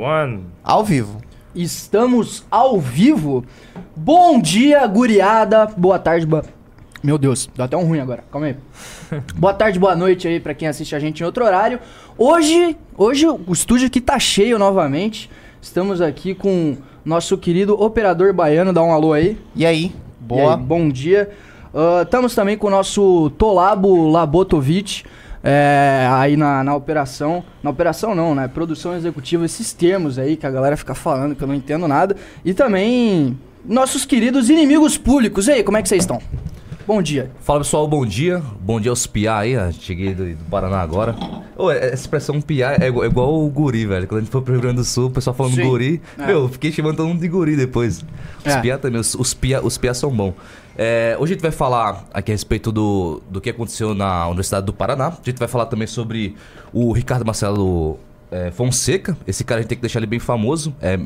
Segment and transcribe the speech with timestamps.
[0.00, 0.46] One.
[0.64, 1.20] Ao vivo.
[1.54, 3.44] Estamos ao vivo.
[3.94, 5.66] Bom dia, guriada.
[5.76, 6.42] Boa tarde, boa...
[7.02, 8.24] Meu Deus, dá até um ruim agora.
[8.32, 8.56] Calma aí.
[9.36, 11.80] boa tarde, boa noite aí pra quem assiste a gente em outro horário.
[12.16, 15.30] Hoje, hoje o estúdio aqui tá cheio novamente.
[15.60, 18.72] Estamos aqui com nosso querido operador baiano.
[18.72, 19.36] Dá um alô aí.
[19.54, 19.86] E aí?
[19.86, 20.56] E Boa.
[20.56, 21.30] aí, bom dia.
[21.74, 25.04] Ah, Estamos também com o nosso Tolabo Labotovic.
[25.42, 27.42] É, aí na, na operação.
[27.62, 28.48] Na operação não, né?
[28.48, 32.16] Produção executiva, esses termos aí que a galera fica falando que eu não entendo nada.
[32.44, 35.48] E também nossos queridos inimigos públicos.
[35.48, 36.20] E aí, como é que vocês estão?
[36.90, 37.30] Bom dia.
[37.38, 38.42] Fala pessoal, bom dia.
[38.60, 41.14] Bom dia aos piá aí, cheguei do, do Paraná agora.
[41.56, 44.08] Ô, essa expressão piá é igual, é igual o guri, velho.
[44.08, 45.68] Quando a gente foi pro Rio Grande do Sul, o pessoal falando Sim.
[45.68, 46.02] guri.
[46.18, 46.26] É.
[46.26, 48.04] Meu, eu fiquei chamando todo mundo de guri depois.
[48.44, 48.60] Os É.
[48.60, 50.34] piá também, os, os piá, os piá são bons.
[50.76, 54.66] É, hoje a gente vai falar aqui a respeito do, do que aconteceu na Universidade
[54.66, 55.10] do Paraná.
[55.10, 56.34] A gente vai falar também sobre
[56.72, 58.00] o Ricardo Marcelo
[58.32, 59.16] é, Fonseca.
[59.28, 60.74] Esse cara a gente tem que deixar ele bem famoso.
[60.80, 60.96] É,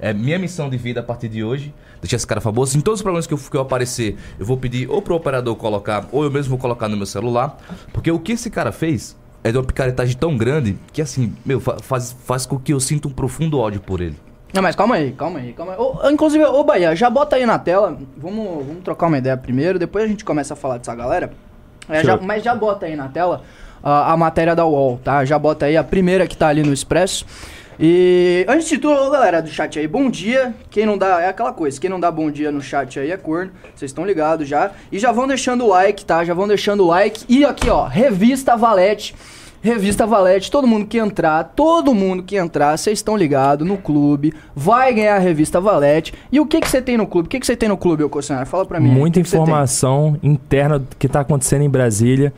[0.00, 1.74] é, minha missão de vida a partir de hoje.
[2.00, 2.78] Deixar esse cara famoso.
[2.78, 5.54] Em todos os programas que eu, que eu aparecer, eu vou pedir ou pro operador
[5.56, 7.58] colocar, ou eu mesmo vou colocar no meu celular.
[7.92, 11.60] Porque o que esse cara fez é de uma picaretagem tão grande que, assim, meu,
[11.60, 14.16] fa- faz, faz com que eu sinta um profundo ódio por ele.
[14.52, 15.78] Não, mas calma aí, calma aí, calma aí.
[15.78, 17.96] Ô, inclusive, ô Bahia, já bota aí na tela.
[18.16, 21.30] Vamos, vamos trocar uma ideia primeiro, depois a gente começa a falar dessa galera.
[21.88, 23.42] É, já- mas já bota aí na tela
[23.82, 25.24] ah, a matéria da UOL, tá?
[25.24, 27.24] Já bota aí a primeira que tá ali no Expresso.
[27.82, 30.54] E antes de tudo, galera do chat aí, bom dia.
[30.68, 33.16] Quem não dá, é aquela coisa, quem não dá bom dia no chat aí é
[33.16, 33.52] corno.
[33.74, 34.72] Vocês estão ligados já.
[34.92, 36.22] E já vão deixando o like, tá?
[36.22, 37.24] Já vão deixando o like.
[37.26, 39.14] E aqui, ó, Revista Valete.
[39.62, 44.32] Revista Valete, todo mundo que entrar, todo mundo que entrar, vocês estão ligados no clube,
[44.54, 46.14] vai ganhar a revista Valete.
[46.32, 47.26] E o que que você tem no clube?
[47.26, 48.48] O que que você tem no clube, ô Cocionário?
[48.48, 48.90] Fala pra mim.
[48.90, 52.32] aí, Muita o que que informação interna do que tá acontecendo em Brasília.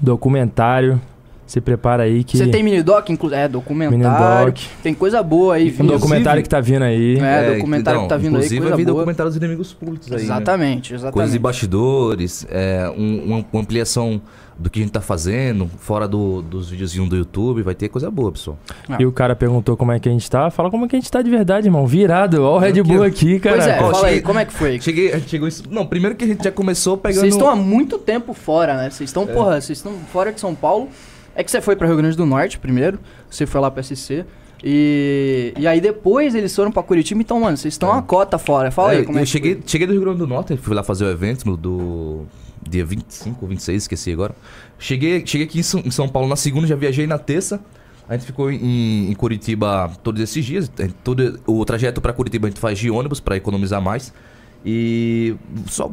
[0.00, 1.00] Documentário.
[1.46, 2.38] Se prepara aí que.
[2.38, 3.40] Você tem mini-doc, inclusive?
[3.42, 4.46] É, documentário.
[4.46, 4.58] Mini-doc.
[4.82, 5.92] Tem coisa boa aí, um vindo.
[5.92, 7.18] documentário que tá vindo aí.
[7.18, 8.96] É, documentário que tá vindo aí, Inclusive, coisa vai vir boa.
[9.00, 10.18] documentário dos inimigos públicos aí.
[10.18, 10.22] né?
[10.24, 11.12] Exatamente, exatamente.
[11.14, 14.20] Coisas de bastidores, é, um- uma, uma ampliação
[14.56, 18.10] do que a gente tá fazendo, fora do- dos videozinhos do YouTube, vai ter coisa
[18.10, 18.56] boa, pessoal.
[18.88, 18.96] Ah.
[19.00, 20.48] E o cara perguntou como é que a gente tá.
[20.50, 21.86] Fala como é que a gente tá de verdade, irmão.
[21.86, 22.42] Virado.
[22.42, 23.56] Ó o Red Bull aqui, cara.
[23.56, 24.80] Pois é, Ó, fala aí, cheguei- como é que foi?
[24.80, 25.64] Cheguei, a gente chegou isso.
[25.70, 27.20] Não, primeiro que a gente já começou pegando.
[27.20, 28.90] Vocês estão há muito tempo fora, né?
[28.90, 29.04] Vocês É.
[29.04, 30.88] estão, porra, vocês estão fora de São Paulo.
[31.34, 34.24] É que você foi pra Rio Grande do Norte primeiro, você foi lá pra SC.
[34.66, 37.92] E, e aí depois eles foram pra Curitiba, então, mano, vocês estão É.
[37.92, 38.70] uma cota fora.
[38.70, 39.62] Fala É, aí como eu é que cheguei, foi.
[39.66, 42.22] cheguei do Rio Grande do Norte, fui lá fazer o evento no- do
[42.66, 44.34] dia 25 ou 26, esqueci agora.
[44.78, 47.60] Cheguei, cheguei aqui em São, em São Paulo na segunda, já viajei na terça.
[48.08, 50.70] A gente ficou em, em Curitiba todos esses dias.
[51.02, 54.12] Todo, o trajeto pra Curitiba a gente faz de ônibus pra economizar mais.
[54.64, 55.36] E
[55.66, 55.90] só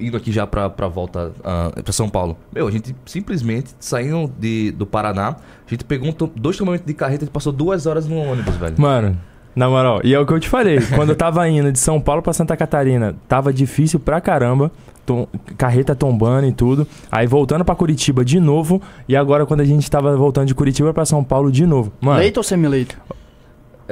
[0.00, 2.36] indo aqui já pra, pra volta ah, pra São Paulo.
[2.52, 5.36] Meu, a gente simplesmente saindo de, do Paraná,
[5.66, 8.56] a gente pegou um to- dois tomamentos de carreta e passou duas horas no ônibus,
[8.56, 8.74] velho.
[8.78, 9.16] Mano,
[9.54, 10.80] na moral, e é o que eu te falei.
[10.96, 14.72] quando eu tava indo de São Paulo pra Santa Catarina, tava difícil pra caramba.
[15.06, 16.86] tom- carreta tombando e tudo.
[17.10, 18.82] Aí voltando pra Curitiba de novo.
[19.08, 21.92] E agora quando a gente tava voltando de Curitiba pra São Paulo de novo.
[22.00, 22.96] Mano, Leito ou semi-leito?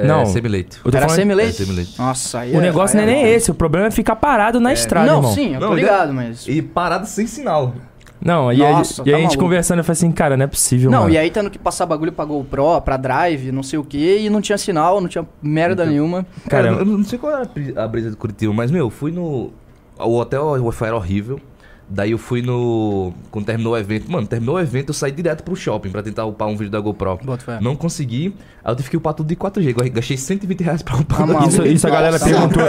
[0.01, 0.25] É, não.
[0.25, 0.79] semi-leito.
[0.83, 1.49] eu Era falando- semi-leito?
[1.61, 1.91] É, semi-leito.
[1.97, 3.51] Nossa, aí o é- negócio não aí é nem esse.
[3.51, 5.33] O problema é ficar parado na estrada, Não, irmão.
[5.33, 6.47] sim, eu tô ligado, mas...
[6.47, 7.73] E parado sem sinal.
[8.23, 10.47] Não, e, aí- Nossa, e tá a gente conversando, eu falei assim, cara, não é
[10.47, 11.13] possível, Não, mano.
[11.13, 14.29] e aí tendo que passar bagulho pra GoPro, pra Drive, não sei o que, e
[14.29, 16.25] não tinha sinal, não tinha merda Então- nenhuma.
[16.47, 18.85] Cara, Cara, eu não sei qual era a bri- a brisa de Curitiba, mas, meu,
[18.85, 19.51] eu fui no.
[19.97, 21.39] O hotel o Wi-Fi era horrível.
[21.93, 23.11] Daí eu fui no.
[23.29, 24.09] Quando terminou o evento.
[24.09, 26.79] Mano, terminou o evento, eu saí direto pro shopping pra tentar upar um vídeo da
[26.79, 27.19] GoPro.
[27.61, 28.33] Não consegui.
[28.63, 29.75] Aí eu tive que upar tudo de 4G.
[29.77, 31.29] Eu Gastei 120 reais pra upar.
[31.29, 31.45] Ah.
[31.47, 32.63] Isso, isso a galera perguntou.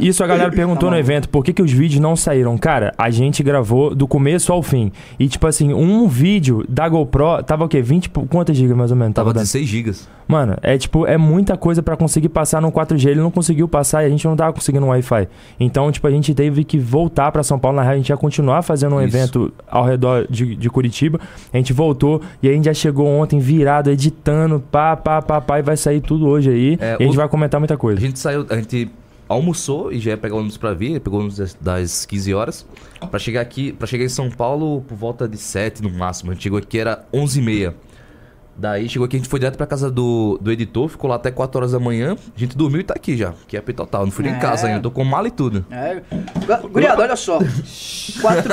[0.00, 2.56] Isso a galera perguntou Tá no evento, por que, que os vídeos não saíram?
[2.56, 4.90] Cara, a gente gravou do começo ao fim.
[5.18, 7.82] E tipo assim, um vídeo da GoPro tava o quê?
[7.82, 9.14] 20 por- quantas gigas mais ou menos?
[9.14, 9.42] Tava dando?
[9.42, 10.08] 16 gigas.
[10.28, 13.10] Mano, é tipo, é muita coisa pra conseguir passar no 4G.
[13.10, 15.28] Ele não conseguiu passar e a gente não tava conseguindo um Wi-Fi.
[15.60, 17.76] Então, tipo, a gente teve que voltar pra São Paulo.
[17.76, 19.16] Na real, a gente ia continuar fazendo um Isso.
[19.16, 21.20] evento ao redor de, de Curitiba.
[21.52, 25.58] A gente voltou e a gente já chegou ontem virado, editando, pá, pá, pá, pá,
[25.58, 26.78] e vai sair tudo hoje aí.
[26.80, 28.00] É, e a gente o- vai comentar muita A coisa.
[28.00, 28.90] gente saiu, a gente
[29.28, 32.34] almoçou e já ia pegar o ônibus pra vir, pegou o ônibus das, das 15
[32.34, 32.66] horas.
[33.10, 36.30] Pra chegar aqui, para chegar em São Paulo por volta de 7 no máximo.
[36.30, 37.72] A gente chegou aqui era 11h30.
[38.56, 41.30] Daí chegou aqui, a gente foi direto pra casa do, do editor, ficou lá até
[41.30, 42.14] 4 horas da manhã.
[42.36, 44.04] A gente dormiu e tá aqui já, que é P total.
[44.04, 44.36] Não fui nem É.
[44.36, 45.64] em casa ainda, tô com mala e tudo.
[45.70, 46.02] É.
[46.60, 47.38] Gu- Guriado, olha só.
[48.20, 48.52] Quatro.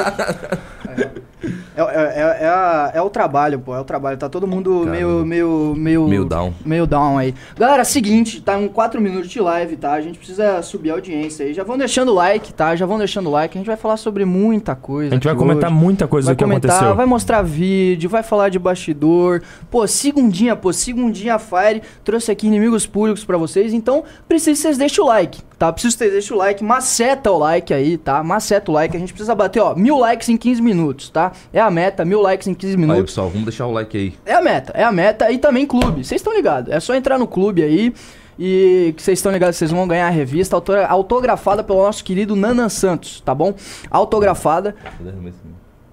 [0.87, 1.11] É.
[1.41, 3.73] É, é, é, é a- é o trabalho, pô.
[3.75, 4.17] É o trabalho.
[4.17, 4.91] Tá todo mundo Caramba.
[4.91, 6.07] meio, meio, meio.
[6.07, 6.53] Meio down.
[6.65, 7.33] Meio down aí.
[7.57, 9.93] Galera, seguinte, tá em 4 minutos de live, tá?
[9.93, 11.53] A gente precisa subir a audiência aí.
[11.53, 12.75] Já vão deixando o like, tá?
[12.75, 13.57] Já vão deixando o like.
[13.57, 15.11] A gente vai falar sobre muita coisa.
[15.11, 15.79] A gente vai comentar hoje.
[15.79, 16.95] muita coisa Vai do que comentar, aconteceu.
[16.95, 19.41] vai mostrar vídeo, vai falar de bastidor.
[19.71, 23.73] Pô, segundinha, pô, segundinha Fire trouxe aqui inimigos públicos pra vocês.
[23.73, 25.71] Então, preciso que vocês deixem o like, tá?
[25.71, 28.23] Preciso que vocês deixem o like, maceta o like aí, tá?
[28.23, 28.95] Maceta o like.
[28.95, 31.33] A gente precisa bater, ó, mil likes em 15 minutos, tá?
[31.53, 33.03] É a meta, mil likes em 15 Aí, minutos.
[33.05, 34.13] pessoal, vamos deixar o like aí.
[34.25, 35.29] É a meta, é a meta.
[35.31, 36.03] E também clube.
[36.03, 36.71] Vocês estão ligados?
[36.73, 37.93] É só entrar no clube aí.
[38.41, 40.55] E que vocês estão ligados, vocês vão ganhar a revista
[40.87, 43.53] autografada pelo nosso querido Nanan Santos, tá bom?
[43.91, 44.73] Autografada.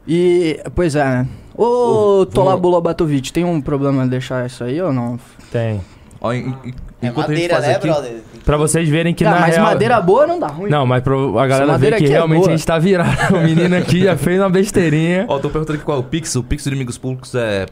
[0.07, 0.61] E.
[0.75, 1.29] Pois é, né?
[1.57, 5.19] Ô, vamos- Bulobatovic, tem um problema de deixar isso aí ou não?
[5.51, 5.81] Tem.
[6.21, 7.87] Ó, en- en- É enquanto a gente madeira, faz né, aqui...
[7.89, 8.23] brother?
[8.47, 9.67] Pra vocês verem que Cara, na mas real...
[9.67, 10.71] madeira boa não dá ruim.
[10.71, 12.53] Não, mas pro, a galera ver que aqui é realmente boa.
[12.53, 13.35] a gente tá virado.
[13.37, 15.27] O menino aqui já fez uma besteirinha.
[15.29, 16.35] Ó, tô perguntando aqui qual é o Pix.
[16.37, 17.67] O Pix do Inimigos Públicos é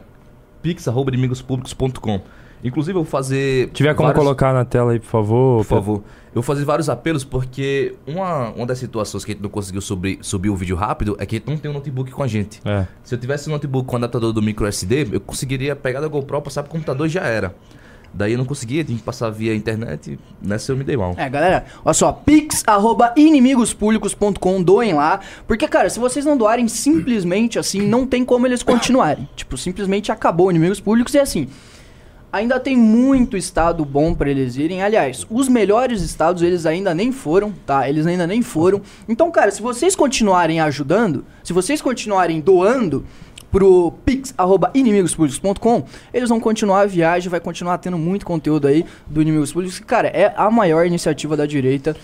[0.61, 2.19] pix.inimigospublicos.com.
[2.63, 3.67] Inclusive, eu vou fazer...
[3.67, 5.57] Se tiver como vários- colocar na tela aí, por favor.
[5.59, 5.95] Por favor.
[6.29, 9.79] Eu vou fazer vários apelos porque uma, uma das situações que a gente não conseguiu
[9.81, 12.27] subir, subir o vídeo rápido é que a gente não tem um notebook com a
[12.27, 12.59] gente.
[12.65, 12.85] É.
[13.03, 16.41] Se eu tivesse um notebook com adaptador do micro SD, eu conseguiria pegar da GoPro,
[16.41, 17.53] passar pro computador e já era.
[18.15, 21.13] Daí eu não conseguia, tinha que passar via internet, nessa eu me dei mal.
[21.17, 25.19] É, galera, olha só, pix.inimigospublicos.com, doem lá.
[25.45, 29.27] Porque, cara, se vocês não doarem simplesmente assim, não tem como eles continuarem.
[29.35, 31.49] tipo, simplesmente acabou Inimigos Públicos e assim.
[32.31, 34.81] Ainda tem muito estado bom pra eles irem.
[34.81, 37.89] Aliás, os melhores estados eles ainda nem foram, tá?
[37.89, 38.81] Eles ainda nem foram.
[39.07, 43.05] Então, cara, se vocês continuarem ajudando, se vocês continuarem doando
[43.51, 45.83] pro pix@inimigospublicos.com,
[46.13, 49.79] eles vão continuar a viagem, vai continuar tendo muito conteúdo aí do Inimigos Públicos.
[49.79, 51.95] que, Cara, é a maior iniciativa da direita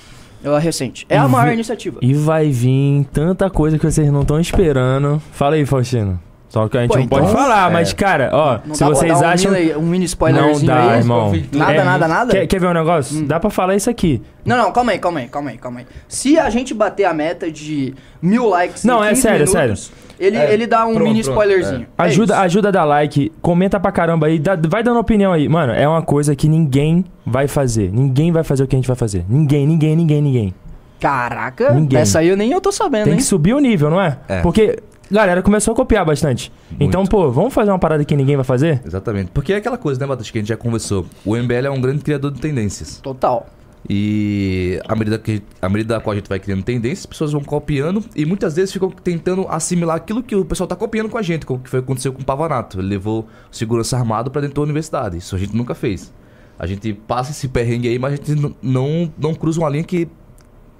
[0.43, 1.05] uh, recente.
[1.09, 1.99] É a E maior vi- iniciativa.
[2.01, 5.21] E vai vir tanta coisa que vocês não estão esperando.
[5.31, 6.19] Fala aí, Faustino.
[6.51, 7.73] Só que a gente Pô, não então- pode falar, É.
[7.73, 9.51] mas, cara, ó, Não se dá pra vocês um acham.
[9.53, 10.97] mini- um mini Não spoilerzinho dá, aí?
[10.99, 11.31] irmão.
[11.53, 12.31] Nada, É, nada, nada?
[12.33, 13.25] Quer, quer ver um negócio?
[13.25, 14.21] Dá pra falar isso aqui.
[14.43, 15.85] Não, não, calma aí, calma aí, calma aí, calma aí.
[16.09, 19.91] Se a gente bater a meta de mil likes Não, em é 15 sério, minutos,
[20.19, 21.87] Ele, É, ele dá um pronto, mini pronto, spoilerzinho.
[21.97, 22.43] É Ajuda, isso.
[22.43, 25.47] ajuda a dar like, comenta pra caramba aí, dá- vai dando opinião aí.
[25.47, 27.91] Mano, é uma coisa que ninguém vai fazer.
[27.93, 29.23] Ninguém vai fazer o que a gente vai fazer.
[29.29, 30.53] Ninguém, ninguém, ninguém, ninguém.
[30.99, 31.99] Caraca, Ninguém.
[31.99, 33.17] essa aí eu nem eu tô sabendo, Tem hein?
[33.17, 34.17] que subir o nível, não é?
[34.27, 34.41] É.
[34.41, 34.77] Porque,
[35.11, 36.51] galera, começou a copiar bastante.
[36.69, 36.83] Muito.
[36.83, 38.81] Então, pô, vamos fazer uma parada que ninguém vai fazer?
[38.85, 39.31] Exatamente.
[39.31, 41.05] Porque é aquela coisa, né, Matheus, que a gente já conversou.
[41.25, 42.97] O MBL é um grande criador de tendências.
[42.97, 43.45] Total.
[43.89, 47.31] E à medida, que, à medida da qual a gente vai criando tendências, as pessoas
[47.31, 51.17] vão copiando e muitas vezes ficam tentando assimilar aquilo que o pessoal tá copiando com
[51.17, 52.79] a gente, como que foi aconteceu com o Pavanato.
[52.79, 55.17] Ele levou segurança armado pra dentro da universidade.
[55.17, 56.13] Isso a gente nunca fez.
[56.59, 59.83] A gente passa esse perrengue aí, mas a gente n- não, não cruza uma linha
[59.83, 60.07] que,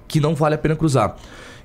[0.06, 1.16] que não vale a pena cruzar.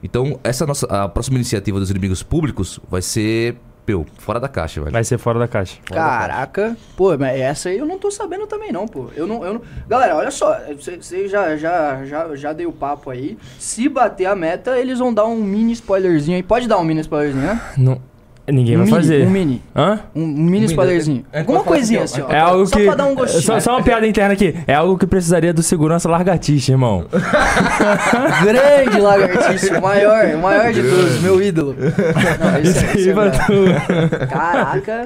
[0.03, 3.55] Então, essa nossa a próxima iniciativa dos inimigos públicos vai ser,
[3.87, 4.91] meu, fora da caixa, velho.
[4.91, 5.77] Vai ser fora da caixa.
[5.87, 6.27] Fora da caixa.
[6.27, 6.77] Caraca.
[6.95, 9.09] Pô, mas essa aí eu não tô sabendo também não, pô.
[9.15, 9.61] Eu não, eu não...
[9.87, 13.37] Galera, olha só, você já, já, já, já deu papo aí.
[13.57, 16.43] Se bater a meta, eles vão dar um mini spoilerzinho aí.
[16.43, 17.61] Pode dar um mini spoilerzinho, né?
[17.77, 18.01] Não,
[18.47, 19.27] ninguém um vai mini, fazer.
[19.27, 19.61] Um mini.
[19.75, 19.99] Hã?
[20.15, 21.25] Um, um mini mini, spoilerzinho.
[21.31, 22.33] é- é- Alguma coisinha assim, assim, ó.
[22.35, 22.85] É algo só que.
[22.85, 23.41] pra dar um gostinho.
[23.43, 24.55] Só, só uma piada interna aqui.
[24.67, 27.05] É algo que precisaria do segurança largatixa, irmão.
[28.43, 31.75] Grande lagartixa, o maior, o maior de todos, meu ídolo.
[31.77, 34.27] Não, Isso é- aí é tu.
[34.27, 35.03] Caraca.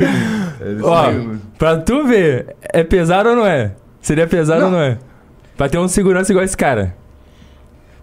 [0.84, 1.12] Ó,
[1.58, 3.72] pra tu ver, é pesado ou não é?
[4.02, 4.68] Seria pesado Não.
[4.68, 4.98] ou não é?
[5.58, 6.96] Pra ter um segurança igual esse cara.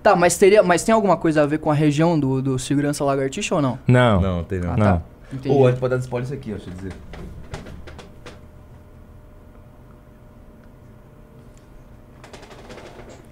[0.02, 3.02] Tá, mas, teria, mas tem alguma coisa a ver com a região do, do segurança
[3.04, 3.78] lagartixa ou não?
[3.86, 4.20] Não.
[4.20, 4.72] Não, tem não.
[4.72, 5.02] Ah, Não.
[5.32, 5.54] Entendi.
[5.54, 6.92] Ou a gente pode dar spoiler isso aqui, ó, deixa eu dizer.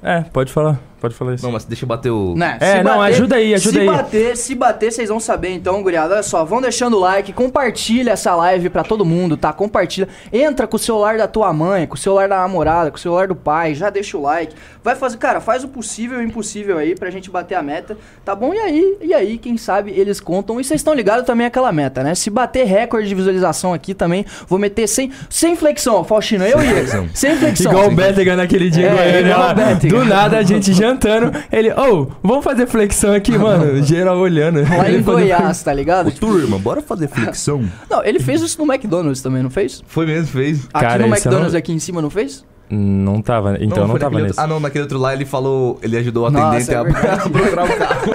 [0.03, 0.79] É, pode falar.
[1.07, 1.45] Pode falar isso.
[1.45, 2.35] Não, mas deixa eu bater o.
[2.37, 3.87] Né, É, se não, ajuda aí, ajuda se aí.
[3.87, 6.15] Bater, se bater, vocês vão saber então, guriada.
[6.15, 9.53] Olha só, vão deixando o like, compartilha essa live pra todo mundo, tá?
[9.53, 10.09] Compartilha.
[10.33, 13.29] Entra com o celular da tua mãe, com o celular da namorada, com o celular
[13.29, 14.55] do pai, já deixa o like.
[14.83, 17.97] Vai fazer, cara, faz o possível e o impossível aí pra gente bater a meta,
[18.25, 18.53] tá bom?
[18.53, 20.61] E aí, e aí, quem sabe eles contam.
[20.61, 22.15] E vocês estão ligados também àquela meta, né?
[22.15, 26.67] Se bater recorde de visualização aqui também, vou meter sem, sem flexão, Faustino, eu Sem
[26.69, 26.75] ele.
[26.81, 27.09] flexão.
[27.15, 27.73] Sem flexão.
[27.73, 30.03] Igual o Bettigan naquele dia É, Goiânia igual.
[30.03, 31.39] Do nada a gente jantando.
[31.53, 33.83] Ele, ô, vamos fazer flexão aqui, mano.
[33.85, 34.61] Geral olhando.
[34.63, 36.09] Lá em Goiás, tá ligado?
[36.09, 37.65] Ô, turma, bora fazer flexão?
[37.91, 39.83] Não, ele fez isso no McDonald's também, não fez?
[39.87, 40.67] Foi mesmo, fez.
[40.73, 42.45] Aqui Cara, no McDonald's não- aqui em cima, não fez?
[42.69, 44.31] Não tava, então não, foi tava nesse.
[44.31, 45.79] outro- Ah, não, naquele outro lá ele falou.
[45.83, 47.21] Ele ajudou o Nossa, atendente é a, verdade.
[47.25, 48.13] a procurar o carro.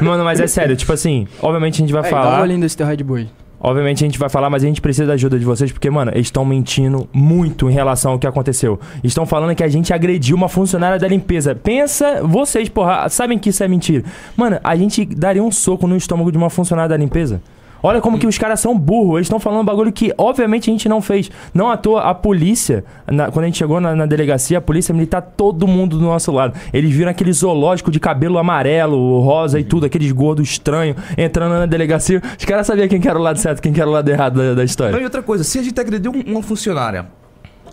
[0.00, 2.30] Mano, mas é sério, tipo assim, obviamente a gente vai É, dá falar.
[2.36, 3.26] uma olhinha desse teu Red Bull.
[3.66, 6.10] Obviamente a gente vai falar, mas a gente precisa da ajuda de vocês, porque, mano,
[6.14, 8.78] eles estão mentindo muito em relação ao que aconteceu.
[9.02, 11.54] Estão falando que a gente agrediu uma funcionária da limpeza.
[11.54, 14.04] Pensa, vocês, porra, sabem que isso é mentira.
[14.36, 17.40] Mano, a gente daria um soco no estômago de uma funcionária da limpeza.
[17.86, 19.16] Olha como que os caras são burros.
[19.16, 21.30] Eles estão falando um bagulho que, obviamente, a gente não fez.
[21.52, 24.94] Não à toa, a polícia, na- quando a gente chegou na, na delegacia, a polícia
[24.94, 26.58] militar, todo mundo do nosso lado.
[26.72, 31.66] Eles viram aquele zoológico de cabelo amarelo, rosa e tudo, aqueles gordos estranhos, entrando na
[31.66, 32.22] delegacia.
[32.38, 34.36] Os caras sabiam quem que era o lado certo, quem que era o lado errado
[34.38, 34.98] da, da Não, história.
[34.98, 37.06] e outra coisa, se a gente agrediu um- uma funcionária,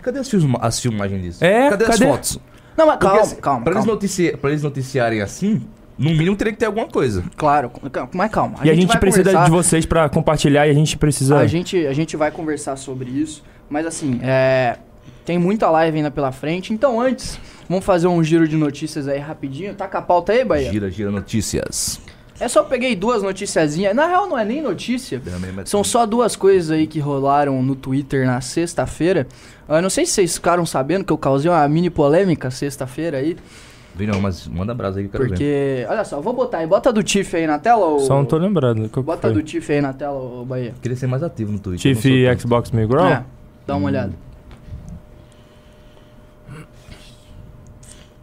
[0.02, 1.46] cadê as, filma- as filmagens disso?
[1.46, 2.04] É, cadê, cadê?
[2.06, 2.40] as fotos?
[2.76, 3.94] Não, mas calma, assim, calma, pra, Eles calma.
[3.94, 5.62] notici- pra eles noticiarem assim,
[6.02, 7.24] no mínimo teria que ter alguma coisa.
[7.38, 8.60] Claro, calma, mas calma.
[8.64, 11.38] e a gente vai precisa conversar- de vocês pra compartilhar e a gente precisa.
[11.38, 14.78] A gente, a gente vai conversar sobre isso, mas assim, é,
[15.26, 16.74] tem muita live ainda pela frente.
[16.74, 17.40] Então, antes,
[17.70, 19.74] vamos fazer um giro de notícias aí rapidinho.
[19.76, 20.72] Tá com a pauta aí, Bahia?
[20.72, 22.02] Gira, gira notícias.
[22.40, 23.96] É só peguei duas noticiazinhas.
[23.96, 25.22] Na real, não é nem notícia.
[25.62, 29.28] É São só duas coisas aí que rolaram no Twitter na sexta-feira.
[29.70, 33.38] Eu não sei se vocês ficaram sabendo que eu causei uma mini polêmica sexta-feira aí.
[33.94, 35.30] Vi não, mas manda brasa aí que eu quero ver.
[35.36, 36.68] Porque, olha só, vou botar aí.
[36.68, 38.00] Bota do Tiff aí na tela, ou...
[38.00, 39.34] Só não tô que Bota foi?
[39.34, 40.74] do Tiff aí na tela, ô Bahia.
[40.82, 41.94] Queria ser mais ativo no Twitter.
[41.94, 42.40] Tiff sou e.
[42.40, 43.06] Xbox Migral?
[43.08, 43.26] É,
[43.68, 44.14] dá uma olhada.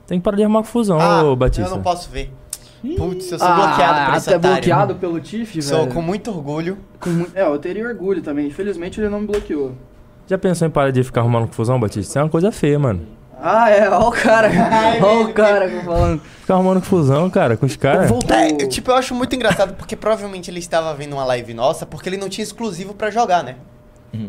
[0.07, 1.69] Tem que parar de arrumar confusão, Ah, ô Batista.
[1.69, 2.33] eu não posso ver.
[2.97, 4.57] Putz, eu sou Ah, bloqueado por esse até otário.
[4.57, 5.93] bloqueado pelo Tiff, Sou velho.
[5.93, 6.79] com muito orgulho.
[7.01, 8.47] Com mu- É, eu teria orgulho também.
[8.47, 9.73] Infelizmente ele não me bloqueou.
[10.27, 12.01] Já pensou em parar de ficar arrumando confusão, Batista?
[12.11, 13.01] Isso é uma coisa feia, mano.
[13.41, 14.51] Ah, é, ó o cara.
[15.03, 16.21] ó o cara falando.
[16.41, 18.09] Ficar arrumando confusão, cara, com os caras.
[18.09, 18.37] Voltou.
[18.37, 21.87] É, eu, tipo, eu acho muito engraçado porque provavelmente ele estava vendo uma live nossa
[21.87, 23.57] porque ele não tinha exclusivo pra jogar, né?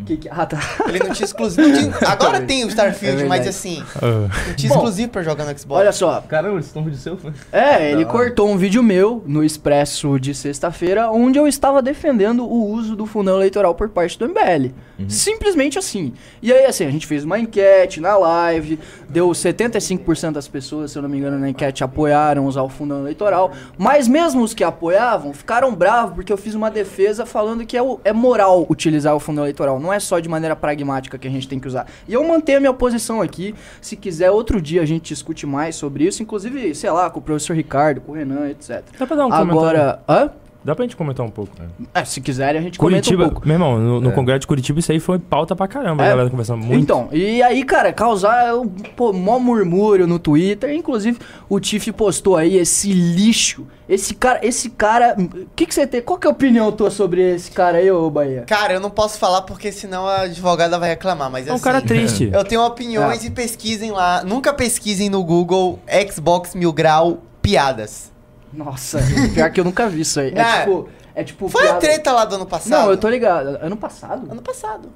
[0.05, 0.59] Que que- Ah, tá.
[0.87, 1.67] Ele não tinha exclusivo.
[1.67, 4.27] não tinha- agora tem o Starfield, É mas assim, Ah.
[4.47, 5.79] não tinha Bom, exclusivo pra jogar no Xbox.
[5.81, 6.21] Olha só.
[6.27, 7.31] Caramba, esse tom vídeo seu foi.
[7.51, 8.05] É, ele hora.
[8.11, 13.05] cortou um vídeo meu no Expresso de sexta-feira, onde eu estava defendendo o uso do
[13.05, 14.71] fundão eleitoral por parte do MBL.
[15.07, 16.13] Simplesmente assim.
[16.41, 20.97] E aí, assim, a gente fez uma enquete na live, deu 75% das pessoas, se
[20.97, 23.51] eu não me engano, na enquete apoiaram usar o fundão eleitoral.
[23.77, 27.81] Mas mesmo os que apoiavam ficaram bravos porque eu fiz uma defesa falando que é,
[27.81, 29.68] o- é moral utilizar o fundão eleitoral.
[29.77, 31.85] Não é só de maneira pragmática que a gente tem que usar.
[32.07, 33.53] E eu mantenho a minha posição aqui.
[33.81, 36.23] Se quiser, outro dia a gente discute mais sobre isso.
[36.23, 38.83] Inclusive, sei lá, com o professor Ricardo, com o Renan, etc.
[38.97, 39.59] Dá pra dar um comentário?
[39.59, 40.31] Agora, hã?
[40.63, 41.53] Dá pra gente comentar um pouco.
[41.93, 43.47] É, se quiserem, a gente Curitiba, comenta um pouco.
[43.47, 44.13] meu irmão, no, no É.
[44.13, 46.07] Congresso de Curitiba isso aí foi pauta pra caramba, É.
[46.07, 46.81] a galera conversando muito.
[46.83, 50.71] Então, e aí, cara, causar um pô, mó murmúrio no Twitter.
[50.75, 53.65] Inclusive, o Tiff postou aí esse lixo.
[53.87, 55.15] Esse cara, esse cara.
[55.17, 56.01] O que, que você tem?
[56.01, 58.43] Qual que é a opinião tua sobre esse cara aí, ô Bahia?
[58.45, 61.63] Cara, eu não posso falar porque senão a advogada vai reclamar, mas é um assim...
[61.63, 62.29] cara triste.
[62.33, 63.27] Eu tenho opiniões Ah.
[63.27, 64.23] e pesquisem lá.
[64.23, 65.79] Nunca pesquisem no Google
[66.11, 68.08] Xbox Mil Grau piadas.
[68.53, 68.99] Nossa,
[69.33, 70.33] pior que eu nunca vi isso aí.
[70.35, 70.89] É tipo.
[71.15, 71.49] É tipo.
[71.49, 72.71] Foi a piada- treta lá do ano passado?
[72.81, 73.57] Não, eu tô ligado.
[73.61, 74.31] Ano passado?
[74.31, 74.89] Ano passado.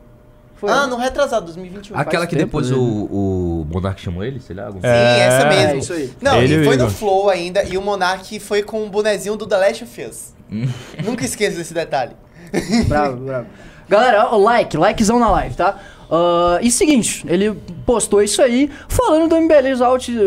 [0.55, 0.72] Foi.
[0.72, 1.98] Ah, no retrasado, 2021.
[1.98, 2.77] Aquela que tempo, depois né?
[2.77, 4.67] o, o Monark chamou ele, sei lá.
[4.67, 5.69] algum- Sim, É, essa mesmo.
[5.72, 6.13] é isso aí.
[6.22, 6.89] Não, Ele e o foi no.
[6.89, 10.33] Flow ainda, e o Monark foi com o bonezinho do The Last of Us.
[11.03, 12.13] Nunca esqueço desse detalhe.
[12.88, 13.48] Bravo, bravo.
[13.89, 15.77] Galera, ó, like, likezão na live, tá?
[16.15, 19.82] Ah, e seguinte, ele postou isso aí falando do MBL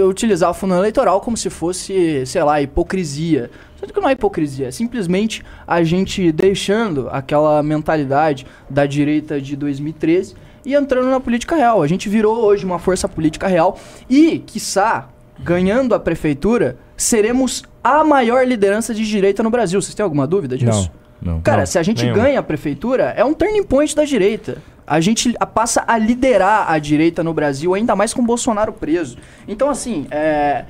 [0.08, 3.52] utilizar o fundo eleitoral como se fosse, sei lá, hipocrisia.
[3.76, 9.54] Só que não é hipocrisia, é simplesmente a gente deixando aquela mentalidade da direita de
[9.54, 11.80] 2013 e entrando na política real.
[11.80, 13.78] A gente virou hoje uma força política real
[14.10, 19.80] e, quiçá, ganhando a prefeitura, seremos a maior liderança de direita no Brasil.
[19.80, 20.90] Vocês têm alguma dúvida disso?
[20.92, 21.05] Não.
[21.20, 21.40] Não.
[21.40, 22.22] Cara, Não, se a gente nenhuma.
[22.22, 24.58] ganha a prefeitura, é um turning point da direita.
[24.86, 28.72] A gente a- passa a liderar a direita no Brasil, ainda mais com o Bolsonaro
[28.72, 29.16] preso.
[29.48, 30.64] Então, assim, é.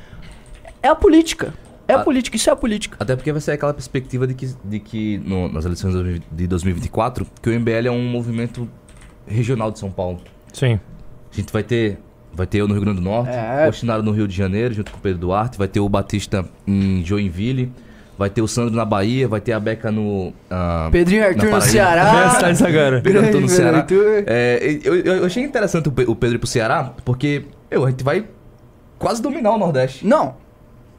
[0.82, 1.52] É a política.
[1.88, 2.04] É a Ah.
[2.04, 2.96] política, isso é a política.
[2.98, 5.94] Até porque vai ser aquela perspectiva de que, de que no- nas eleições
[6.32, 8.68] de 2024, que o MBL é um movimento
[9.26, 10.20] regional de São Paulo.
[10.52, 10.80] Sim.
[11.32, 11.98] A gente vai ter,
[12.32, 13.68] vai ter eu no Rio Grande do Norte, É.
[13.68, 16.44] o Chinaro no Rio de Janeiro, junto com o Pedro Duarte, vai ter o Batista
[16.66, 17.70] em Joinville,
[18.18, 20.32] vai ter o Sandro na Bahia, vai ter a Beca no...
[20.50, 21.60] ah, Pedrinho Arthur no.
[21.60, 22.32] Ceará.
[22.36, 23.00] Essa, essa agora.
[23.02, 23.86] Pedro Arthur no Ceará.
[24.26, 27.84] É, eu, eu- eu achei interessante o Pe- o Pedro ir pro Ceará, porque eu,
[27.84, 28.24] a gente vai
[28.98, 30.06] quase dominar o Nordeste.
[30.06, 30.34] Não.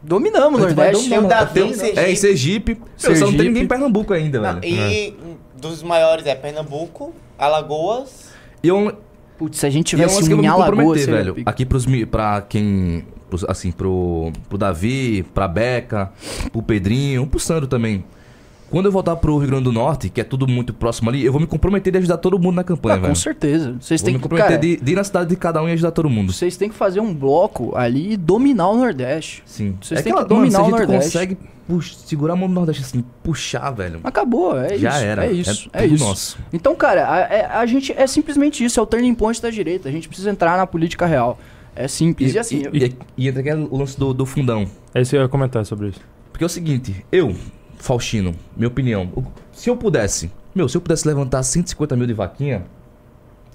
[0.03, 1.09] Dominamos o Nordeste.
[1.09, 1.99] dominar o Davi Tem- em Sergipe.
[1.99, 2.81] É, em Sergipe.
[3.03, 4.65] Meu, só não tem ninguém em Pernambuco ainda, Não, velho.
[4.65, 8.29] e um dos maiores é Pernambuco, Alagoas.
[8.63, 8.95] E eu,
[9.37, 11.35] Putz, se a gente é um tivesse eu em Alagoas, velho.
[11.45, 13.05] Aqui pros, pra quem.
[13.29, 16.11] Pros- assim, pro, pro Davi, pra Beca,
[16.51, 18.03] pro Pedrinho, pro Sandro também.
[18.69, 21.31] Quando eu voltar pro Rio Grande do Norte, que é tudo muito próximo ali, eu
[21.31, 23.15] vou me comprometer de ajudar todo mundo na campanha, Ah, com velho.
[23.15, 23.77] certeza.
[23.79, 25.91] Vocês têm me comprometer cara, de, de ir na cidade de cada um e ajudar
[25.91, 26.33] todo mundo.
[26.33, 29.41] vocês têm que fazer um bloco ali e dominar o Nordeste.
[29.45, 29.77] Sim.
[29.81, 31.05] Vocês é têm que, que dominar mano, o a Nordeste.
[31.13, 34.01] consegue pux- segurar a mão do Nordeste assim, puxar, velho.
[34.03, 35.05] Acabou, é Já isso.
[35.05, 35.25] era.
[35.25, 36.03] É isso, é, tudo isso.
[36.05, 36.37] nosso.
[36.51, 39.87] Então, cara, a, é- a gente é simplesmente isso, é o turning point da direita.
[39.87, 41.39] A gente precisa entrar na política real.
[41.77, 42.33] É simples.
[42.33, 44.65] E, assim, eu- e, e entra aquele lance do, do fundão.
[44.93, 46.01] É isso que eu ia comentar sobre isso.
[46.31, 47.35] Porque é o seguinte, eu,
[47.77, 49.09] Faustino, minha opinião,
[49.51, 52.63] se eu pudesse, Meu, se eu pudesse levantar 150 mil de vaquinha,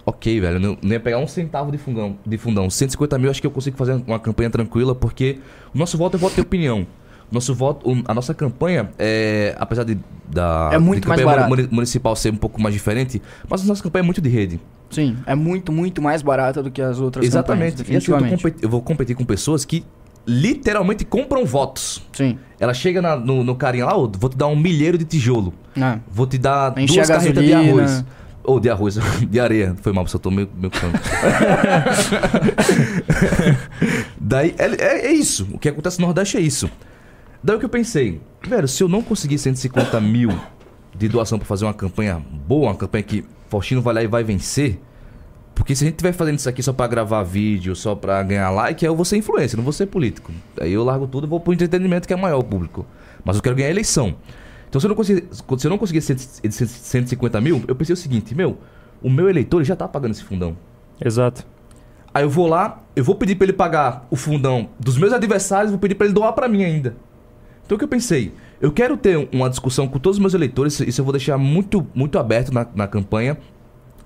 [0.07, 0.57] ok, velho.
[0.57, 2.17] eu Não, não ia pegar um centavo de fundão.
[2.25, 2.69] De fundão.
[2.71, 5.39] 150 mil, acho que eu consigo fazer uma campanha tranquila, porque
[5.75, 6.87] o nosso voto é voto de opinião.
[7.31, 9.99] Nosso voto, a nossa campanha, é, apesar de,
[10.29, 11.69] da É muito de mais barato.
[11.75, 14.61] municipal ser um pouco mais diferente, mas a nossa campanha é muito de rede.
[14.93, 17.79] Sim, é muito, muito mais barata do que as outras Exatamente.
[17.79, 19.85] campanhas, E assim, eu, eu vou competir com pessoas que
[20.27, 22.01] literalmente compram votos.
[22.13, 22.39] Sim.
[22.61, 25.53] Ela chega na- no, no carinha lá, ô, vou te dar um milheiro de tijolo.
[25.77, 25.99] É.
[26.11, 28.05] Vou te dar Encher duas carretas de arroz.
[28.45, 29.75] Ou de arroz, de areia.
[29.83, 31.01] Foi mal, porque eu tô meio, meio canto.
[34.21, 35.49] Daí, é, é- é isso.
[35.53, 36.71] O que acontece no Nordeste é isso.
[37.43, 40.31] Daí o que eu pensei, velho, se eu não conseguir 150 mil
[40.97, 44.25] de doação pra fazer uma campanha boa, uma campanha que Faustino vai lá e vai
[44.25, 44.81] vencer,
[45.55, 48.49] porque se a gente estiver fazendo isso aqui só pra gravar vídeo, só pra ganhar
[48.51, 50.33] like, aí eu vou ser influencer, não vou ser político.
[50.59, 52.87] Aí eu largo tudo e vou pro entretenimento que é maior o público.
[53.23, 54.17] Mas eu quero ganhar a eleição.
[54.69, 56.17] Então se eu não conseguir, se eu não conseguir 100
[56.67, 58.57] 150 mil, eu pensei o seguinte, meu,
[59.03, 60.57] o meu eleitor ele já tá pagando esse fundão.
[61.05, 61.45] Exato.
[62.15, 65.71] Aí eu vou lá, eu vou pedir pra ele pagar o fundão dos meus adversários,
[65.71, 66.97] vou pedir pra ele doar pra mim ainda.
[67.67, 68.33] Então o que eu pensei?
[68.63, 71.85] Eu quero ter uma discussão com todos os meus eleitores, isso eu vou deixar muito,
[71.93, 73.37] muito aberto na, na campanha,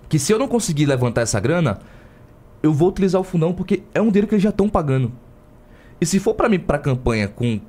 [0.09, 1.79] que se eu não conseguir levantar essa grana,
[2.63, 5.13] eu vou utilizar o fundão porque é um dinheiro que eles já estão pagando.
[6.01, 7.61] E se for pra mim pra campanha com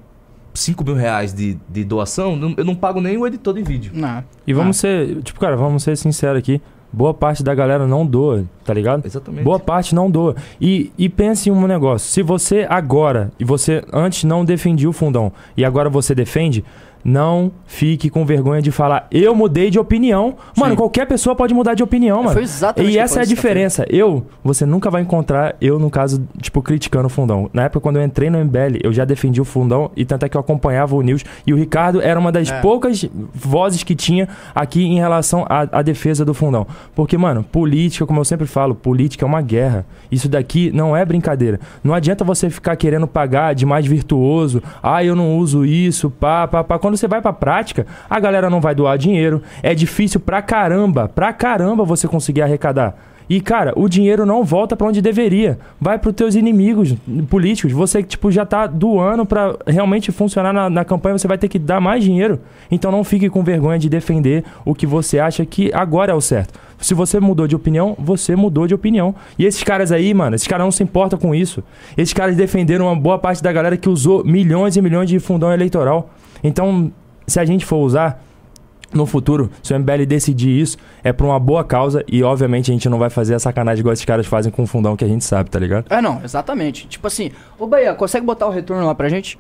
[0.54, 3.92] 5 mil reais de, de doação, eu não pago nem o editor de vídeo.
[3.94, 4.24] Não.
[4.46, 6.62] E vamos ser, tipo, cara, vamos ser sinceros aqui.
[6.92, 9.06] Boa parte da galera não doa, tá ligado?
[9.06, 9.44] Exatamente.
[9.44, 10.36] Boa parte não doa.
[10.60, 12.10] E, e pense em um negócio.
[12.10, 16.64] Se você agora, e você antes não defendia o fundão, e agora você defende,
[17.04, 20.36] não fique com vergonha de falar, eu mudei de opinião.
[20.56, 20.78] Mano, Sim.
[20.78, 22.34] qualquer pessoa pode mudar de opinião, mano.
[22.34, 23.86] Foi exatamente E essa é a diferença.
[23.90, 27.50] Eu, você nunca vai encontrar, eu, no caso, tipo, criticando o fundão.
[27.54, 30.30] Na época, quando eu entrei no MBL, eu já defendi o fundão e tanto é
[30.30, 31.24] que eu acompanhava o News.
[31.46, 32.62] E o Ricardo era uma das É.
[32.62, 36.66] poucas vozes que tinha aqui em relação à, à defesa do fundão.
[36.96, 39.86] Porque, mano, política, como eu sempre falo, política é uma guerra.
[40.12, 41.60] Isso daqui não é brincadeira.
[41.84, 44.62] Não adianta você ficar querendo pagar de mais virtuoso.
[44.82, 46.80] Ah, eu não uso isso, pá, pá, pá.
[46.88, 49.44] Quando você vai pra prática, a galera não vai doar dinheiro.
[49.62, 52.96] É difícil pra caramba, pra caramba você conseguir arrecadar.
[53.30, 55.60] E, cara, o dinheiro não volta pra onde deveria.
[55.82, 56.96] Vai pros teus inimigos
[57.30, 57.74] políticos.
[57.74, 61.60] Você, tipo, já tá doando pra realmente funcionar na, na campanha, você vai ter que
[61.60, 62.40] dar mais dinheiro.
[62.72, 66.22] Então não fique com vergonha de defender o que você acha que agora é o
[66.22, 66.58] certo.
[66.80, 69.14] Se você mudou de opinião, você mudou de opinião.
[69.38, 71.62] E esses caras aí, mano, esses caras não se importam com isso.
[71.98, 75.52] Esses caras defenderam uma boa parte da galera que usou milhões e milhões de fundão
[75.52, 76.10] eleitoral.
[76.44, 76.92] Então,
[77.26, 78.24] se a gente for usar,
[78.94, 82.74] no futuro, se o MBL decidir isso, é pra uma boa causa e, obviamente, a
[82.74, 85.08] gente não vai fazer a sacanagem igual esses caras fazem com o fundão que a
[85.08, 85.86] gente sabe, tá ligado?
[85.90, 86.88] É, não, exatamente.
[86.88, 89.38] Tipo assim, ô Bahia, consegue botar o retorno lá pra gente?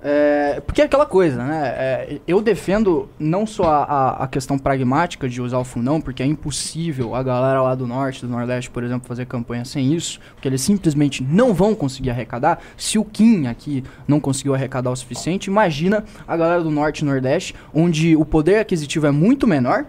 [0.00, 1.66] É, porque é aquela coisa, né?
[1.76, 6.26] É, eu defendo não só a, a- questão pragmática de usar o fundão, porque é
[6.26, 10.46] impossível a galera lá do norte, do nordeste, por exemplo, fazer campanha sem isso, porque
[10.46, 12.60] eles simplesmente não vão conseguir arrecadar.
[12.76, 17.04] Se o Kim aqui não conseguiu arrecadar o suficiente, imagina a galera do norte e
[17.04, 19.84] nordeste, onde o poder aquisitivo é muito menor,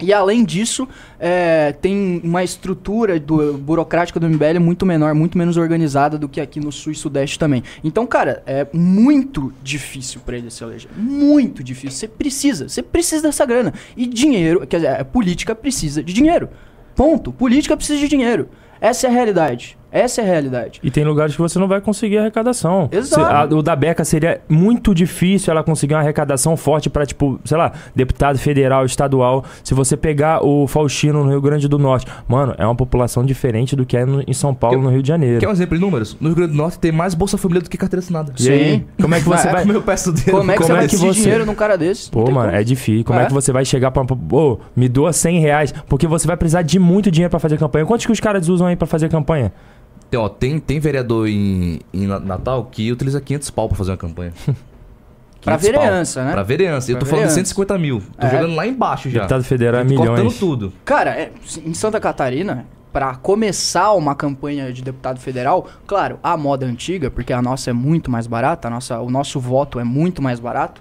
[0.00, 0.88] e além disso,
[1.20, 6.40] é, tem uma estrutura do, burocrática do MBL muito menor, muito menos organizada do que
[6.40, 7.62] aqui no Sul e Sudeste também.
[7.82, 10.90] Então, cara, é muito difícil pra ele se eleger.
[10.96, 11.98] Muito difícil.
[11.98, 13.72] Você precisa, você precisa dessa grana.
[13.96, 16.48] E dinheiro, quer dizer, a política precisa de dinheiro.
[16.96, 17.32] Ponto.
[17.32, 18.48] Política precisa de dinheiro.
[18.80, 19.78] Essa é a realidade.
[19.94, 20.80] Essa é a realidade.
[20.82, 22.88] E tem lugares que você não vai conseguir arrecadação.
[22.90, 23.22] Exato.
[23.24, 27.38] Se- a- o da Beca seria muito difícil ela conseguir uma arrecadação forte pra, tipo,
[27.44, 29.44] sei lá, deputado federal, estadual.
[29.62, 33.76] Se você pegar o Faustino no Rio Grande do Norte, mano, é uma população diferente
[33.76, 35.38] do que é no- em São Paulo, Quer- no Rio de Janeiro.
[35.38, 36.16] Quer um exemplo de números?
[36.20, 38.32] No Rio Grande do Norte tem mais Bolsa Família do que carteira assinada.
[38.40, 39.62] Aí, como é que você vai.
[39.64, 40.38] Como eu peço dinheiro?
[40.38, 42.10] Como é que como você é vai que decidir você- dinheiro num cara desse?
[42.10, 42.50] Pô, mano, como.
[42.60, 43.04] é difícil.
[43.04, 43.22] Como é.
[43.22, 43.26] É?
[43.26, 44.04] que você vai chegar pra.
[44.04, 45.72] Pô, me doa 100 reais?
[45.88, 47.86] Porque você vai precisar de muito dinheiro pra fazer campanha.
[47.86, 49.52] Quantos que os caras usam aí pra fazer campanha?
[50.14, 53.90] Tem, ó, tem, tem vereador em, em Na- Natal que utiliza 500 pau pra fazer
[53.90, 54.32] uma campanha.
[55.42, 55.82] Pra 500 pau.
[55.84, 56.32] vereança, né?
[56.32, 56.90] Pra vereança.
[56.90, 57.48] Eu Pra tô falando de vereança.
[57.50, 58.02] 150 mil.
[58.18, 58.30] Tô É.
[58.30, 59.18] jogando lá embaixo já.
[59.20, 60.38] Deputado federal é tô Cortando milhões.
[60.38, 60.72] tudo.
[60.86, 61.32] Cara, é,
[61.66, 67.30] em Santa Catarina, pra começar uma campanha de deputado federal, claro, a moda antiga, porque
[67.32, 70.80] a nossa é muito mais barata, a nossa, o nosso voto é muito mais barato.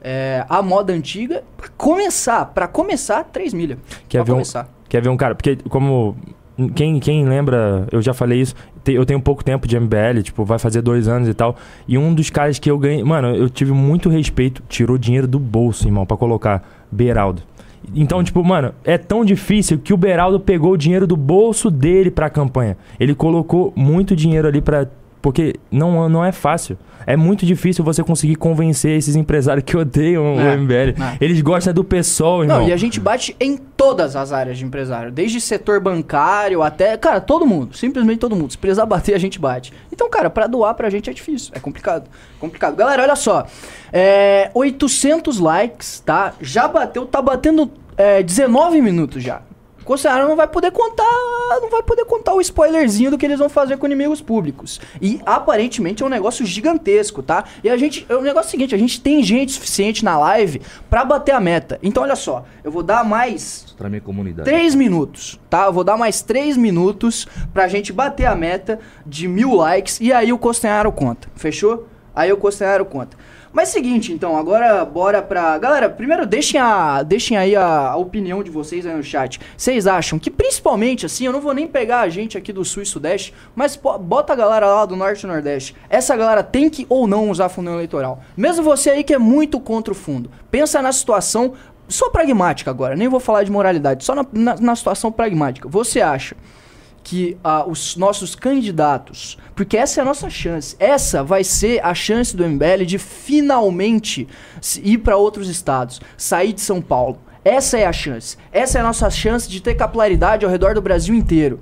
[0.00, 3.76] É, a moda antiga, pra começar, pra começar, 3 milha.
[4.08, 4.68] Quer pra ver um- começar.
[4.88, 5.34] Quer ver um cara?
[5.34, 6.16] Porque, como.
[6.74, 8.54] Quem, quem lembra, eu já falei isso,
[8.86, 11.56] eu tenho pouco tempo de MBL, tipo, vai fazer dois anos e tal.
[11.86, 13.04] E um dos caras que eu ganhei.
[13.04, 17.42] Mano, eu tive muito respeito, tirou dinheiro do bolso, irmão, pra colocar Beraldo.
[17.94, 22.10] Então, tipo, mano, é tão difícil que o Beraldo pegou o dinheiro do bolso dele
[22.10, 22.76] pra campanha.
[22.98, 24.86] Ele colocou muito dinheiro ali pra
[25.20, 26.78] Porque não, não é fácil.
[27.06, 30.72] É muito difícil você conseguir convencer esses empresários que odeiam É, o MBL.
[31.02, 31.16] é.
[31.20, 32.60] Eles gostam do PSOL, irmão.
[32.60, 36.96] Não, e a gente bate em todas as áreas de empresário, desde setor bancário até,
[36.98, 38.50] cara, todo mundo, simplesmente todo mundo.
[38.50, 39.72] Se precisar bater, a gente bate.
[39.90, 42.76] Então, cara, pra doar pra gente é difícil, é complicado, complicado.
[42.76, 43.46] Galera, olha só,
[43.92, 46.34] é, 800 likes, tá?
[46.42, 49.40] Já bateu, tá batendo é, 19 minutos já.
[49.88, 51.02] O Bolsonaro não vai poder contar,
[51.62, 54.78] não vai poder contar o spoilerzinho do que eles vão fazer com inimigos públicos.
[55.00, 57.44] E aparentemente é um negócio gigantesco, tá?
[57.64, 61.06] E a gente, é o negócio seguinte, a gente tem gente suficiente na live pra
[61.06, 61.78] bater a meta.
[61.82, 64.44] Então olha só, eu vou dar mais Pra minha comunidade.
[64.46, 65.64] 3 minutos, tá?
[65.64, 70.12] Eu vou dar mais 3 minutos pra gente bater a meta de mil likes e
[70.12, 71.28] aí o Costanharo conta.
[71.34, 71.88] Fechou?
[72.14, 73.16] Aí o Costanharo conta.
[73.52, 75.56] Mas seguinte, então, agora bora pra.
[75.58, 79.40] Galera, primeiro deixem, a, deixem aí a, a opinião de vocês aí no chat.
[79.56, 82.82] Vocês acham que, principalmente, assim, eu não vou nem pegar a gente aqui do Sul
[82.82, 85.74] e Sudeste, mas bota a galera lá do Norte e Nordeste.
[85.88, 88.20] Essa galera tem que ou não usar fundo eleitoral.
[88.36, 90.30] Mesmo você aí que é muito contra o fundo.
[90.50, 91.54] Pensa na situação
[91.88, 95.66] só pragmática agora, nem vou falar de moralidade, só na, na- na situação pragmática.
[95.68, 96.36] Você acha
[97.08, 101.94] que ah, os nossos candidatos, porque essa é a nossa chance, essa vai ser a
[101.94, 104.28] chance do MBL de finalmente
[104.82, 107.18] ir para outros estados, sair de São Paulo.
[107.42, 108.36] Essa é a chance.
[108.52, 111.60] Essa é a nossa chance de ter capilaridade ao redor do Brasil inteiro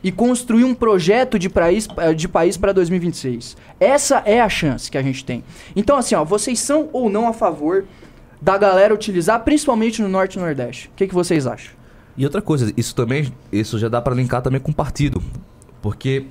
[0.00, 3.56] e construir um projeto de país eh, de país para 2026.
[3.80, 5.42] Essa é a chance que a gente tem.
[5.74, 7.84] Então assim, ó, vocês são ou não a favor
[8.40, 10.86] da galera utilizar, principalmente no Norte e Nordeste?
[10.86, 11.77] O que, que vocês acham?
[12.18, 15.22] E outra coisa, isso também, isso já dá pra linkar também com o partido.
[15.80, 16.26] Porque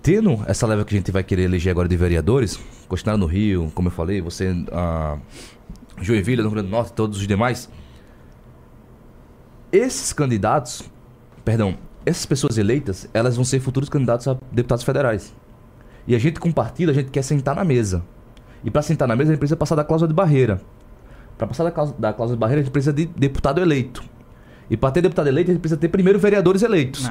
[0.00, 3.72] tendo essa leva que a gente vai querer eleger agora de vereadores, Costinário no Rio,
[3.74, 5.18] como eu falei, você, a
[6.00, 7.68] Joinville, no Rio Grande do Norte, todos os demais,
[9.72, 10.88] esses candidatos,
[11.44, 15.34] perdão, essas pessoas eleitas, elas vão ser futuros candidatos a deputados federais.
[16.06, 18.00] E a gente com partido, a gente quer sentar na mesa.
[18.62, 20.60] E pra sentar na mesa, a gente precisa passar da cláusula de barreira.
[21.36, 24.04] Pra passar da cláusula de barreira, a gente precisa de deputado eleito.
[24.70, 27.10] E pra ter deputado eleito, a gente precisa ter primeiro vereadores eleitos.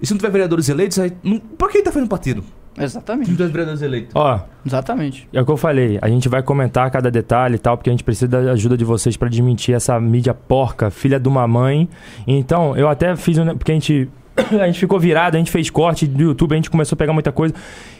[0.00, 2.42] E se não tiver vereadores eleitos, aí, não, por que tá fazendo partido?
[2.42, 3.30] Se não Exatamente.
[3.30, 4.12] tiver vereadores eleitos.
[4.14, 5.28] Ó, Exatamente.
[5.32, 5.98] é o que eu falei.
[6.02, 8.84] A gente vai comentar cada detalhe e tal, porque a gente precisa da ajuda de
[8.84, 11.88] vocês pra desmentir essa mídia porca, filha de uma mãe.
[12.26, 13.56] Então, eu até fiz um.
[13.56, 14.08] Porque a gente.
[14.58, 17.12] A gente ficou virado, a gente fez corte do YouTube, a gente começou a pegar
[17.12, 17.54] muita coisa.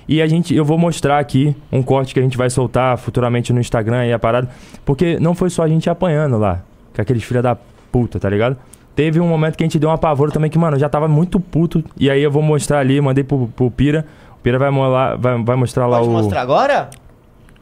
[0.09, 3.53] E a gente, eu vou mostrar aqui um corte que a gente vai soltar futuramente
[3.53, 4.49] no Instagram e a parada.
[4.83, 6.63] Porque não foi só a gente apanhando lá,
[6.95, 8.57] com aqueles filha da puta, tá ligado?
[8.95, 11.09] Teve um momento que a gente deu um apavoro também, que, mano, eu já tava
[11.09, 11.83] muito puto.
[11.99, 14.05] E aí eu vou mostrar ali, mandei pro, pro Pira.
[14.39, 16.13] O Pira vai, molar, vai, vai mostrar lá Pode o.
[16.13, 16.91] mostrar agora?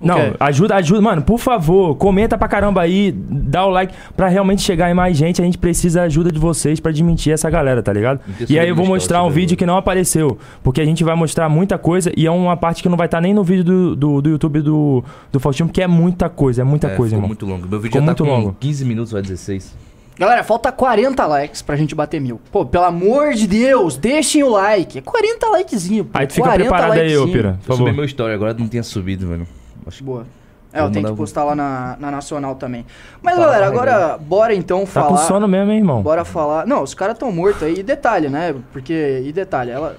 [0.02, 0.32] Não, quê?
[0.40, 1.00] ajuda, ajuda.
[1.02, 5.14] Mano, por favor, comenta pra caramba aí, dá o like pra realmente chegar em mais
[5.14, 5.42] gente.
[5.42, 8.18] A gente precisa da ajuda de vocês pra desmentir essa galera, tá ligado?
[8.48, 10.38] E aí eu vou mostrar um vídeo que não apareceu.
[10.62, 13.20] Porque a gente vai mostrar muita coisa e é uma parte que não vai estar
[13.20, 16.64] nem no vídeo do, do, do YouTube do, do Faustino, porque é muita coisa, é
[16.64, 17.28] muita É, coisa, ficou irmão.
[17.28, 17.68] muito longo.
[17.68, 18.56] Meu vídeo Ficou já tá muito com longo.
[18.58, 19.89] 15 minutos, vai 16.
[20.20, 22.38] Galera, falta 40 likes pra gente bater mil.
[22.52, 24.98] Pô, pelo amor de Deus, deixem o like.
[24.98, 26.18] É 40 likezinho, pô.
[26.18, 27.26] Aí tu fica 40 preparado aí, ô.
[27.26, 27.92] Pira, por Eu subi favor.
[27.96, 29.48] meu story agora, não tinha subido, velho.
[29.86, 30.26] Acho Boa.
[30.72, 32.84] É, eu tenho que postar lá na, na Nacional também.
[33.22, 35.08] Mas, Fala, galera, agora bora então Tá falar...
[35.08, 36.00] com sono mesmo, hein, irmão?
[36.02, 36.64] Bora falar...
[36.64, 37.80] Não, os caras tão mortos aí.
[37.80, 38.54] E detalhe, né?
[38.72, 39.22] Porque...
[39.24, 39.96] E detalhe, ela...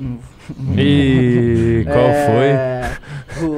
[0.78, 2.82] E qual É,
[3.36, 3.50] o- foi?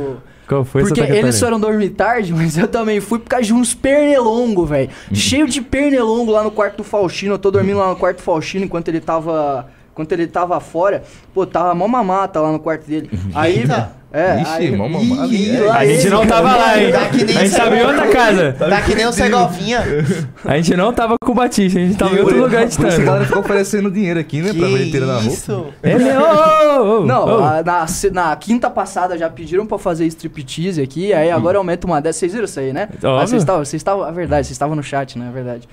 [0.47, 3.73] Qual foi Porque eles foram dormir tarde, mas eu também fui por causa de uns
[3.73, 4.89] pernilongo, velho.
[5.11, 5.15] Hum.
[5.15, 7.35] Cheio de pernilongo lá no quarto do Faustino.
[7.35, 9.67] Eu tô dormindo lá no quarto do Faustino enquanto ele tava.
[9.93, 11.03] Enquanto ele tava fora.
[11.33, 13.09] Pô, tava mó mamata lá no quarto dele.
[13.33, 13.59] Aí.
[13.59, 14.01] Eita.
[14.15, 15.33] É, Ixi, aí, mó mamata.
[15.33, 16.91] É, A gente não tava lá, hein?
[16.91, 18.55] Tá que nem A gente tava em outra casa.
[18.59, 19.83] Tá que nem o Segovinha.
[20.45, 22.77] A gente não tava com o Batista, a gente tava em outro lugar Por isso
[22.79, 23.05] que a distante.
[23.07, 24.53] galera ficou oferecendo dinheiro aqui, né?
[24.53, 25.27] pra vender na roupa.
[25.29, 25.65] isso?
[25.81, 30.79] É ô, ô, ô, Não, a- na, na quinta passada já pediram pra fazer striptease
[30.81, 32.19] aqui, aí agora aumenta uma dessa.
[32.19, 32.89] Vocês viram isso aí, né?
[33.03, 33.19] Hum.
[33.19, 35.27] Vocês estavam, vocês estavam, a verdade, vocês estavam no chat, né?
[35.29, 35.67] É verdade.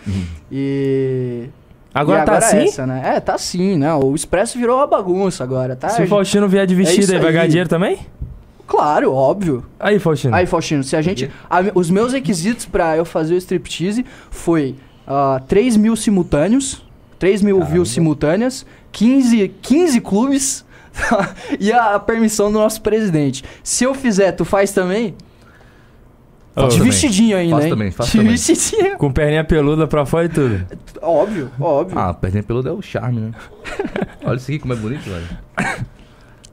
[0.50, 1.44] E.
[1.92, 2.56] Agora e tá agora assim?
[2.58, 3.02] É, essa, né?
[3.16, 3.92] é, tá assim, né?
[3.94, 5.88] O Expresso virou uma bagunça agora, tá?
[5.88, 7.98] Se o Faustino vier de vestido isso aí, vai ganhar dinheiro também?
[8.66, 9.66] Claro, óbvio.
[9.80, 10.34] Aí, Faustino.
[10.34, 11.28] Aí, Faustino, se a gente.
[11.50, 14.76] a- os meus requisitos pra eu fazer o striptease foi
[15.06, 16.84] ah, 3 mil simultâneos,
[17.18, 20.64] 3 mil views simultâneas, 15, 15 clubes
[21.58, 23.42] e a, permissão do nosso presidente.
[23.64, 25.16] Se eu fizer, tu faz também?
[26.56, 26.90] Ô, de também.
[26.90, 27.72] vestidinho ainda, Faço hein?
[27.72, 28.32] também, faço de também.
[28.32, 28.98] vestidinho.
[28.98, 30.66] Com perninha peluda pra fora e tudo.
[31.00, 31.98] Óbvio, óbvio.
[31.98, 33.30] Ah, perninha peluda é o charme, né?
[34.24, 35.26] Olha isso aqui como é bonito, velho.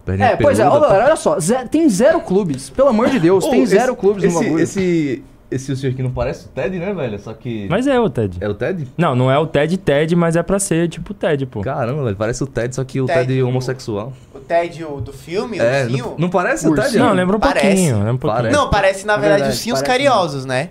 [0.06, 2.70] Perninha é, pois é, peluda, galera, olha só, ze- tem zero clubes.
[2.70, 4.64] Pelo amor de Deus, Ô, tem esse- zero clubes no esse, bagulho.
[4.64, 7.20] Esse, esse ursinho aqui não parece o Ted, né, velho?
[7.20, 7.68] Só que.
[7.70, 8.38] Mas é o Ted.
[8.40, 8.88] É o Ted?
[8.98, 11.60] Não, não é o Ted Ted, mas é pra ser tipo Ted, pô.
[11.62, 14.14] Caramba, velho, parece o Ted, só que o Ted, Ted, o- homossexual.
[14.48, 16.06] O Ted o do filme, o É, ursinho?
[16.12, 16.74] não, não parece o.
[16.74, 16.98] Ted?
[16.98, 17.66] Não, lembra um Parece.
[17.68, 17.98] pouquinho.
[17.98, 18.42] Lembra um pouquinho.
[18.44, 18.58] Parece.
[18.58, 20.70] Não, parece na É verdade verdade, ursinhos parece carinhosos, né?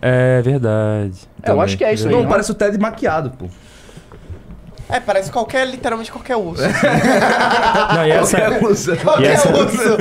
[0.00, 1.16] É verdade.
[1.42, 2.14] É, eu acho que é isso aí.
[2.14, 3.46] Não, parece o Ted maquiado, pô.
[4.88, 6.62] É, parece qualquer, literalmente qualquer urso.
[7.94, 8.96] Não, e essa, Qualquer coisa.
[8.96, 9.96] qualquer essa- urso.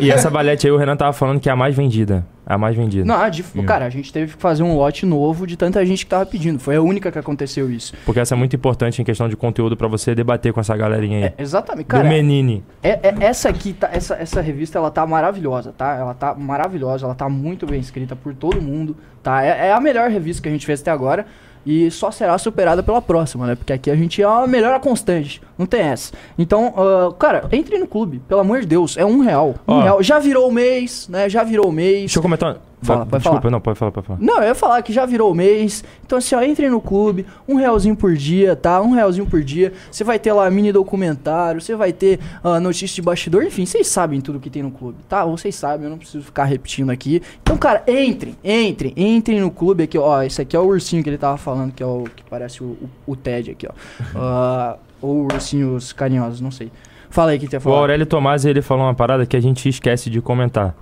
[0.00, 2.26] e essa valete aí, o Renan tava falando que é a mais vendida.
[2.46, 3.04] A mais vendida.
[3.06, 6.10] Não, de- cara, a gente teve que fazer um lote novo de tanta gente que
[6.10, 6.58] tava pedindo.
[6.58, 7.94] Foi a única que aconteceu isso.
[8.04, 11.18] Porque essa é muito importante em questão de conteúdo pra você debater com essa galerinha
[11.18, 11.24] aí.
[11.24, 12.04] É, exatamente, Do cara.
[12.08, 12.64] Menine.
[12.82, 15.94] É, é- essa aqui, tá, essa, essa revista, ela tá maravilhosa, tá?
[15.96, 19.42] Ela tá maravilhosa, ela tá muito bem escrita por todo mundo, tá?
[19.44, 21.26] É, é a melhor revista que a gente fez até agora
[21.66, 23.54] e só será superada pela próxima, né?
[23.54, 26.12] Porque aqui a gente é uma melhora constante, não tem essa.
[26.38, 29.54] Então, ah, cara, entre no clube, pelo amor de Deus, é um real.
[29.66, 30.02] Um real.
[30.02, 31.28] Já virou o mês, né?
[31.28, 32.00] Já virou o mês.
[32.00, 32.56] Deixa eu comentar.
[32.84, 33.50] Fala, pode Desculpa, falar.
[33.50, 34.18] não, pode falar, pode falar.
[34.20, 35.82] Não, eu ia falar que já virou o mês.
[36.04, 38.80] Então, assim, ó, entrem no clube, um realzinho por dia, tá?
[38.80, 39.72] Um realzinho por dia.
[39.90, 43.86] Você vai ter lá mini documentário, você vai ter ah, notícia de bastidor, enfim, vocês
[43.86, 45.24] sabem tudo que tem no clube, tá?
[45.24, 47.22] Vocês sabem, eu não preciso ficar repetindo aqui.
[47.42, 50.22] Então, cara, entrem, entrem, entrem no clube aqui, ó.
[50.22, 52.66] Esse aqui é o ursinho que ele tava falando, que é o que parece o,
[52.66, 53.72] o, o Ted aqui, ó.
[54.16, 56.70] Ah, ou ursinhos carinhosos, não sei.
[57.10, 57.76] Fala aí o que você ia O falar.
[57.78, 60.74] Aurélio Tomás, ele falou uma parada que a gente esquece de comentar.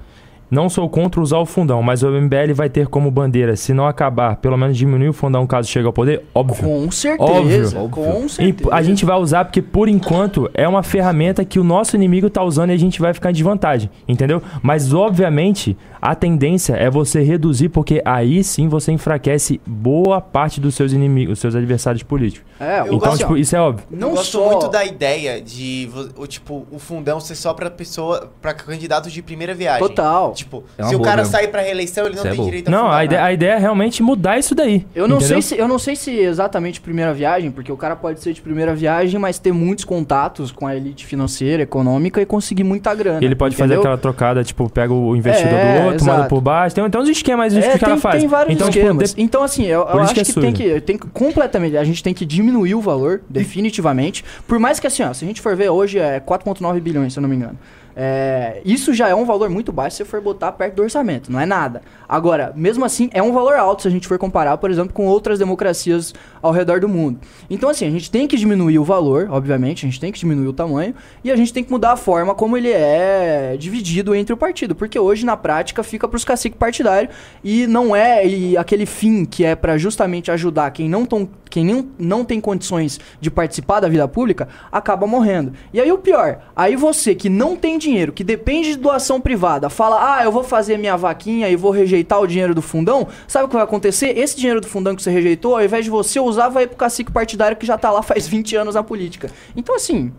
[0.52, 3.86] Não sou contra usar o fundão, mas o MBL vai ter como bandeira, se não
[3.86, 6.62] acabar, pelo menos diminuir o fundão caso chegue ao poder, óbvio.
[6.62, 7.88] Com certeza, Óbvio.
[8.04, 8.68] com E certeza.
[8.74, 12.42] a gente vai usar porque, por enquanto, é uma ferramenta que o nosso inimigo tá
[12.44, 14.42] usando e a gente vai ficar em desvantagem, entendeu?
[14.62, 20.74] Mas, obviamente, a tendência é você reduzir, porque aí sim você enfraquece boa parte dos
[20.74, 22.44] seus inimigos, dos seus adversários políticos.
[22.60, 23.86] É, então, gosto- tipo, isso é óbvio.
[23.90, 24.50] Eu não gosto só...
[24.50, 29.22] muito da ideia de, o, tipo, o fundão ser só pra pessoa, pra candidatos de
[29.22, 29.80] primeira viagem.
[29.80, 30.32] Total.
[30.32, 30.41] Tipo,
[30.78, 31.32] É uma se o cara mesmo.
[31.32, 32.48] sair pra reeleição, ele não Isso é tem boa.
[32.48, 34.86] direito a Não, a ideia, a ideia é realmente mudar isso daí.
[34.94, 35.40] Eu não, entendeu?
[35.40, 38.40] sei se, eu não sei se exatamente primeira viagem, porque o cara pode ser de
[38.40, 43.18] primeira viagem, mas ter muitos contatos com a elite financeira, econômica e conseguir muita grana.
[43.24, 43.80] Ele pode fazer entendeu?
[43.82, 46.74] aquela trocada, tipo, pega o investidor É, do outro, manda por baixo.
[46.74, 48.18] Tem, tem uns esquemas que É, o cara tem, faz.
[48.20, 49.14] tem vários então, tipo, esquemas.
[49.14, 51.76] de- Então, assim, eu, eu acho que é que, tem que tem que completamente.
[51.76, 54.24] A gente tem que diminuir o valor, definitivamente.
[54.46, 57.18] Por mais que, assim, ó, se a gente for ver hoje é 4,9 bilhões, se
[57.18, 57.58] eu não me engano.
[57.94, 61.30] É, isso já é um valor muito baixo se você for botar perto do orçamento,
[61.30, 61.82] não é nada.
[62.08, 65.06] Agora, mesmo assim, é um valor alto se a gente for comparar, por exemplo, com
[65.06, 67.20] outras democracias ao redor do mundo.
[67.48, 70.48] Então, assim, a gente tem que diminuir o valor, obviamente, a gente tem que diminuir
[70.48, 74.32] o tamanho, e a gente tem que mudar a forma como ele é dividido entre
[74.32, 78.86] o partido, porque hoje, na prática, fica pros caciques partidários e não é e aquele
[78.86, 83.80] fim que é pra justamente ajudar quem não, tom, quem não tem condições de participar
[83.80, 85.52] da vida pública, acaba morrendo.
[85.72, 89.68] E aí o pior, aí você que não tem dinheiro, que depende de doação privada,
[89.68, 93.44] fala, ah, eu vou fazer minha vaquinha e vou rejeitar o dinheiro do fundão, sabe
[93.44, 94.16] o que vai acontecer?
[94.16, 97.12] Esse dinheiro do fundão que você rejeitou, ao invés de você usar, vai pro cacique
[97.12, 99.30] partidário que já tá lá faz 20 anos na política.
[99.56, 100.12] Então assim,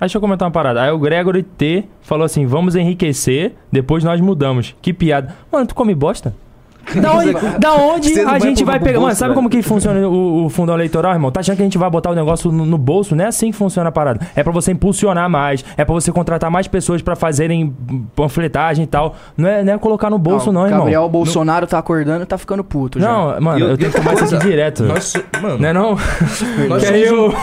[0.00, 0.82] deixa eu comentar uma parada.
[0.82, 4.74] Aí o Gregory T falou assim: vamos enriquecer, depois nós mudamos.
[4.82, 5.36] Que piada.
[5.50, 6.34] Mano, tu come bosta?
[7.00, 9.00] Da onde, da onde não a gente vai pegar.
[9.00, 11.30] Mano, sabe como que funciona o, o fundão eleitoral, irmão?
[11.30, 13.14] Tá achando que a gente vai botar o negócio no, no bolso?
[13.14, 14.26] Não é assim que funciona a parada.
[14.34, 17.74] É pra você impulsionar mais, é pra você contratar mais pessoas pra fazerem
[18.16, 19.14] panfletagem e tal.
[19.36, 20.80] Não é, não é colocar no bolso, não, irmão.
[20.80, 23.08] Gabriel Bolsonaro tá acordando e tá ficando puto já.
[23.08, 24.84] Não, mano, eu e tenho que tomar isso aqui direto.
[24.84, 25.96] Nós, mano, Não é não?
[26.68, 27.34] nós que um- eu...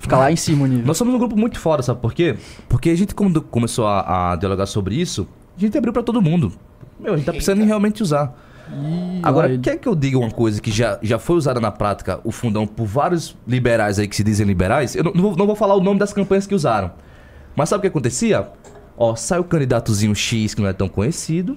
[0.00, 0.86] Fica lá em cima nível.
[0.86, 2.36] Nós somos um grupo muito foda, sabe por quê?
[2.68, 6.22] Porque a gente, quando começou a, a dialogar sobre isso, a gente abriu pra todo
[6.22, 6.52] mundo.
[7.00, 8.32] Meu, a gente tá precisando em realmente usar.
[9.22, 9.58] Agora, ele.
[9.58, 12.66] quer que eu diga uma coisa que já, já foi usada na prática, o fundão,
[12.66, 14.94] por vários liberais aí que se dizem liberais?
[14.94, 16.90] Eu não, não vou, não vou falar o nome das campanhas que usaram.
[17.56, 18.48] Mas sabe o que acontecia?
[18.96, 21.56] Ó, sai o candidatozinho X que não é tão conhecido,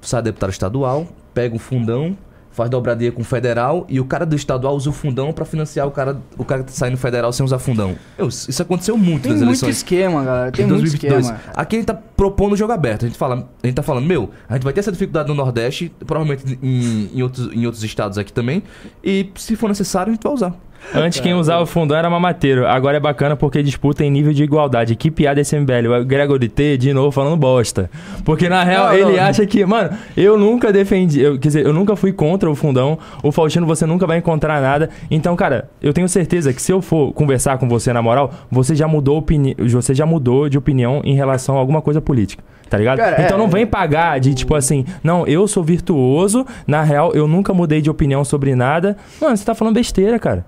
[0.00, 2.16] sai deputado estadual, pega o fundão,
[2.50, 5.86] faz dobradinha com o federal e o cara do estadual usa o fundão pra financiar
[5.86, 7.96] o cara, o cara que sai no federal sem usar fundão.
[8.18, 9.76] Eu, isso aconteceu muito Tem nas muito eleições.
[9.76, 10.52] esquema, galera.
[10.52, 11.26] Tem muito 2022.
[11.26, 11.40] esquema.
[11.54, 13.04] Aqui a gente tá propondo o jogo aberto.
[13.04, 15.34] A gente, fala, a gente tá falando, meu, a gente vai ter essa dificuldade no
[15.34, 18.62] Nordeste, provavelmente em, em, outros, em outros estados aqui também.
[19.02, 20.54] E se for necessário, a gente vai usar.
[20.94, 22.66] Antes quem usava o fundão era mamateiro.
[22.66, 24.96] Agora é bacana porque disputa em nível de igualdade.
[24.96, 25.88] Que piada esse MBL.
[26.00, 27.90] O Gregory T, de novo, falando bosta.
[28.24, 29.24] Porque na real Não, ele não.
[29.24, 29.64] acha que...
[29.64, 31.20] Mano, eu nunca defendi...
[31.20, 32.98] Eu, quer dizer, eu nunca fui contra o fundão.
[33.22, 34.90] O Faustino você nunca vai encontrar nada.
[35.10, 38.74] Então, cara, eu tenho certeza que se eu for conversar com você na moral, você
[38.74, 39.54] já mudou, opini...
[39.58, 42.42] você já mudou de opinião em relação a alguma coisa política.
[42.68, 42.98] Tá ligado?
[42.98, 47.10] Cara, então é- não vem pagar de tipo assim, não, eu sou virtuoso, na real
[47.14, 48.96] eu nunca mudei de opinião sobre nada.
[49.20, 50.46] Mano, você tá falando besteira, cara.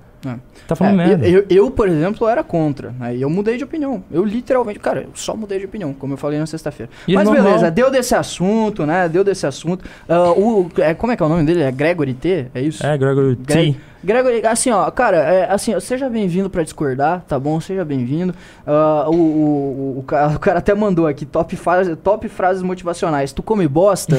[0.69, 1.27] Tá falando É, merda.
[1.29, 2.95] eu, eu- por exemplo, era contra.
[3.01, 4.03] Aí eu mudei de opinião.
[4.11, 6.91] Eu literalmente, cara, eu só mudei de opinião, como eu falei na sexta-feira.
[7.09, 7.45] É Mas normal.
[7.45, 9.09] beleza, deu desse assunto, né?
[9.09, 9.85] Deu desse assunto.
[10.09, 11.63] Ah, o, é, como é que é o nome dele?
[11.63, 12.47] É Gregory T?
[12.55, 12.87] É isso?
[12.87, 13.81] É, Gregory Greg- T.
[14.05, 17.61] Gregory, assim, ó, cara, é, assim, ó, seja bem-vindo pra discordar, tá bom?
[17.61, 18.35] Seja bem-vindo.
[18.67, 22.63] Ah, o, o, o, o ca- o cara até mandou aqui top, frase, top frases
[22.63, 23.33] motivacionais.
[23.33, 24.17] Tu come bosta?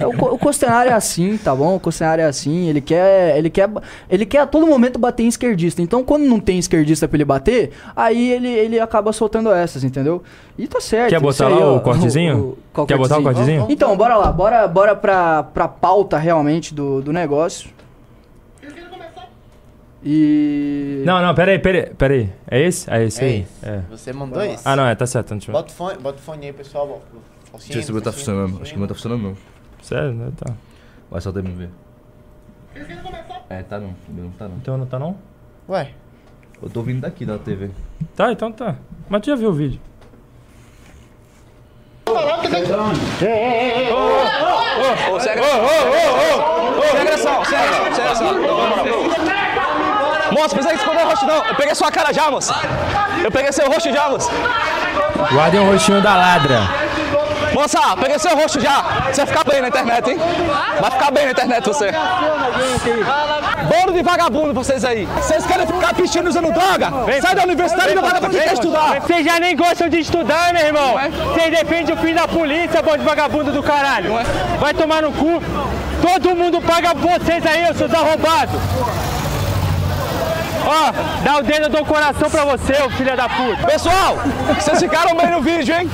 [0.00, 0.10] Não.
[0.30, 1.74] o, o Costenário é assim, tá bom?
[1.76, 2.68] O Costenário é assim.
[2.68, 3.68] Ele quer, ele quer,
[4.08, 5.82] ele quer a todo momento bater em esquerdista.
[5.82, 10.22] Então, quando não tem esquerdista pra ele bater, aí ele, ele acaba soltando essas, entendeu?
[10.58, 11.10] E tá certo.
[11.10, 12.56] Quer botar aí, lá ó, o cortezinho?
[12.86, 13.22] Quer botar o cortezinho?
[13.24, 13.66] cortezinho?
[13.68, 17.75] Então, bora lá, bora, bora pra, pra pauta realmente do, do negócio.
[20.08, 21.02] E.
[21.04, 22.32] Não, não, peraí, peraí, peraí.
[22.48, 22.88] É esse?
[22.88, 23.40] É esse É aí.
[23.40, 23.66] esse.
[23.68, 23.80] É.
[23.90, 24.62] Você mandou esse?
[24.64, 25.34] Ah, não, é, tá certo.
[25.34, 25.52] Deixa eu...
[25.52, 26.86] Bota o fone, bota o fone aí, pessoal.
[26.86, 28.44] o Deixa eu ver se o meu tá funcionando.
[28.50, 28.62] focinho.
[28.62, 29.36] Acho que o meu tá funcionando não.
[29.82, 30.30] Sério, né?
[30.36, 30.52] Tá.
[31.10, 31.70] Vai só terminar ver.
[33.50, 33.88] É, tá não.
[34.08, 34.56] O meu não tá não.
[34.58, 35.16] Então não tá não?
[35.68, 35.90] Ué,
[36.62, 37.70] Eu tô vindo daqui da TV.
[38.14, 38.76] Tá, então tá.
[39.08, 39.80] Mas tu já viu o vídeo?
[46.86, 49.55] Sem agressão, sem agressão, sem agressão.
[50.32, 51.44] Moço, precisa esconder o rosto não.
[51.44, 52.52] Eu peguei sua cara já, moço.
[53.22, 54.30] Eu peguei seu rosto já, moço.
[55.32, 56.60] Guardem o rostinho da ladra.
[57.54, 58.82] Moça, peguei seu rosto já.
[59.10, 60.18] Você vai ficar bem na internet, hein?
[60.80, 61.90] Vai ficar bem na internet você.
[63.62, 65.06] Bolo de vagabundo vocês aí.
[65.16, 66.92] Vocês querem ficar pichando usando droga?
[67.22, 69.00] Sai da universidade e não vai pra quem quer estudar.
[69.00, 70.96] Vocês já nem gostam de estudar, meu irmão.
[71.32, 74.12] Vocês defendem o fim da polícia, bando de vagabundo do caralho.
[74.60, 75.42] Vai tomar no cu.
[76.02, 78.60] Todo mundo paga vocês aí, seus arrombados.
[80.66, 83.66] Ó, dá o dedo, eu dou o coração pra você, ô filho da puta.
[83.66, 84.18] Pessoal,
[84.58, 85.88] vocês ficaram bem no vídeo, hein?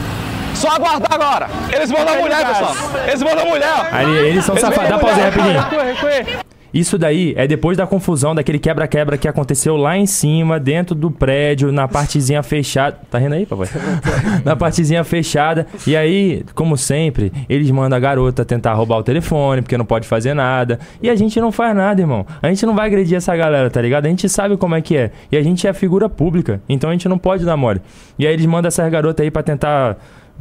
[0.55, 1.49] Só aguardar agora.
[1.71, 2.75] Eles vão dar mulher, pessoal.
[3.07, 3.69] Eles vão dar mulher.
[3.79, 3.97] ó.
[3.97, 4.89] Aí, eles são safados.
[4.89, 5.61] Dá pausa aí rapidinho.
[5.61, 6.37] Recuê, recuê.
[6.73, 11.11] Isso daí é depois da confusão, daquele quebra-quebra que aconteceu lá em cima, dentro do
[11.11, 12.99] prédio, na partezinha fechada.
[13.11, 13.69] Tá rindo aí, papai?
[14.45, 15.67] na partezinha fechada.
[15.87, 20.09] E aí, como sempre, eles mandam a garota tentar roubar o telefone, porque não pode
[20.09, 20.79] fazer nada.
[21.03, 22.27] E a gente não faz nada, irmão.
[22.41, 24.07] A gente não vai agredir essa galera, tá ligado?
[24.07, 25.11] A gente sabe como é que é.
[25.31, 26.63] E a gente é figura pública.
[26.69, 27.83] Então a gente não pode dar mole.
[28.19, 29.97] E aí eles mandam essas garotas aí pra tentar.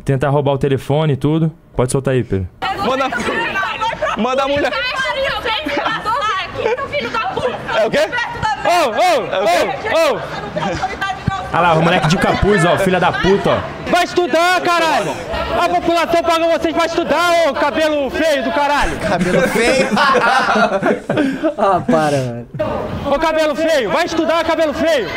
[0.06, 1.52] Tentar roubar o telefone e tudo.
[1.76, 2.48] Pode soltar aí, Pedro.
[2.86, 3.08] Manda,
[4.18, 4.72] manda a mulher.
[7.82, 7.98] É o quê?
[7.98, 10.22] Ô, ô, ô, ô.
[11.52, 13.81] Ah lá, o moleque de capuz, ó, filha da puta, ó.
[13.92, 15.12] Vai estudar, caralho.
[15.62, 18.98] A população paga vocês pra estudar, ô cabelo feio do caralho.
[19.00, 19.88] cabelo feio.
[21.58, 22.48] Ah, para, velho.
[23.14, 25.08] Ô cabelo feio, vai estudar, cabelo feio.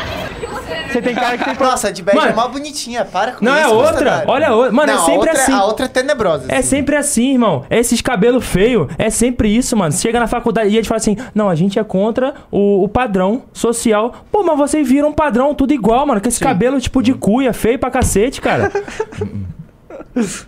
[0.91, 2.31] Você tem cara que tem Nossa, a de bad Mano.
[2.31, 3.05] é mó bonitinha.
[3.05, 3.65] Para com Não, isso.
[3.65, 4.25] é outra.
[4.27, 4.73] Olha a outra.
[4.73, 5.53] Mano, é Não, a sempre outra- assim.
[5.53, 6.45] A outra é tenebrosa.
[6.49, 6.69] É assim.
[6.69, 7.65] sempre assim, irmão.
[7.69, 9.93] Esses cabelo feio, é sempre isso, mano.
[9.93, 13.43] Chega na faculdade e eles falam assim: não, a gente é contra o, o padrão
[13.53, 14.15] social.
[14.31, 16.21] Pô, mas vocês viram um padrão tudo igual, mano.
[16.21, 18.64] Com esse cabelo tipo de cuia, feio pra cacete, cara.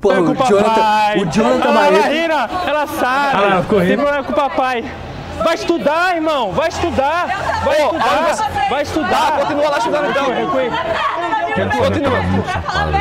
[0.00, 1.18] Pô, É com o Jonathan, papai.
[1.18, 2.12] o Jonathan ela, ela Barreto.
[2.12, 3.36] rira, ela sabe.
[3.42, 3.86] Ah rindo.
[3.86, 4.84] Tem problema com o papai.
[5.42, 6.52] Vai estudar, irmão.
[6.52, 7.26] Vai estudar.
[7.64, 8.68] Vai estudar.
[8.70, 9.32] Vai estudar.
[9.40, 10.26] Continua lá estudando então.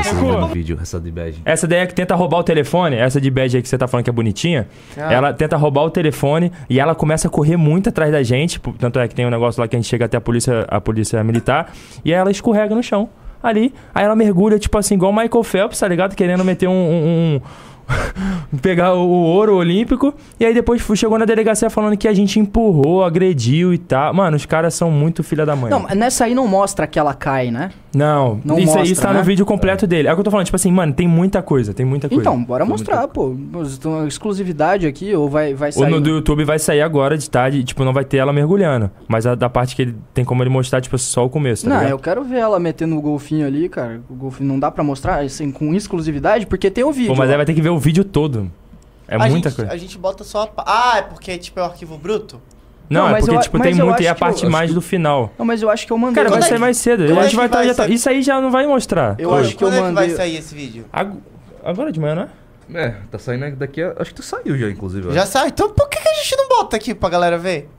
[0.03, 0.47] Continua.
[0.47, 1.41] Vídeo, essa de bad.
[1.45, 3.87] Essa daí é que tenta roubar o telefone, essa de badge aí que você tá
[3.87, 4.67] falando que é bonitinha.
[4.97, 8.59] Ela tenta roubar o telefone e ela começa a correr muito atrás da gente.
[8.59, 10.65] pô, Tanto é que tem um negócio lá que a gente chega até a polícia,
[10.69, 11.71] a polícia militar.
[12.03, 13.09] E ela escorrega no chão.
[13.43, 13.73] Ali.
[13.93, 16.15] Aí ela mergulha, tipo assim, igual o Michael Phelps, tá ligado?
[16.15, 16.71] Querendo meter um.
[16.71, 17.41] um- um-
[18.61, 20.13] pegar o ouro olímpico.
[20.39, 24.13] E aí depois chegou na delegacia falando que a gente empurrou, agrediu e tal.
[24.13, 25.71] Mano, os caras são muito filha da mãe.
[25.71, 27.71] Não, nessa aí não mostra que ela cai, né?
[27.95, 29.19] Não, Não isso, mostra, isso tá né?
[29.19, 30.07] no vídeo completo dele.
[30.07, 32.21] É o que eu tô falando, tipo assim, mano, tem muita coisa, tem muita coisa.
[32.21, 33.35] Então, bora Tem mostrar, pô.
[33.77, 35.89] Então, Exclusividade aqui, ou vai, vai sair...
[35.89, 38.89] no do YouTube vai sair agora de tarde, tipo, não vai ter ela mergulhando.
[39.07, 41.69] Mas a da parte que ele tem como ele mostrar, tipo, só o começo, tá
[41.69, 41.91] Não, ligado?
[41.91, 44.01] eu quero ver ela metendo o golfinho ali, cara.
[44.09, 47.13] O golfinho não dá pra mostrar assim, com exclusividade, porque tem o vídeo.
[47.13, 47.33] Pô, mas ó.
[47.33, 48.51] aí vai ter que ver o vídeo todo.
[49.07, 49.71] É a muita gente, coisa.
[49.71, 50.47] A gente bota só a...
[50.47, 52.41] pa- Ah, é porque tipo, é o arquivo bruto?
[52.89, 54.69] Não, Não, é porque, eu- tipo, tem eu muito e a eu- parte acho mais
[54.69, 55.31] que- do final.
[55.37, 56.15] Não, mas eu acho que eu mandei.
[56.15, 57.03] Cara, vai Quando é sair que- mais cedo.
[57.05, 57.93] quando A é gente que vai vai já tá- sair?
[57.93, 59.15] Isso aí já não vai mostrar.
[59.19, 59.47] Eu hoje.
[59.49, 60.85] acho que eu Quando é que vai mandei- sair esse vídeo?
[60.91, 61.17] Ag-
[61.65, 62.85] Agora de manhã, não é?
[62.85, 63.81] É, tá saindo daqui.
[63.81, 65.07] a- Acho que tu saiu já, inclusive.
[65.07, 65.31] eu Já acho.
[65.31, 65.47] sai?
[65.49, 67.69] Então por que, que a gente não bota aqui pra galera ver?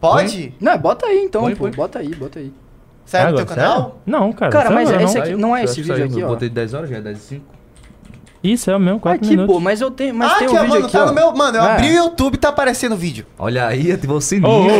[0.00, 0.54] Pode?
[0.60, 1.64] Não, bota aí então, Põe, pô.
[1.64, 1.72] põe.
[1.72, 2.52] Bota aí, bota aí.
[3.04, 4.00] Sai no Agora, teu canal?
[4.06, 4.52] Não, cara.
[4.52, 5.00] Cara, mas não.
[5.00, 6.06] esse aqui- Saiu, não é eu esse vídeo saiu.
[6.06, 6.30] aqui, Eu ó.
[6.30, 7.44] botei 10 horas, já é 10 e 5.
[8.42, 9.54] Isso, é o mesmo, 4 Aqui, minutos.
[9.54, 10.14] pô, mas eu tenho.
[10.14, 11.06] Mas ah, tem aqui, um ó, vídeo mano, aqui, tá ó.
[11.08, 11.32] no meu.
[11.34, 11.72] Mano, eu É.
[11.72, 13.26] abri o YouTube e tá aparecendo o vídeo.
[13.38, 14.48] Olha aí, ativou o sininho.
[14.48, 14.70] Ô, ô, ô,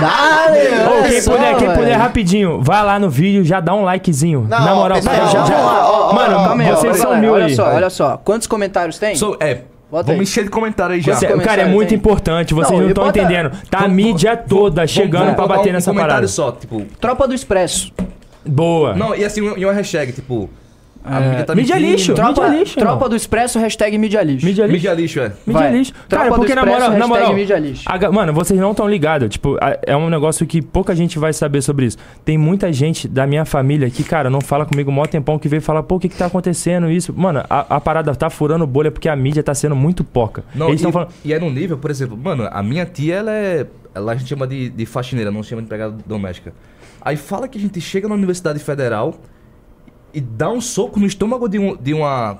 [0.00, 1.78] Dale, Ô, olha quem só, puder, quem velho.
[1.80, 4.46] puder rapidinho, vai lá no vídeo, já dá um likezinho.
[4.48, 7.04] Não, Na moral, pessoal, já, já- lá, ó, ó, Mano, ó, Calma vocês ó, são
[7.04, 7.54] galera, mil olha aí.
[7.54, 8.16] só, olha só.
[8.24, 9.14] Quantos comentários tem?
[9.16, 11.16] So- é, Bota Vamos encher de comentário aí já.
[11.16, 11.98] Você- cara, é muito tem.
[11.98, 13.50] importante, vocês Não, estão entendendo.
[13.68, 16.28] Tá a mídia toda chegando pra bater um nessa comentário parada.
[16.28, 16.86] só, tipo...
[17.00, 17.92] Tropa do Expresso.
[18.46, 18.94] Boa.
[18.94, 20.48] Não, e assim, e uma hashtag, tipo...
[21.02, 22.14] A É, mídia tá mídia lixo.
[22.14, 24.44] Tropa, Mídia lixo, tropa do Expresso, hashtag mídia lixo.
[24.44, 24.72] Mídia lixo.
[24.76, 25.32] Mídia lixo, é.
[25.46, 25.72] Mídia Vai.
[25.72, 25.92] lixo.
[26.08, 27.84] Tropa Cara, do porque na Expresso, moral, na moral mídia lixo.
[27.86, 29.28] a mano, vocês não estão ligados.
[29.30, 31.96] Tipo, a- é um negócio que pouca gente vai saber sobre isso.
[32.24, 35.48] Tem muita gente da minha família que, cara, não fala comigo o maior tempão que
[35.48, 37.14] veio falar, pô, o que que tá acontecendo isso?
[37.16, 40.44] Mano, a, a parada tá furando bolha porque a mídia tá sendo muito poca.
[40.54, 41.10] Não, Eles e, estão falando.
[41.24, 43.66] e é num nível, por exemplo, mano, a minha tia, ela é.
[43.94, 46.52] Ela a gente chama de, de faxineira, não chama de empregada doméstica.
[47.00, 49.14] Aí fala que a gente chega na Universidade Federal
[50.12, 52.38] e dá um soco no estômago de, um, de uma.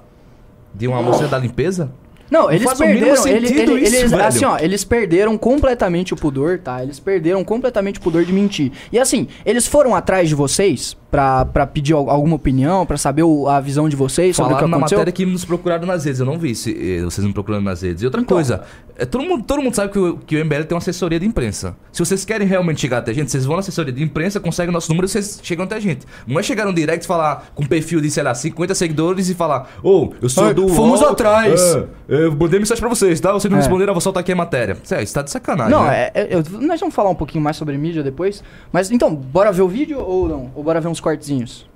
[0.73, 1.93] De uma moça da limpeza.
[2.31, 3.27] Não, eles perderam.
[3.27, 4.25] Ele, ele- isso, eles, velho.
[4.25, 6.83] assim, ó, eles perderam completamente o pudor, tá?
[6.83, 8.71] Eles perderam completamente o pudor de mentir.
[8.93, 13.25] E assim, eles foram atrás de vocês pra, pra pedir al- alguma opinião, pra saber
[13.25, 14.99] o- a visão de vocês sobre o que Falaram na aconteceu?
[14.99, 16.21] matéria que nos procuraram nas redes.
[16.21, 18.03] Eu não vi se, eh, vocês me procurando nas redes.
[18.03, 18.63] E outra coisa,
[18.97, 21.27] é, todo, mundo, todo mundo sabe que o, que o MBL tem uma assessoria de
[21.27, 21.75] imprensa.
[21.93, 24.73] Se vocês querem realmente chegar até a gente, vocês vão na assessoria de imprensa, conseguem
[24.73, 26.07] nosso número e vocês chegam até a gente.
[26.27, 29.35] Não é chegar no direct e falar com perfil de, sei lá, 50 seguidores e
[29.35, 30.69] falar: Ô, eu sou Ai, do.
[30.69, 31.61] fomos UOL, atrás."
[32.09, 33.33] é, eu mandei mensagem pra vocês, tá?
[33.33, 33.63] Vocês não É.
[33.63, 34.77] responderam, eu vou soltar aqui a matéria.
[34.83, 35.73] Sério, isso tá de sacanagem.
[35.73, 36.11] Não, né?
[36.15, 38.43] é, é- eu- nós vamos falar um pouquinho mais sobre mídia depois.
[38.73, 40.51] Mas então, bora ver o vídeo ou não?
[40.55, 41.69] Ou bora ver uns cortezinhos?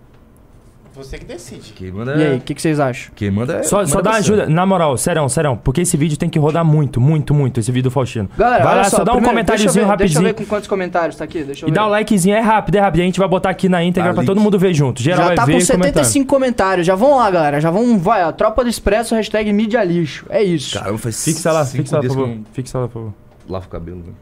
[0.95, 1.73] Você que decide.
[1.73, 2.37] Quem manda E aí, é.
[2.37, 3.11] o que, que vocês acham?
[3.17, 3.63] Quem manda é.
[3.65, 4.19] Só, manda só dá você.
[4.19, 7.73] ajuda, na moral, serão, serão, porque esse vídeo tem que rodar muito, muito, muito, esse
[7.73, 8.29] vídeo do Faustino.
[8.39, 10.21] Galera, vai olha lá, só, dá um primeiro, comentáriozinho deixa eu ver, rapidinho.
[10.23, 11.75] Deixa eu ver com quantos comentários tá aqui, deixa eu E ver.
[11.75, 13.01] dá o likezinho, é rápido, é rápido.
[13.01, 14.27] A gente vai botar aqui na íntegra Tá, pra link.
[14.29, 15.03] todo mundo ver junto.
[15.03, 15.85] Geral Já vai tá ver com e comentando.
[16.05, 16.87] 75 comentários.
[16.87, 17.61] Já vão lá, galera.
[17.61, 17.99] Já vão.
[17.99, 18.31] Vai, ó.
[18.31, 20.27] Tropa do Expresso, hashtag mídia lixo.
[20.31, 20.79] É isso.
[20.79, 22.39] Caramba, faz Fixa lá, cinco fixa lá, por dias que eu favor.
[22.39, 23.15] não Fixa lá, por favor.
[23.49, 24.13] lavo o cabelo, né?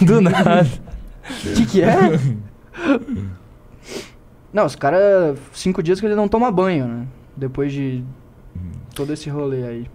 [0.00, 0.66] Do nada.
[1.44, 1.96] O que, que é?
[4.52, 5.38] não, os caras.
[5.52, 7.06] Cinco dias que ele não toma banho, né?
[7.36, 8.02] Depois de
[8.94, 9.86] todo esse rolê aí.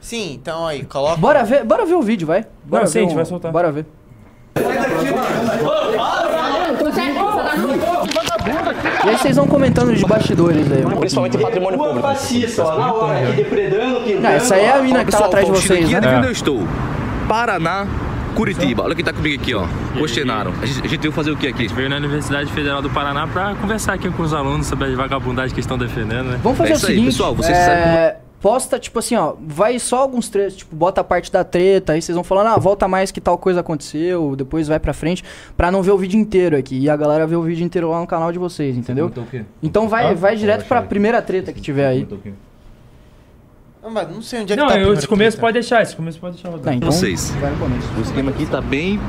[0.00, 1.16] Sim, então aí, coloca.
[1.16, 2.46] Bora ver, bora ver o vídeo, vai.
[2.64, 3.52] Bora Não, sim, ver a gente um- vai soltar.
[3.52, 3.86] Bora ver.
[9.04, 10.84] E aí vocês vão comentando de bastidores aí.
[10.84, 10.90] um.
[10.98, 12.00] Principalmente em patrimônio público.
[12.00, 14.20] Fascista, ó, na hora aqui depredando, pintando.
[14.22, 16.14] Não, essa aí é a mina que tava atrás de vocês, aqui, né?
[16.14, 16.18] É.
[16.18, 16.60] onde eu estou?
[17.28, 17.86] Paraná,
[18.34, 18.82] Curitiba.
[18.82, 19.66] Olha quem tá comigo aqui, ó.
[19.94, 20.52] Questionaram.
[20.62, 21.68] A gente, a gente veio fazer o que aqui?
[21.68, 25.54] Veio na Universidade Federal do Paraná pra conversar aqui com os alunos sobre a vagabundagem
[25.54, 26.40] que estão defendendo, né?
[26.42, 27.06] Vamos fazer É o isso aí, seguinte.
[27.12, 31.30] pessoal, vocês é, Posta, tipo assim, ó, vai só alguns trechos, tipo, bota a parte
[31.30, 34.80] da treta, aí vocês vão falando, ah, volta mais que tal coisa aconteceu, depois vai
[34.80, 35.22] pra frente,
[35.58, 36.78] pra não ver o vídeo inteiro aqui.
[36.78, 39.10] E a galera vê o vídeo inteiro lá no canal de vocês, entendeu?
[39.10, 39.44] Comentou o quê?
[39.62, 42.08] Então vai, Ah, vai direto pra primeira treta que tiver aí.
[43.82, 45.40] Não, mas não sei onde é que Não, tá a eu, primeira esse começo treta.
[45.40, 46.64] pode deixar, esse começo pode deixar rodar.
[46.64, 47.30] Tá, então Vocês.
[47.40, 47.88] vai no começo.
[47.96, 49.00] O esquema aqui tá bem,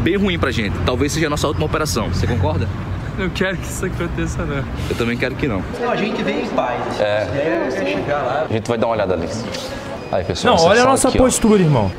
[0.00, 0.76] bem ruim pra gente.
[0.86, 2.08] Talvez seja a nossa última operação.
[2.08, 2.68] Você concorda?
[3.18, 4.64] Não quero que isso aconteça, não.
[4.88, 5.62] Eu também quero que não.
[5.80, 6.80] Não, a gente veio em paz.
[6.88, 7.02] Assim.
[7.02, 7.68] É.
[7.76, 8.46] é chegar lá.
[8.48, 9.28] A gente vai dar uma olhada ali.
[10.10, 10.56] Aí, pessoal.
[10.56, 11.24] Não, olha a nossa aqui, ó.
[11.24, 11.90] postura, irmão.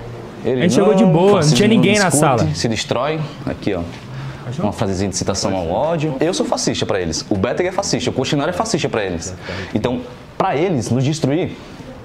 [0.46, 2.48] Ele A gente chegou de boa, não tinha ninguém na discute, sala.
[2.56, 3.20] Se destrói.
[3.46, 3.82] Aqui, ó.
[4.60, 6.16] Uma frasezinha de citação ao ódio.
[6.20, 7.26] Eu sou fascista pra eles.
[7.30, 8.10] O Beteg é fascista.
[8.10, 9.34] O Cochinário é fascista pra eles.
[9.74, 10.02] Então,
[10.38, 11.56] pra eles nos destruir,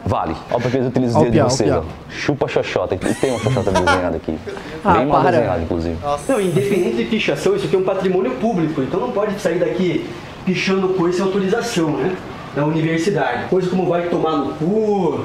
[0.09, 0.35] vale.
[0.51, 1.83] Ó, porque eles utilizam Ó o dedo de vocês, ó.
[2.11, 2.95] Chupa xoxota.
[2.95, 4.37] E tem uma xoxota desenhada aqui.
[4.85, 5.33] Ah, Bem mal para.
[5.33, 5.97] desenhada, inclusive.
[6.29, 8.81] Não, independente de pichação, isso aqui é um patrimônio público.
[8.81, 10.09] Então não pode sair daqui
[10.47, 12.17] pichando coisa sem autorização, né?
[12.55, 13.49] Da universidade.
[13.51, 15.25] Coisa como vai tomar no cu,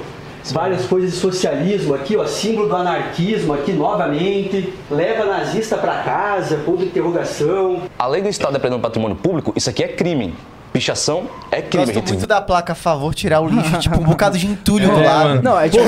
[0.52, 6.58] várias coisas de socialismo aqui, ó, símbolo do anarquismo aqui novamente, leva nazista pra casa,
[6.66, 7.84] ponto de interrogação.
[7.98, 10.34] Além do Estado depredando patrimônio público, isso aqui é crime.
[10.74, 11.86] Pichação é crime.
[11.94, 15.00] Gosto muito da placa a favor tirar o lixo, tipo, um bocado de entulho do
[15.00, 15.30] É, lado.
[15.30, 15.42] mano.
[15.44, 15.84] Não, é tipo,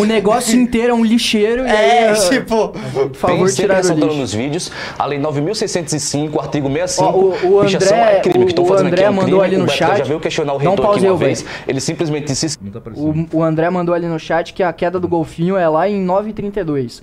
[0.00, 2.68] o negócio inteiro é um lixeiro e É, aí, tipo.
[2.68, 4.20] por favor, tirar o ressaltando lixo.
[4.20, 8.38] nos vídeos, a lei 9.605, artigo 65, Ó, o- o pichação André- é crime.
[8.38, 9.54] O que estão o fazendo André aqui é um mandou crime.
[9.54, 9.96] ali no o chat.
[9.98, 11.44] já veio questionar o reitor aqui uma vez.
[11.66, 12.80] Ele simplesmente se tá.
[12.94, 16.04] O, o André mandou ali no chat que a queda do golfinho é lá em
[16.04, 17.00] 9h32.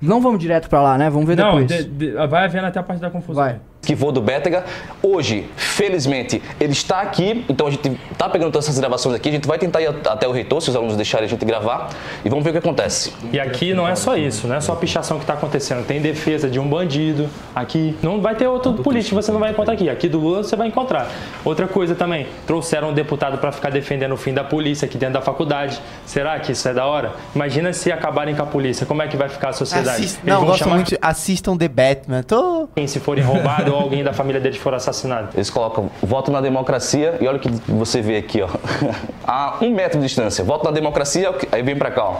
[0.00, 1.10] Não vamos direto pra lá, né?
[1.10, 1.66] Vamos ver Não, depois.
[1.66, 3.44] de- de- vai havendo até a parte da confusão.
[3.44, 3.56] Vai.
[3.90, 4.64] Esquivou do Bétega.
[5.02, 9.32] Hoje, felizmente, ele está aqui, então a gente está pegando todas essas gravações aqui, a
[9.32, 11.90] gente vai tentar ir até o reitor, se os alunos deixarem a gente gravar,
[12.24, 13.12] e vamos ver o que acontece.
[13.32, 15.84] E aqui não é só isso, não é só a pichação que está acontecendo.
[15.84, 17.96] Tem defesa de um bandido aqui.
[18.02, 19.88] Não vai ter outro político que você não vai encontrar aqui.
[19.88, 21.10] Aqui do Lula você vai encontrar.
[21.44, 25.14] Outra coisa também, trouxeram um deputado para ficar defendendo o fim da polícia aqui dentro
[25.14, 25.80] da faculdade.
[26.06, 27.12] Será que isso é da hora?
[27.34, 30.04] Imagina se acabarem com a polícia, como é que vai ficar a sociedade?
[30.04, 30.20] Assist...
[30.24, 30.96] Não, gosto muito.
[31.00, 32.22] Assistam The Batman.
[32.22, 32.68] Tô.
[32.74, 35.30] quem se forem roubados ou alguém da família deles for assassinado.
[35.34, 38.48] Eles colocam voto na democracia e olha o que você vê aqui, ó.
[39.26, 42.16] A um metro de distância, voto na democracia, aí vem pra cá, ó.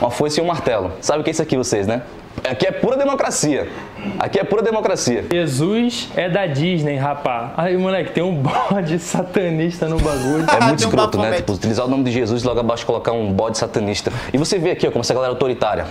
[0.00, 0.92] Uma foice e um martelo.
[1.00, 2.02] Sabe o que é isso aqui, vocês, né?
[2.48, 3.68] Aqui é pura democracia.
[4.18, 5.26] Aqui é pura democracia.
[5.30, 7.52] Jesus é da Disney, rapá.
[7.56, 10.36] Aí, moleque, tem um bode satanista no bagulho.
[10.36, 11.32] É muito Tem um escroto, né?
[11.32, 14.10] Tipo, utilizar o nome de Jesus e logo abaixo colocar um bode satanista.
[14.32, 15.86] E você vê aqui, ó, como essa galera é autoritária.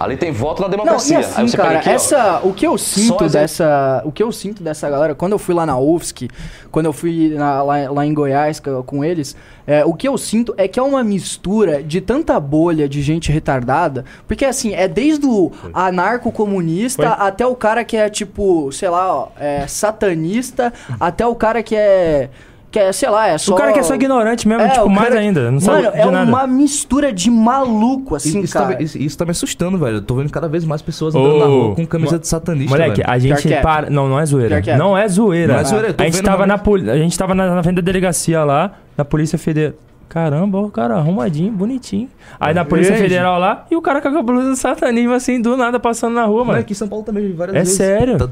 [0.00, 1.18] Ali tem voto na Não, democracia.
[1.18, 4.32] assim, Aí você cara, aqui, ó, essa, o que eu sinto dessa, o que eu
[4.32, 6.28] sinto dessa galera, quando eu fui lá na UFSC,
[6.70, 9.36] quando eu fui na- lá, lá em Goiás co- com eles,
[9.66, 13.30] é, o que eu sinto é que é uma mistura de tanta bolha de gente
[13.30, 19.14] retardada, porque assim, é desde o anarco-comunista até o cara que é tipo, sei lá,
[19.14, 22.30] ó, é, satanista, até o cara que é
[22.70, 24.88] que é, sei lá, é só O cara que é só ignorante mesmo, tipo, o
[24.90, 25.50] mais cara- ainda.
[25.50, 26.30] Não sabe Mano, de é nada.
[26.30, 28.76] uma mistura de maluco assim, isso, tá, cara.
[28.78, 29.96] me- isso, isso tá me assustando, velho.
[29.96, 32.70] Eu tô vendo cada vez mais pessoas andando na Ô, rua com camisa de satanista,
[32.70, 33.10] Moleque, velho.
[33.10, 33.60] a gente é.
[33.60, 33.90] para.
[33.90, 34.62] Não, não é zoeira.
[34.64, 34.76] É.
[34.76, 35.52] Não é zoeira.
[35.54, 37.76] Não é zoeira, tô a gente tava na poli- A gente tava na, na frente
[37.76, 39.74] da delegacia lá, da Polícia Federal.
[40.08, 42.08] Caramba, o cara arrumadinho, bonitinho.
[42.38, 43.08] Aí na Polícia Verde.
[43.08, 46.24] Federal lá, e o cara com a blusa do satanismo assim, do nada passando na
[46.24, 46.58] rua, mano.
[46.58, 47.74] aqui em São Paulo também, várias É vezes.
[47.76, 48.18] sério?
[48.18, 48.28] Tá,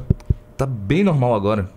[0.57, 1.69] tá bem normal agora.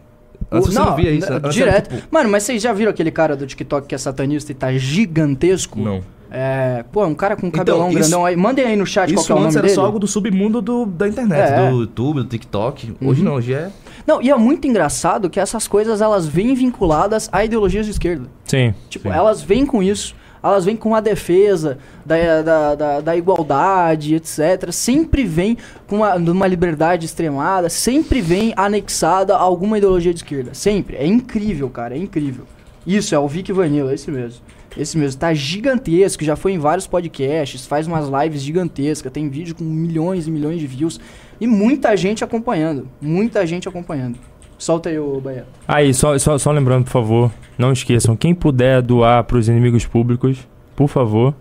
[0.53, 1.26] Antes O- você não, via isso.
[1.28, 1.96] n- Antes era, direto.
[1.96, 4.72] tipo, Mano, mas vocês já viram aquele cara do TikTok que é satanista e tá
[4.72, 5.80] gigantesco?
[5.80, 6.00] Não.
[6.34, 8.34] É, pô, um cara com cabelão isso- grandão aí.
[8.34, 9.74] Mandem aí no chat qual que Isso é o antes nome era dele.
[9.74, 11.61] só algo do submundo do, da internet, É.
[11.61, 11.70] Uhum.
[11.72, 12.94] do YouTube, do TikTok.
[13.03, 13.70] Hoje não, hoje é.
[14.07, 18.24] Não, e é muito engraçado que essas coisas elas vêm vinculadas a ideologias de esquerda.
[18.46, 18.72] Sim.
[18.88, 20.14] Tipo, elas vêm com isso.
[20.43, 24.72] Elas vêm com a defesa da, da, da, da igualdade, etc.
[24.72, 30.55] Sempre vem com uma, uma liberdade extremada, sempre vem anexada a alguma ideologia de esquerda.
[30.55, 30.97] Sempre.
[30.97, 32.45] É incrível, cara, é incrível.
[32.86, 34.40] Isso, é o Vic Vanilla, esse mesmo.
[34.76, 39.55] Esse mesmo, tá gigantesco, já foi em vários podcasts, faz umas lives gigantescas, tem vídeo
[39.55, 40.99] com milhões e milhões de views.
[41.38, 44.18] E muita gente acompanhando, muita gente acompanhando.
[44.62, 45.44] Solta aí, ô Bahia.
[45.66, 50.46] Aí, só, só, só lembrando, por favor, não esqueçam, quem puder doar pros inimigos públicos,
[50.76, 51.34] por favor.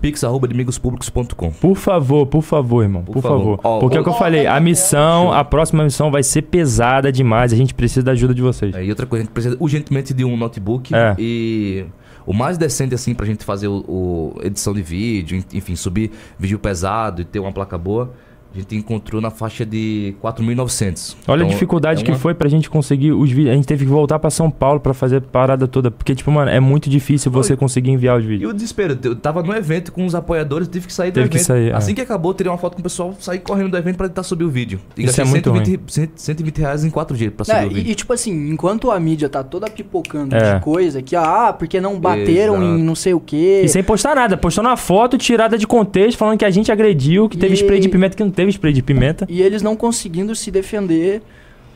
[0.00, 1.50] pix.inimigospublicos.com.
[1.52, 3.02] Por favor, por favor, irmão.
[3.02, 3.56] Por, Por favor.
[3.56, 3.60] favor.
[3.64, 7.10] Ó, Porque é o que eu falei, a missão, a próxima missão vai ser pesada
[7.10, 7.52] demais.
[7.52, 8.74] A gente precisa da ajuda de vocês.
[8.74, 11.14] É, e outra coisa, a gente precisa urgentemente de um notebook É.
[11.18, 11.84] e
[12.24, 16.10] o mais decente assim pra gente fazer o, o- edição de vídeo, en- enfim, subir
[16.38, 18.12] vídeo pesado e ter uma placa boa,
[18.54, 21.16] a gente encontrou na faixa de 4.900.
[21.26, 23.50] Olha a Então, dificuldade é que uma- foi pra gente conseguir os vídeos.
[23.52, 25.90] A gente teve que voltar pra São Paulo pra fazer a parada toda.
[25.90, 28.50] Porque, tipo, mano, é muito difícil você conseguir enviar os E vídeos.
[28.50, 31.36] o desespero, eu tava no evento com os apoiadores, tive que sair do Teve que
[31.36, 31.46] evento.
[31.46, 31.74] sair, é.
[31.74, 34.22] Assim que acabou, tirei uma foto com o pessoal, saí correndo do evento pra tentar
[34.22, 34.78] subir o vídeo.
[34.96, 37.88] E Isso é muito 120, 120 reais em 4 dias pra subir É, o vídeo.
[37.88, 40.54] e, e, tipo assim, enquanto a mídia tá toda pipocando É.
[40.54, 42.78] de coisa que, ah, porque não bateram Exato.
[42.78, 43.62] em não sei o quê.
[43.64, 47.28] E sem postar nada, postando uma foto tirada de contexto, falando que a gente agrediu,
[47.28, 49.26] que teve E- spray de pimenta, que não teve spray de pimenta.
[49.28, 51.22] E eles não conseguindo se defender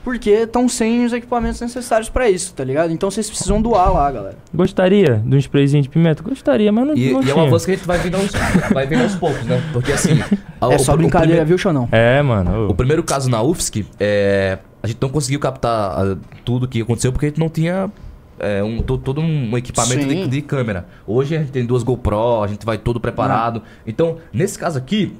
[0.04, 2.92] porque estão sem os equipamentos necessários pra isso, tá ligado?
[2.92, 4.36] Então vocês precisam doar lá, galera.
[4.54, 6.22] Gostaria de um sprayzinho de pimenta?
[6.22, 7.36] Gostaria, mas não, E, não e é tinha.
[7.36, 8.30] um avanço que a gente vai vendo aos,
[8.72, 9.60] vai vendo aos poucos, né?
[9.72, 10.12] Porque assim.
[10.60, 11.88] a- é o- só o brincadeira, viu, Xanão?
[11.90, 12.66] É, mano.
[12.66, 12.70] ô.
[12.70, 17.10] O primeiro caso na UFSC, é, a gente não conseguiu captar ah, tudo que aconteceu
[17.10, 17.90] porque a gente não tinha
[18.38, 20.86] é, um, to- todo um equipamento de, de câmera.
[21.04, 23.60] Hoje a gente tem duas GoPro, a gente vai todo preparado.
[23.84, 25.16] Então, nesse caso aqui,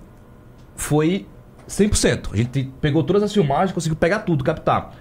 [0.76, 1.26] foi
[1.68, 2.28] 100%.
[2.32, 4.94] A gente pegou todas as filmagens, conseguiu pegar tudo, captar.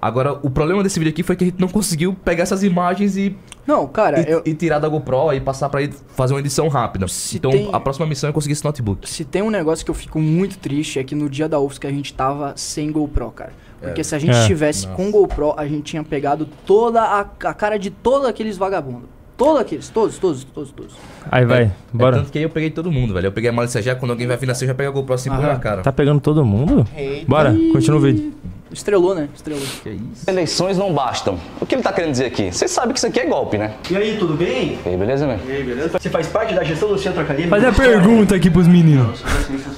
[0.00, 3.16] Agora, o problema desse vídeo aqui foi que a gente não conseguiu pegar essas imagens
[3.16, 6.40] e, Não, cara, e, eu, e tirar da GoPro e passar pra ele fazer uma
[6.40, 7.06] edição rápida.
[7.06, 9.08] Se então, tem- a próxima missão é conseguir esse notebook.
[9.08, 11.86] se tem um negócio que eu fico muito triste é que no dia da UFSC
[11.86, 13.52] a gente tava sem GoPro, cara.
[13.80, 14.46] Porque se a gente É.
[14.46, 19.08] tivesse com GoPro, a gente tinha pegado toda a, a cara de todos aqueles vagabundos.
[19.42, 20.94] Todos aqueles, todos, todos, todos, todos.
[21.28, 22.18] Aí vai, É bora.
[22.18, 23.26] tanto que aí eu peguei todo mundo, velho.
[23.26, 25.30] Eu peguei a de CG, quando alguém vai vir na já pega a GoPro assim,
[25.30, 25.82] na cara.
[25.82, 26.86] Tá pegando todo mundo?
[26.96, 27.26] Eita.
[27.26, 28.32] Bora, continua o vídeo.
[28.72, 29.28] Estrelou, né?
[29.34, 29.64] Estrelou.
[29.82, 30.30] Que isso?
[30.30, 31.40] Eleições não bastam.
[31.60, 32.52] O que ele tá querendo dizer aqui?
[32.52, 33.74] Você sabe que isso aqui é golpe, né?
[33.90, 34.78] E aí, tudo bem?
[34.86, 35.40] E aí, beleza, né?
[35.44, 35.98] E aí, beleza?
[35.98, 37.50] Você faz parte da gestão do centro acadêmico?
[37.50, 39.24] Fazer a pergunta aqui pros meninos.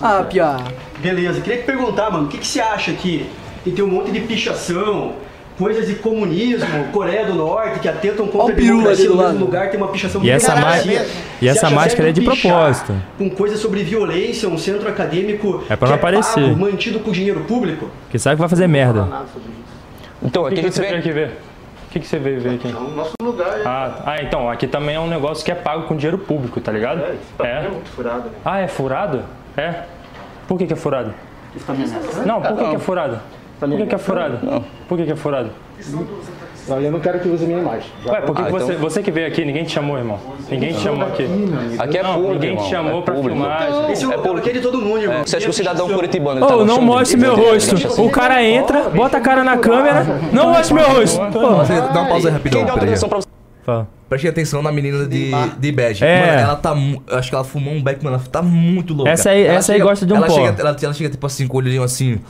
[0.01, 0.59] Ah, Pia.
[1.01, 3.27] Beleza, queria te perguntar, mano, o que, que você acha aqui?
[3.65, 5.15] Que tem um monte de pichação,
[5.59, 9.71] coisas de comunismo, Coreia do Norte, que atentam contra o a democracia no mesmo lugar,
[9.71, 11.07] tem uma pichação E essa, é
[11.41, 12.95] e essa Você máscara é de propósito.
[13.17, 16.43] Com coisas sobre violência, um centro acadêmico É pra não que aparecer.
[16.43, 17.89] pago, mantido com dinheiro público?
[18.03, 19.09] Porque sabe que vai fazer merda.
[20.23, 20.95] Então, aqui a gente vem...
[20.95, 21.29] aqui ver?
[21.89, 22.73] O que, que você veio ver aqui?
[22.73, 25.95] Nosso lugar é, Ah, ah, então, aqui também é um negócio que é pago com
[25.95, 27.05] dinheiro público, tá ligado?
[27.39, 28.37] é muito furado, né?
[28.45, 29.23] Ah, é furado?
[29.57, 29.83] É?
[30.49, 31.15] Por que, que é furado?
[32.27, 33.21] Não, por que, que é furado?
[33.73, 34.63] Por que, que é furado?
[34.89, 35.51] Por que, que é furado?
[36.67, 37.91] Não, eu não quero que use minha imagem.
[38.07, 40.19] Ué, por que, Ah, que você, então- você que veio aqui, ninguém te chamou, irmão?
[40.51, 41.27] Ninguém te chamou aqui.
[41.79, 43.37] Aqui é Não, público, ninguém te chamou é pra público.
[43.39, 43.91] filmar.
[43.91, 45.19] Esse é, o aqui é de todo mundo, irmão.
[45.21, 48.03] É, você acha que o cidadão curitibano tá Ô, no não mostre meu rosto.
[48.03, 51.19] O cara entra, bota a cara na câmera, não mostre meu rosto.
[51.19, 52.95] Dá uma pausa aí rapidão, peraí.
[53.63, 53.89] Fala.
[54.09, 56.05] Preste atenção na menina de, de bege.
[56.05, 56.27] É.
[56.27, 56.75] Mano, ela tá.
[57.13, 58.17] acho que ela fumou um beck, mano.
[58.17, 59.11] Ela tá muito louca.
[59.11, 60.35] Essa aí- Ela essa aí gosta de um ela pó.
[60.35, 62.21] Chega, ela, ela chega, tipo assim, com o olhinho assim.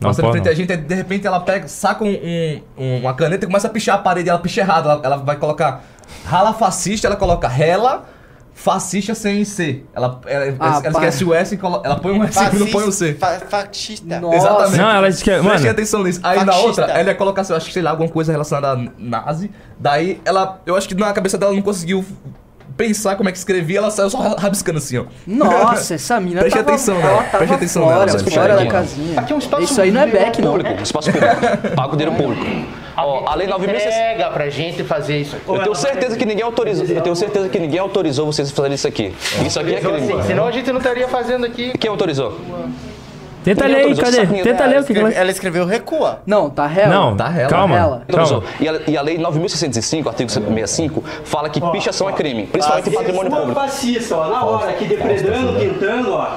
[0.00, 0.52] Não, Passando frente não.
[0.52, 3.68] a gente, aí, de repente ela pega, saca um, um- um- uma caneta e começa
[3.68, 4.28] a pichar a parede.
[4.28, 4.88] Ela picha errado.
[4.90, 5.82] Ela, ela vai colocar
[6.24, 8.04] rala fascista, ela coloca rela
[8.52, 9.82] fascista sem C.
[9.94, 12.66] Ela, ela, Ah, ela esquece o S e colo- ela põe um S e não
[12.68, 13.14] põe o C.
[13.14, 14.20] Fa fascista.
[14.20, 14.36] Nossa.
[14.36, 14.76] Exatamente.
[14.78, 15.00] Não, ela.
[15.02, 16.20] Preste Mano, atenção nisso.
[16.22, 16.66] Aí na Fascista.
[16.82, 19.50] outra, ela ia colocar, eu acho que sei lá, alguma coisa relacionada a nazi.
[19.78, 22.04] Daí ela, eu acho que na cabeça dela não conseguiu
[22.76, 25.04] pensar como é que escrevia, ela saiu só rabiscando assim, ó.
[25.26, 27.16] Nossa, essa mina Preste tava, atenção, ela né?
[27.30, 28.30] tava Preste atenção fora, nela, velho.
[28.30, 29.20] fora da casinha.
[29.20, 30.52] Aqui é um espaço Isso aí não é back, não.
[30.52, 31.36] público, espaço público.
[31.76, 32.44] Pago dinheiro público.
[32.96, 33.82] Ó, a lei 9.600.
[33.82, 35.36] Pega pra gente fazer isso.
[35.46, 36.86] Eu tenho certeza que ninguém autorizou.
[36.86, 39.12] Eu tenho certeza que ninguém autorizou vocês a fazerem isso aqui.
[39.44, 40.22] Isso aqui é crime.
[40.24, 41.72] Senão a gente não estaria fazendo aqui.
[41.78, 42.38] Quem autorizou?
[43.44, 44.42] Tenta ler aí, autorizou, cadê?
[44.42, 45.10] Tenta ler o que ela.
[45.12, 46.18] Ela escreveu recua.
[46.26, 46.90] Não, tá real.
[46.90, 47.48] Não, Tá rela.
[47.48, 47.76] calma.
[47.76, 48.02] Rela.
[48.08, 48.40] Autorizou.
[48.42, 48.56] calma.
[48.60, 52.92] E a, e a lei 9.605, artigo 65, fala que pichação é crime, principalmente em
[52.92, 53.54] patrimônio público.
[53.54, 56.36] fascista, ó, na hora, aqui depredando, pintando, ó.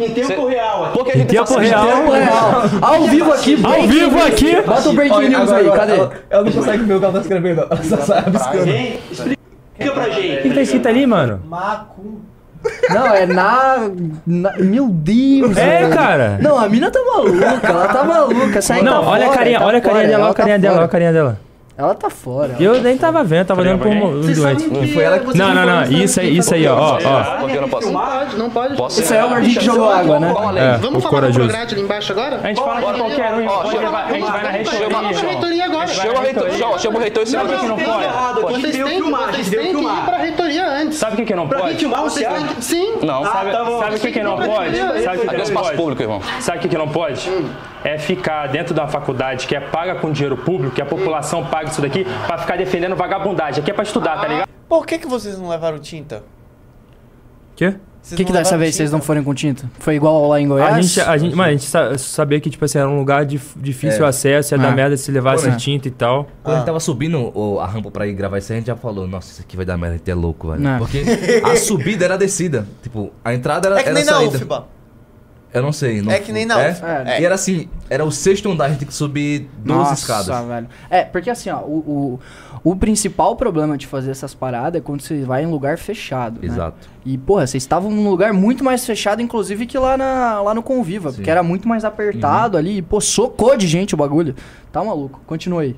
[0.00, 0.92] Em tempo Cê- real, aqui.
[0.98, 1.86] Por que a gente tempo real.
[1.86, 2.62] Tempo real.
[2.80, 4.62] Ao vivo aqui, Ao vivo aqui.
[4.62, 5.92] Bota o breaking news aí, cadê?
[5.96, 8.68] Ela, ela não consegue ver o que ela tá escrevendo, ela só sai rabiscando.
[8.70, 8.98] Hein?
[9.10, 10.42] Explica pra O que, gente.
[10.42, 11.40] que tá escrito ali, mano?
[12.90, 13.90] Não, é na,
[14.26, 15.94] na- Meu Deus, É, velho.
[15.94, 16.38] cara.
[16.40, 18.60] Não, a mina tá maluca, ela tá maluca.
[18.70, 20.34] Aí Não, tá olha a fora, carinha, tá olha a carinha fora, dela, olha a
[20.34, 21.38] tá carinha dela, olha a carinha dela.
[21.76, 22.54] Ela tá fora.
[22.60, 24.92] Eu nem tava vendo, tava olhando pro os doentes.
[24.92, 28.50] Foi ela que Não, não, não, isso aí, isso aí, ó, ó, não pode, não
[28.50, 28.76] pode.
[28.76, 30.34] Posso Isso aí é o gordinho que jogou água, né?
[30.56, 31.48] É, Vamos o falar corajoso.
[31.48, 32.40] do ali embaixo agora?
[32.42, 34.88] A gente fala de qualquer um, a gente vai na reitoria.
[34.88, 35.86] Pra agora.
[35.88, 38.60] Chama o reitor, chama- o reitor e você Não, vai não, pode.
[38.60, 40.98] Vocês Deu têm, vocês têm que ir pra reitoria antes.
[40.98, 41.78] Sabe o que que não Pra quem pode?
[41.78, 42.46] filmar, você acha?
[42.60, 42.92] Sim.
[43.02, 43.22] Não.
[43.22, 43.30] Tá.
[43.32, 44.76] Sabe o que que não pode?
[44.76, 45.76] Sabe o que é não espaço pode?
[45.76, 46.20] público, irmão.
[46.40, 47.30] Sabe o que, que não pode?
[47.84, 51.68] É ficar dentro da faculdade que é paga com dinheiro público, que a população paga
[51.68, 53.60] isso daqui, pra ficar defendendo vagabundagem.
[53.60, 54.48] Aqui é pra estudar, tá ligado?
[54.68, 56.22] Por que, que vocês não levaram tinta?
[57.56, 57.74] Quê?
[58.10, 59.70] O que, que dessa vez vocês não forem com tinta?
[59.78, 60.74] Foi igual lá em Goiás?
[60.74, 63.24] A gente, a gente, mano, a gente sa- sabia que, tipo assim, era um lugar
[63.24, 64.08] de difícil É.
[64.08, 64.74] acesso, ia dar É.
[64.74, 65.54] merda se levasse É.
[65.54, 66.26] tinta e tal.
[66.42, 68.66] Quando a gente tava subindo o- a rampa pra ir gravar isso aí, a gente
[68.66, 70.60] já falou, nossa, isso aqui vai dar merda, a gente é louco, velho.
[70.60, 70.78] Não.
[70.78, 71.04] Porque
[71.44, 72.66] a subida era a descida.
[72.82, 74.36] Tipo, a entrada era, É que era nem a na saída.
[74.38, 74.66] UFBA.
[75.52, 76.00] Eu não sei.
[76.00, 76.76] Não É que nem na é?
[77.06, 77.20] É.
[77.20, 80.46] E era assim, era o sexto andar, a gente tinha que subir 12 Nossa, escadas.
[80.48, 80.68] velho.
[80.88, 82.18] É, porque assim, ó, o,
[82.64, 86.40] o, o principal problema de fazer essas paradas é quando você vai em lugar fechado.
[86.40, 86.46] né?
[86.46, 86.88] Exato.
[87.04, 90.62] E, porra, vocês estavam num lugar muito mais fechado, inclusive, que lá, na, lá no
[90.62, 92.78] Conviva, porque era muito mais apertado ali.
[92.78, 94.34] E, pô, socou de gente o bagulho.
[94.70, 95.20] Tá maluco.
[95.26, 95.76] Continua aí.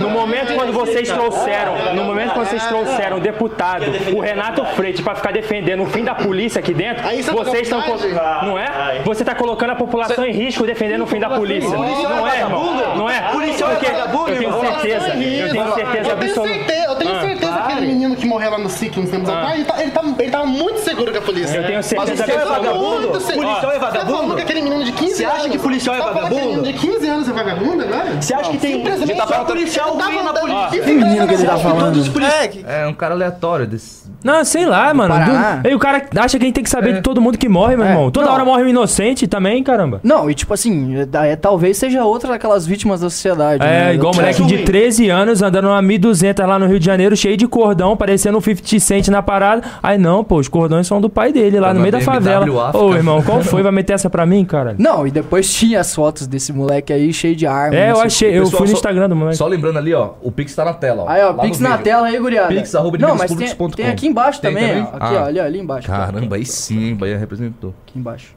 [0.00, 3.84] No momento quando vocês trouxeram, no momento quando vocês trouxeram o deputado,
[4.14, 7.82] o Renato Freitas, pra ficar defendendo o fim da polícia aqui dentro, tá vocês estão.
[8.44, 9.00] Não é?
[9.04, 11.68] Você tá colocando a população em risco defendendo o fim da polícia.
[11.70, 12.96] Não é, irmão?
[12.96, 13.16] Não é?
[13.16, 16.54] É Porque eu tenho certeza, eu tenho certeza Eu tenho absoluta.
[16.54, 17.20] certeza, eu tenho Ah.
[17.20, 17.45] certeza
[17.76, 20.30] aquele menino que morreu lá no SIC uns tempos atrás, ele, tá, ele, tá, ele
[20.30, 21.56] tava muito seguro com a polícia.
[21.56, 23.00] Eu tenho certeza Ele tava absoluta.
[23.00, 23.46] muito seguro.
[23.46, 24.36] Policial é Você tá falando vagabundo?
[24.36, 25.36] que aquele menino de 15 Você anos...
[25.40, 26.62] acha que policial é tá falando que aquele vagabundo?
[26.66, 28.22] menino de 15 anos é vagabundo agora?
[28.22, 30.68] Você acha que tem Simplesmente só policial ele tava ruim na polícia?
[30.70, 31.80] 15 Que menino que ele tá falando?
[31.80, 32.44] Todos os policiais.
[32.44, 32.64] É, que...
[32.66, 34.10] É um cara aleatório desse.
[34.26, 35.14] Não, sei lá, mano.
[35.14, 35.56] Paraná.
[35.56, 35.68] Do...
[35.68, 37.76] Aí o cara acha que a gente tem que saber de todo mundo que morre,
[37.76, 38.10] meu É, irmão.
[38.10, 38.32] Toda não.
[38.34, 40.00] hora morre um inocente também, caramba.
[40.02, 43.62] Não, e tipo assim, é, é, talvez seja outra daquelas vítimas da sociedade.
[43.64, 43.94] É, né?
[43.94, 47.16] igual um Eu- moleque de 13 anos andando numa 1200 lá no Rio de Janeiro,
[47.16, 49.62] cheio de cordão, parecendo um 50 Cent na parada.
[49.82, 52.46] Aí não, pô, os cordões são do pai dele, lá Tá no meio da favela.
[52.76, 53.62] Ô, irmão, qual foi?
[53.62, 54.74] Vai meter essa pra mim, cara?
[54.78, 57.76] Não, e depois tinha as fotos desse moleque aí cheio de arma.
[57.76, 59.36] É, eu achei, eu Pessoal, fui no só- Instagram do moleque.
[59.36, 61.08] Só lembrando ali, ó, o Pix tá na tela, ó.
[61.08, 61.84] Aí, ó, Pix na vídeo.
[61.84, 62.48] tela aí, guriada.
[62.48, 64.82] Pix, arroba Não, mas tem, tem aqui embaixo Tem também, também?
[65.00, 65.22] Aqui, Ah.
[65.22, 65.86] ó, ali, ali embaixo.
[65.88, 67.74] Caramba, aí sim, Bahia representou.
[67.86, 68.34] Aqui embaixo.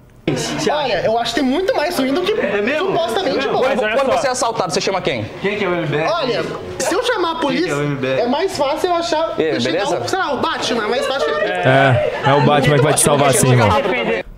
[0.72, 2.36] Olha, eu acho que tem muito mais ruim do que
[2.78, 3.64] supostamente bom.
[3.64, 4.18] Olha Quando só.
[4.18, 5.26] você é assaltado, você chama quem?
[5.42, 6.06] Quem que é o MBL?
[6.08, 6.44] Olha,
[6.78, 8.20] se eu chamar a polícia, é o MBL?
[8.22, 9.34] é mais fácil eu achar.
[9.40, 10.04] E aí, chegar beleza?
[10.04, 11.30] um- sei lá, o Batman, é mais fácil.
[11.36, 13.70] É, é o Batman que vai te salvar assim, irmão.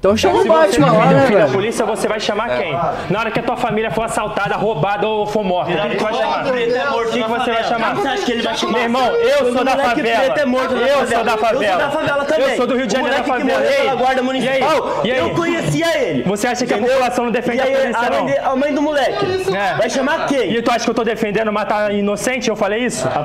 [0.01, 1.51] Então chama o Batman lá, né, da velho?
[1.51, 2.73] polícia, você vai chamar quem?
[3.11, 5.95] Na hora que a tua família for assaltada, roubada ou for morta, o que, que
[5.97, 6.47] tu vai chamar?
[6.47, 7.95] O que, você vai chamar?
[7.95, 8.73] Você acha que ele vai chamar?
[8.73, 10.09] Meu irmão, eu sou da favela.
[10.09, 11.63] é Eu sou da favela.
[11.63, 12.49] Eu sou da favela também.
[12.49, 13.59] Eu sou do Rio de Janeiro da moleque que favela.
[13.59, 13.81] morreu E aí?
[13.85, 15.19] pela guarda municipal, E aí?
[15.19, 16.23] eu conhecia ele.
[16.23, 18.51] Você acha que a população não defende a polícia, a mãe, não?
[18.51, 19.25] a mãe do moleque
[19.55, 19.75] É.
[19.77, 20.51] vai chamar quem?
[20.51, 22.49] E tu acha que eu tô defendendo matar inocente?
[22.49, 23.07] Eu falei isso?
[23.07, 23.23] Ah,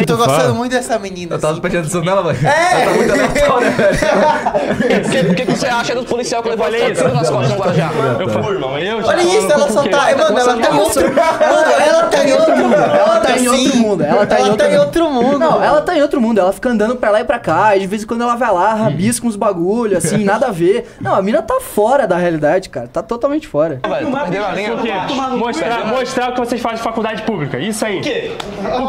[0.00, 1.34] Eu, tô gostando muito dessa menina.
[1.34, 1.60] Eu tava assim.
[1.60, 2.48] prestando atenção nela, velho.
[2.48, 2.82] É.
[2.82, 5.26] Ela tá muito aleatória, velho.
[5.36, 7.08] Que que você você acha do policial que levou falei tiro isso.
[7.08, 7.90] nas costas no Guarujá?
[8.20, 10.16] Eu falo, irmão, eu Olha isso, ela só tá.
[10.16, 11.14] Mano, ela tá em outro.
[11.14, 12.74] Mano, ela tá em outro mundo.
[12.74, 14.04] Ela tá em outro mundo.
[14.04, 15.38] Ela tá em outro mundo.
[15.38, 17.80] Não, ela tá em outro mundo, ela fica andando pra lá e pra cá, e
[17.80, 20.96] de vez em quando ela vai lá, rabisca uns bagulho, assim, nada a ver.
[21.00, 23.80] Não, a mina tá fora da realidade, cara, tá totalmente fora.
[23.86, 24.70] Velho, tu perdeu a linha.
[24.72, 24.92] Por quê?
[25.36, 27.58] Mostrar, mostrar o que vocês fazem de faculdade pública.
[27.58, 27.96] Isso aí.
[27.96, 28.32] Por quê?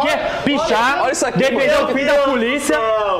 [0.01, 0.17] Quê?
[0.43, 2.77] Pichar, Olha isso aqui, defender o fim da polícia.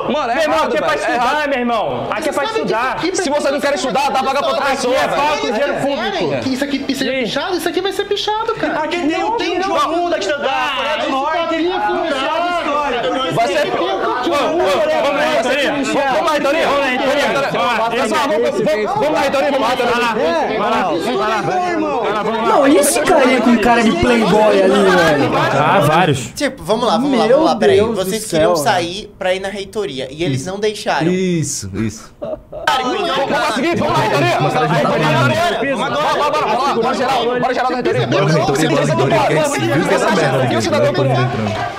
[0.08, 2.06] Mano, é meu irmão, aqui é pra é estudar, meu irmão.
[2.10, 2.98] Aqui é pra estudar.
[3.14, 5.20] Se você não quer estudar, dá vaga pra outra pessoa, é velho.
[5.22, 6.40] falta de dinheiro público.
[6.42, 8.80] Que isso aqui seja pichado, isso aqui vai ser pichado, cara.
[8.84, 11.38] Aqui tem um tem um mundo a estudar, Coreia do Norte,
[13.34, 13.68] Vai ser.
[13.68, 13.88] Ô, ô,
[14.28, 15.72] Vamos na reitoria?
[15.72, 15.94] Vamos
[16.24, 16.66] na reitoria?
[16.68, 17.28] Vamos reitoria?
[17.90, 19.98] Pessoal, vamos- vamos- vamos na reitoria, vamos na reitoria.
[22.48, 25.30] Não, e esse carinha com cara de playboy ali, velho?
[25.36, 26.26] Ah, vários.
[26.34, 27.56] Tipo, vamos lá, vamos lá, vamos lá.
[27.56, 27.80] Peraí.
[27.80, 31.06] Vocês queriam sair pra ir na reitoria e eles não deixaram.
[31.10, 32.12] Isso, isso.
[32.20, 32.36] Lá,
[32.76, 33.56] seguinte, vamos
[33.98, 34.38] reitoria?
[34.38, 35.76] Vamos na reitoria.
[35.76, 38.02] Bora, bora, bora, bora, bora geral, bora geral reitoria.
[38.02, 38.18] É viu
[40.52, 41.30] E o cidadão por né?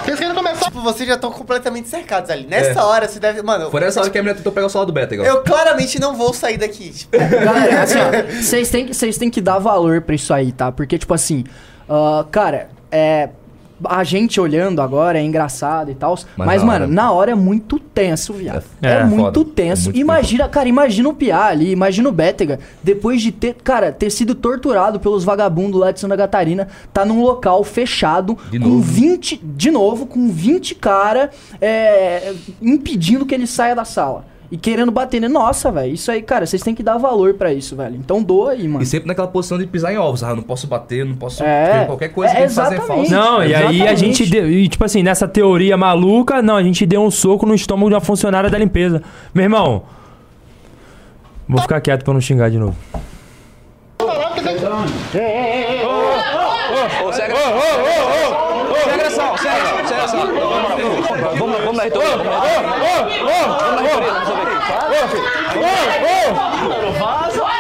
[0.03, 0.66] Vocês querem começar?
[0.66, 2.45] Tipo, vocês já estão completamente cercados ali.
[2.47, 3.41] Nessa hora, você deve.
[3.41, 5.28] Mano, Foi nessa hora que a menina tentou pegar o celular do Beta, igual.
[5.28, 6.89] eu claramente não vou sair daqui.
[6.89, 10.51] Tipo, Galera, assim, ó, vocês têm, que- vocês têm que dar valor pra isso aí,
[10.51, 10.72] tá?
[10.72, 11.43] Porque, tipo assim,
[11.89, 13.30] ah, cara, é.
[13.84, 16.15] A gente olhando agora é engraçado e tal.
[16.36, 18.63] Mas, Mas na mano, hora- na hora é muito tenso, viado.
[18.82, 19.51] É, É, muito foda.
[19.55, 19.84] tenso.
[19.84, 23.91] É muito imagina, cara, imagina o Piá ali, imagina o Bétega, depois de ter, cara,
[23.91, 28.67] ter sido torturado pelos vagabundos lá de Santa Catarina, tá num local fechado, De com
[28.67, 28.82] novo.
[28.82, 31.30] 20, de novo, com 20 cara
[31.61, 34.25] é, impedindo que ele saia da sala.
[34.52, 35.32] E querendo bater nele.
[35.32, 35.93] Nossa, velho.
[35.93, 37.95] Isso aí, cara, vocês têm que dar valor pra isso, velho.
[37.95, 38.82] Então doa aí, mano.
[38.82, 40.24] E sempre naquela posição de pisar em ovos.
[40.24, 41.43] Ah, não posso bater, não posso.
[41.43, 41.86] É.
[41.86, 43.10] qualquer coisa É, que eles fazem é exatamente.
[43.10, 43.30] falso.
[43.32, 44.50] Não, e aí a gente deu.
[44.50, 47.95] E tipo assim, nessa teoria maluca, não, a gente deu um soco no estômago de
[47.95, 49.04] uma funcionária da limpeza.
[49.34, 49.84] Meu irmão.
[51.47, 52.76] Vou ficar quieto pra não xingar de novo.
[57.06, 57.54] Ô, sem agressão.
[58.84, 61.29] Sem agressão, sem agressão, sem agressão.
[61.40, 62.10] Vamos lá, vamos na reitoria.
[62.10, 62.26] Vamos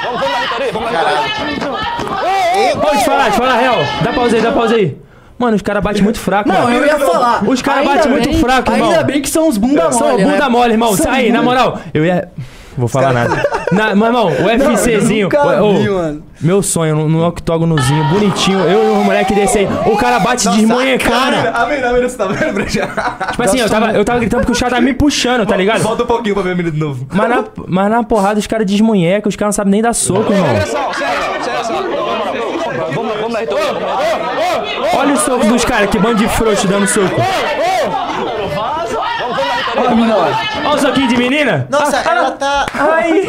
[0.03, 2.79] vamos na reitoria, vamos na reitoria.
[2.81, 3.05] Pode
[3.35, 3.77] falar, real.
[4.03, 4.97] Dá pausa aí, dá pausa aí.
[5.37, 6.75] Mano, os caras batem muito fraco, Não, mano.
[6.75, 7.43] eu ia falar.
[7.47, 8.89] Os caras batem muito fraco, irmão.
[8.91, 10.23] Ainda bem que são os bunda mole, São né?
[10.25, 10.93] bunda mole, irmão.
[11.07, 12.29] Aí, na moral, eu ia.
[12.79, 13.43] Vou falar nada.
[13.71, 15.25] Na, mas, irmão, o UFCzinho.
[15.25, 16.23] nunca ô, vi, mano.
[16.41, 18.59] Meu sonho, no, no octógonozinho, bonitinho.
[18.61, 19.67] Eu e o moleque desse aí.
[19.85, 21.37] O cara bate de desmonhecando.
[21.53, 22.87] A menina, a menina, você tá vendo, Breja?
[23.31, 25.83] Tipo assim, eu tava, eu tava gritando porque o cara tava me puxando, tá ligado?
[25.83, 27.05] Volta um pouquinho pra ver a menina de novo.
[27.11, 30.33] Mas na, mas na porrada os caras desmonhecam, os caras não sabem nem dar soco,
[30.33, 30.47] irmão.
[34.95, 37.15] Olha o soco dos caras, que bando de frouxo dando soco.
[40.65, 41.67] Olha o soquinho de menina.
[41.69, 42.65] nossa, ela tá.
[42.73, 43.23] Ai.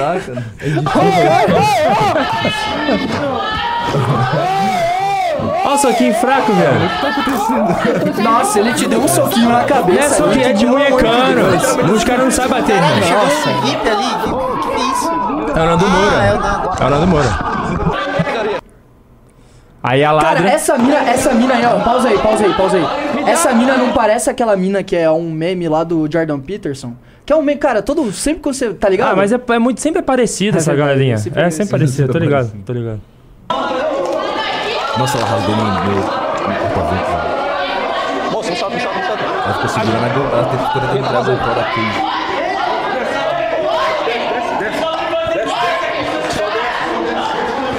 [5.65, 8.23] Olha o soquinho fraco, velho.
[8.23, 10.15] Nossa, ele te deu um soquinho na Não é cabeça.
[10.17, 11.93] soquinho, é ali, de molecano.
[11.95, 13.29] Os caras não sabem bater, Caralho, irmão.
[13.31, 14.05] chegou um VIP ali.
[14.05, 14.29] Que,
[14.63, 15.11] que que é isso?
[15.57, 16.17] É o Nando Moura.
[16.19, 16.71] Ah, é o Nando.
[16.81, 17.51] É o Nando Moura.
[19.83, 20.49] Aí a Cara, ladra.
[20.51, 22.87] essa mina, essa mina aí, ó, pausa aí, pausa aí, pausa aí.
[23.27, 26.95] Essa mina não parece aquela mina que é um meme lá do Jordan Peterson?
[27.25, 29.13] Que é um meme, cara, todo, sempre que você, tá ligado?
[29.13, 31.19] Ah, mas é, é muito, sempre é parecido essa verdade, galerinha.
[31.19, 33.01] sempre É é sempre parecido, tô ligado, tô ligado.
[34.99, 36.31] Nossa, ela rasgou no meu.
[38.33, 39.25] Moço, me solta, me solta, me solta.
[39.25, 40.45] Ela ficou segurando a GoPro, ela
[40.93, 42.01] tirar a GoPro da crise.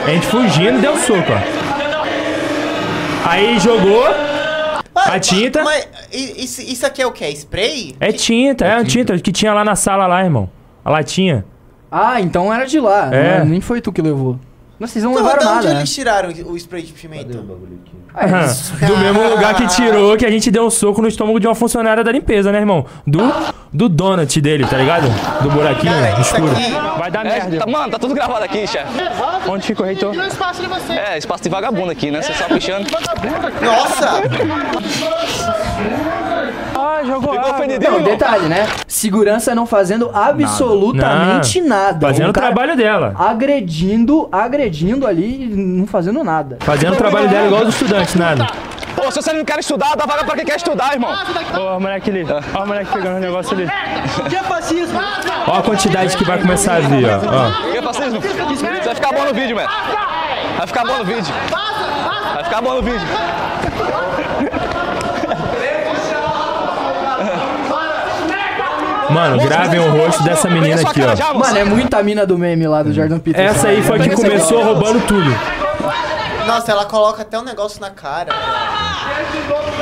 [0.03, 3.29] A gente fugindo deu um soco, ó.
[3.29, 4.03] Aí jogou.
[5.05, 5.63] A tinta.
[5.63, 7.25] Mas i- isso, isso aqui é o quê?
[7.25, 7.95] É spray?
[7.99, 10.49] É tinta, é a tinta que tinha lá na sala lá, irmão.
[10.83, 11.45] A latinha.
[11.91, 13.13] Ah, então era de lá.
[13.13, 13.39] É.
[13.39, 14.39] Não, nem foi tu que levou.
[14.81, 15.79] Mas vocês não Então, levaram de onde nada, né?
[15.81, 17.37] eles tiraram o spray de pimenta?
[18.15, 18.47] Ah,
[18.87, 21.53] Do mesmo lugar que tirou, que a gente deu um soco no estômago de uma
[21.53, 22.83] funcionária da limpeza, né, irmão?
[23.05, 23.21] Do,
[23.71, 25.03] do donut dele, tá ligado?
[25.43, 26.51] Do buraquinho Cara, escuro.
[26.51, 26.71] aqui.
[26.99, 28.91] Vai dar É, tá- mano, tá tudo gravado aqui, chefe.
[29.47, 30.15] Onde fica o reitor?
[30.15, 30.93] Espaço de você.
[30.93, 32.19] É, espaço de vagabundo aqui, né?
[32.23, 32.89] Você só pichando.
[33.63, 34.23] Nossa!
[36.81, 37.51] Ah, jogou Ficou água.
[37.51, 38.67] ofendidinho, Não, detalhe, né?
[38.87, 42.07] Segurança não fazendo absolutamente nada.
[42.07, 43.13] Fazendo o trabalho dela.
[43.17, 46.57] Agredindo, agredindo ali não fazendo nada.
[46.61, 48.47] Fazendo o trabalho dela igual os estudantes, nada.
[48.95, 51.11] Pô, se você não quer estudar, dá vaga pra quem quer estudar, irmão.
[51.55, 52.25] Ó, o moleque ali.
[52.53, 53.67] Ó, o moleque pegando o negócio ali.
[54.29, 54.99] Que é fascismo?
[55.47, 57.17] Ó a quantidade que vai começar a vir, ó.
[57.17, 57.71] ó.
[57.71, 58.19] Que é fascismo?
[58.51, 59.69] Isso vai ficar bom no vídeo, mano.
[60.57, 61.33] Vai ficar bom no vídeo.
[62.33, 63.07] Vai ficar bom no vídeo.
[69.11, 71.33] Mano, gravem o rosto dessa menina aqui, ó.
[71.37, 73.49] Mano, é muita mina do meme lá do Jordan Peterson.
[73.49, 75.29] Essa aí foi a que começou roubando tudo.
[76.47, 78.33] Nossa, ela coloca até um negócio na cara.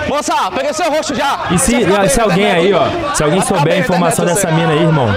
[0.08, 1.48] Moça, peguei seu rosto já.
[1.52, 1.74] E se,
[2.10, 5.08] se alguém aí, ó, se alguém souber a informação dessa mina aí, irmão,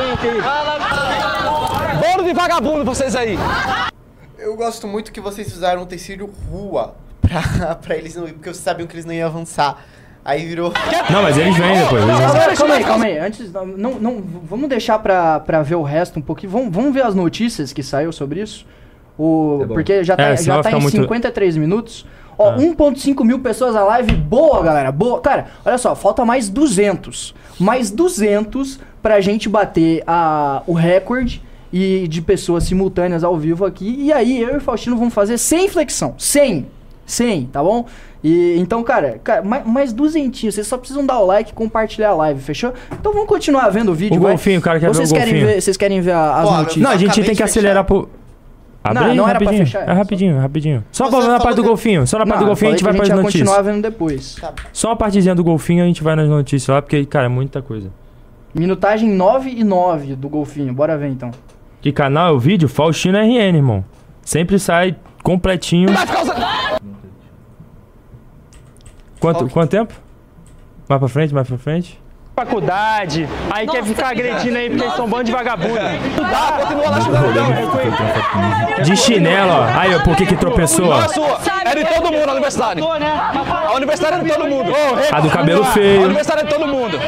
[2.00, 3.38] Bando de vagabundo vocês aí.
[4.38, 8.48] Eu gosto muito que vocês usaram o tecido rua pra, pra eles não ir, porque
[8.48, 9.78] vocês sabiam que eles não iam avançar.
[10.25, 10.73] Aí virou.
[11.11, 12.03] Não, mas eles vêm depois.
[12.03, 12.27] Eles vêm.
[12.27, 13.18] Agora, calma aí, calma aí.
[13.18, 16.53] Antes, não, não, vamos deixar pra, pra ver o resto um pouquinho.
[16.53, 18.64] Vamos, vamos ver as notícias que saiu sobre isso.
[19.18, 22.07] O, porque já tá, É, já tá em muito- 53 minutos.
[22.39, 22.57] Ó, Ah.
[22.57, 24.14] 1.5 mil pessoas a live.
[24.14, 24.91] Boa, galera.
[24.93, 25.20] Boa.
[25.20, 27.35] Cara, olha só, falta mais 200.
[27.59, 31.43] Mais 200 pra gente bater a, o recorde
[31.73, 33.97] e de pessoas simultâneas ao vivo aqui.
[33.99, 36.14] E aí, eu e o Faustino vamos fazer sem flexão.
[36.16, 36.66] Sem.
[37.12, 37.84] Sem, tá bom?
[38.24, 40.54] E então, cara, cara mais, mais duzentinhos.
[40.54, 42.72] Vocês só precisam dar o like e compartilhar a live, fechou?
[42.90, 44.16] Então vamos continuar vendo o vídeo.
[44.16, 44.30] O vai.
[44.32, 45.46] golfinho, o cara quer ver vocês o querem golfinho.
[45.54, 46.82] ver, Vocês querem ver a- as Pô, notícias?
[46.82, 48.08] Não, a gente tem que acelerar pro.
[48.82, 49.66] Abre Não, aí, não era pra rapidinho.
[49.66, 50.84] fechar, É só- rapidinho, rapidinho.
[50.90, 52.06] Só, Você na parte do que- golfinho.
[52.06, 53.48] Só na parte Não, do golfinho a gente vai a para gente as ia notícias.
[53.48, 54.36] continuar vendo depois.
[54.72, 57.60] Só a partezinha do golfinho a gente vai nas notícias lá, porque, cara, é muita
[57.60, 57.90] coisa.
[58.54, 60.72] Minutagem 9 e 9 do golfinho.
[60.72, 61.30] Bora ver então.
[61.82, 62.68] Que canal é o vídeo?
[62.68, 63.84] Faustino RN, irmão.
[64.22, 65.92] Sempre sai completinho.
[65.92, 66.91] Vai ficar usando.
[69.23, 69.95] Quanto, quanto tempo?
[70.89, 71.99] Mais pra frente, mais pra frente.
[72.35, 75.79] Faculdade, aí quer ficar agredindo aí porque eles são um bando de vagabundo.
[75.79, 76.99] Ah, continua lá.
[78.83, 79.64] De chinelo, ó.
[79.79, 82.81] Aí, ó, por que que tropeçou, Não é sua, é de todo mundo a universidade.
[82.83, 84.73] A universidade é de todo mundo.
[85.12, 86.03] A do cabelo A feio.
[86.05, 86.99] universidade é de todo mundo.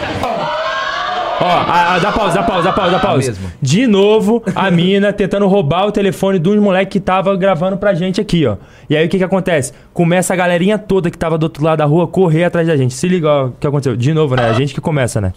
[1.45, 3.27] Ó, a, a, dá pausa, dá pausa, dá pausa, dá pausa.
[3.29, 3.53] mesmo.
[3.61, 8.19] De novo, a mina tentando roubar o telefone dos moleques que tava gravando pra gente
[8.19, 8.57] aqui, ó.
[8.89, 9.75] E aí o que que acontece?
[9.93, 12.95] Começa a galerinha toda que tava do outro lado da rua correr atrás da gente.
[12.95, 13.95] Se liga, ó, o que aconteceu.
[13.95, 14.49] De novo, né?
[14.49, 15.35] A gente que começa, né?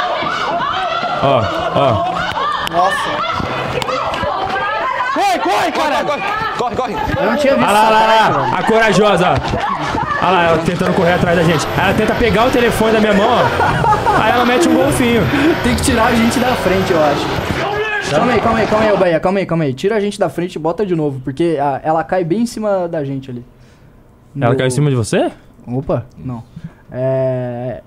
[0.00, 1.42] Ó,
[1.74, 2.04] ó.
[2.72, 3.24] Nossa.
[5.14, 6.04] Corre, corre, cara.
[6.04, 6.22] Corre,
[6.58, 6.94] corre, corre.
[7.20, 8.38] Eu não tinha visto Olha lá, lá, velho.
[8.52, 8.58] lá.
[8.58, 9.34] A corajosa, ó.
[10.26, 11.66] Olha lá, ela tentando correr atrás da gente.
[11.76, 14.03] Ela tenta pegar o telefone da minha mão, ó.
[14.22, 15.22] Aí ela mete um golfinho.
[15.62, 18.10] Tem que tirar a gente da frente, eu acho.
[18.10, 19.74] Calma aí, calma aí, calma aí, ô Bahia, calma aí, calma aí.
[19.74, 22.46] Tira a gente da frente e bota de novo, porque a- ela cai bem em
[22.46, 23.44] cima da gente ali.
[24.38, 25.30] Ela No- caiu em cima de você?
[25.66, 26.44] Opa, não.
[26.92, 27.82] É.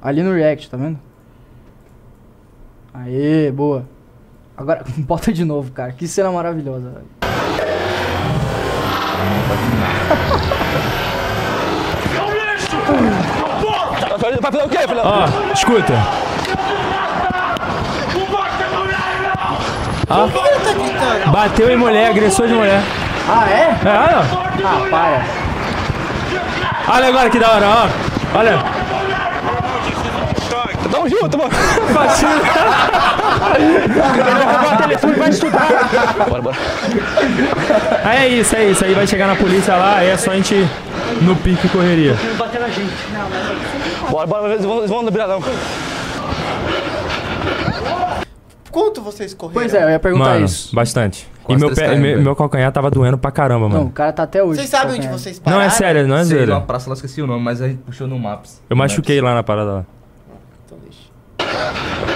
[0.00, 0.98] Ali no React, tá vendo?
[2.94, 3.84] Aê, boa.
[4.56, 5.92] Agora, bota de novo, cara.
[5.92, 7.06] Que cena maravilhosa, velho.
[14.46, 15.00] Vai fazer o quê, filho?
[15.02, 15.94] Ó, escuta.
[20.08, 20.28] Ó.
[21.32, 22.80] Bateu em mulher, agressor de mulher.
[23.28, 23.76] Ah, é?
[23.84, 24.22] É, olha.
[24.64, 25.24] Ah, para.
[26.94, 27.88] Olha agora que da hora, ó.
[28.38, 28.58] Olha.
[30.92, 31.50] Tamo junto, mano.
[35.18, 35.68] Vai estudar.
[36.28, 36.56] Bora, bora.
[38.04, 38.84] Aí é isso, é isso.
[38.84, 40.54] Aí vai chegar na polícia lá, aí é só a gente
[41.22, 42.14] no pique correria.
[44.10, 45.40] Bora, bora, eles vão, eles vão não virar não.
[48.70, 49.60] Quanto vocês correram?
[49.60, 50.74] Pois é, eu ia perguntar Mano, isso.
[50.74, 51.26] bastante.
[51.42, 52.22] E Quase meu, pé, km, meu, velho.
[52.22, 53.90] meu calcanhar tava doendo pra caramba, Não, o mano.
[53.90, 54.58] cara tá até hoje.
[54.60, 55.62] Vocês sabem onde vocês Não, pararam?
[55.62, 56.54] é sério, não é Sei, zoeira.
[56.54, 58.60] numa praça lá, esqueci o nome, mas a gente puxou no Maps.
[58.68, 59.84] Eu machuquei lá na parada lá.
[60.66, 62.06] Então deixa.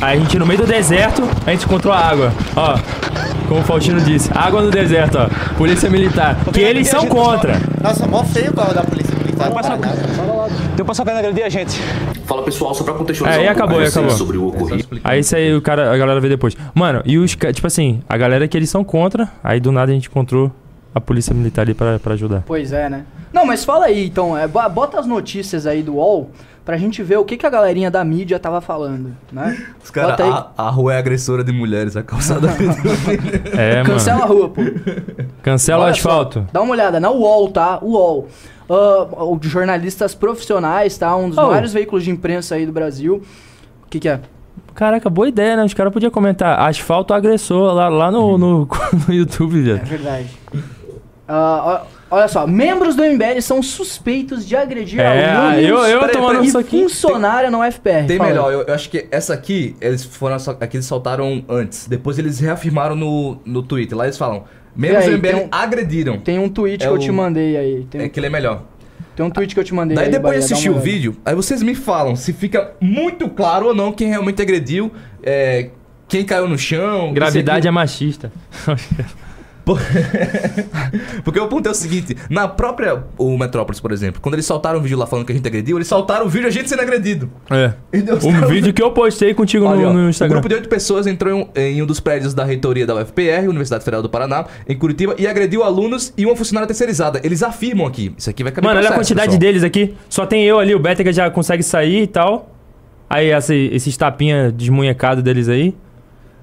[0.00, 2.32] Aí a gente no meio do deserto, a gente encontrou a água.
[2.54, 2.76] Ó,
[3.48, 5.28] como o Faustino disse, água no deserto, ó.
[5.56, 6.36] Polícia militar.
[6.52, 7.54] Que eles são contra.
[7.82, 9.48] Nossa, mó feio o carro da polícia militar.
[9.50, 11.80] um pessoal querendo agredir a gente.
[12.26, 14.16] Fala pessoal, só pra contextualizar É, e um pouco acabou, e mais acabou.
[14.16, 15.00] sobre o ocorrido.
[15.02, 16.56] Aí isso aí o cara, a galera vê depois.
[16.74, 19.94] Mano, e os tipo assim, a galera que eles são contra, aí do nada a
[19.94, 20.52] gente encontrou
[20.94, 22.42] a polícia militar ali pra, pra ajudar.
[22.46, 23.04] Pois é, né?
[23.32, 24.36] Não, mas fala aí, então.
[24.36, 26.30] É, bo- bota as notícias aí do UOL
[26.68, 29.56] pra gente ver o que, que a galerinha da mídia tava falando, né?
[29.82, 32.46] Os caras, a, a rua é agressora de mulheres, a calçada.
[33.56, 34.34] É, Cancela a mano.
[34.34, 34.60] rua, pô.
[35.42, 36.46] Cancela o Olha só, asfalto.
[36.52, 37.78] dá uma olhada na UOL, tá?
[37.82, 38.28] UOL.
[38.68, 41.16] O de jornalistas profissionais, tá?
[41.16, 41.46] Um dos Oh.
[41.46, 43.22] maiores veículos de imprensa aí do Brasil.
[43.86, 44.20] O que, que é?
[44.74, 45.64] Caraca, boa ideia, né?
[45.64, 48.68] Os caras podiam comentar asfalto agressor lá, lá no, no,
[49.08, 50.28] no YouTube, É verdade.
[51.26, 51.80] Ó-
[52.10, 56.44] olha só, membros do MBL são suspeitos de agredir É, alunos eu- eu peraí, tomando
[56.44, 56.82] isso e aqui.
[56.82, 58.06] funcionária no FPR.
[58.06, 61.44] Tem Fala melhor, eu, eu acho que essa aqui, eles foram só- aqui eles soltaram
[61.48, 61.86] antes.
[61.88, 63.96] Depois eles reafirmaram no, no Twitter.
[63.96, 64.44] Lá eles falam:
[64.76, 66.18] membros aí, do MBL tem um- agrediram.
[66.18, 67.86] Tem um tweet É que eu o- te mandei aí.
[67.90, 68.62] Tem, É que ele é melhor.
[69.16, 70.84] tem um tweet que eu te mandei Daí aí, depois de assistir o olhada.
[70.84, 74.92] vídeo, aí vocês me falam se fica muito claro ou não quem realmente agrediu,
[75.22, 75.70] é,
[76.06, 77.12] quem caiu no chão.
[77.12, 78.32] Gravidade é isso machista.
[79.68, 79.80] Por-
[81.22, 83.04] Porque o ponto é o seguinte: na própria.
[83.18, 85.76] O Metrópolis, por exemplo, quando eles soltaram o vídeo lá falando que a gente agrediu,
[85.76, 87.30] eles soltaram o vídeo a gente sendo agredido.
[87.50, 87.72] É.
[88.24, 90.36] Um caras- vídeo que eu postei contigo no, Olha, no Um Instagram.
[90.36, 93.84] grupo de oito pessoas entrou em, em um dos prédios da reitoria da UFPR, Universidade
[93.84, 97.20] Federal do Paraná, em Curitiba, e agrediu alunos e uma funcionária terceirizada.
[97.22, 98.14] Eles afirmam aqui.
[98.16, 99.40] Isso aqui vai caber Mano, olha a quantidade pessoal.
[99.40, 99.94] deles aqui.
[100.08, 102.54] Só tem eu ali, o Bétega já consegue sair e tal.
[103.10, 105.74] Aí essa, esses tapinha desmunhecados deles aí.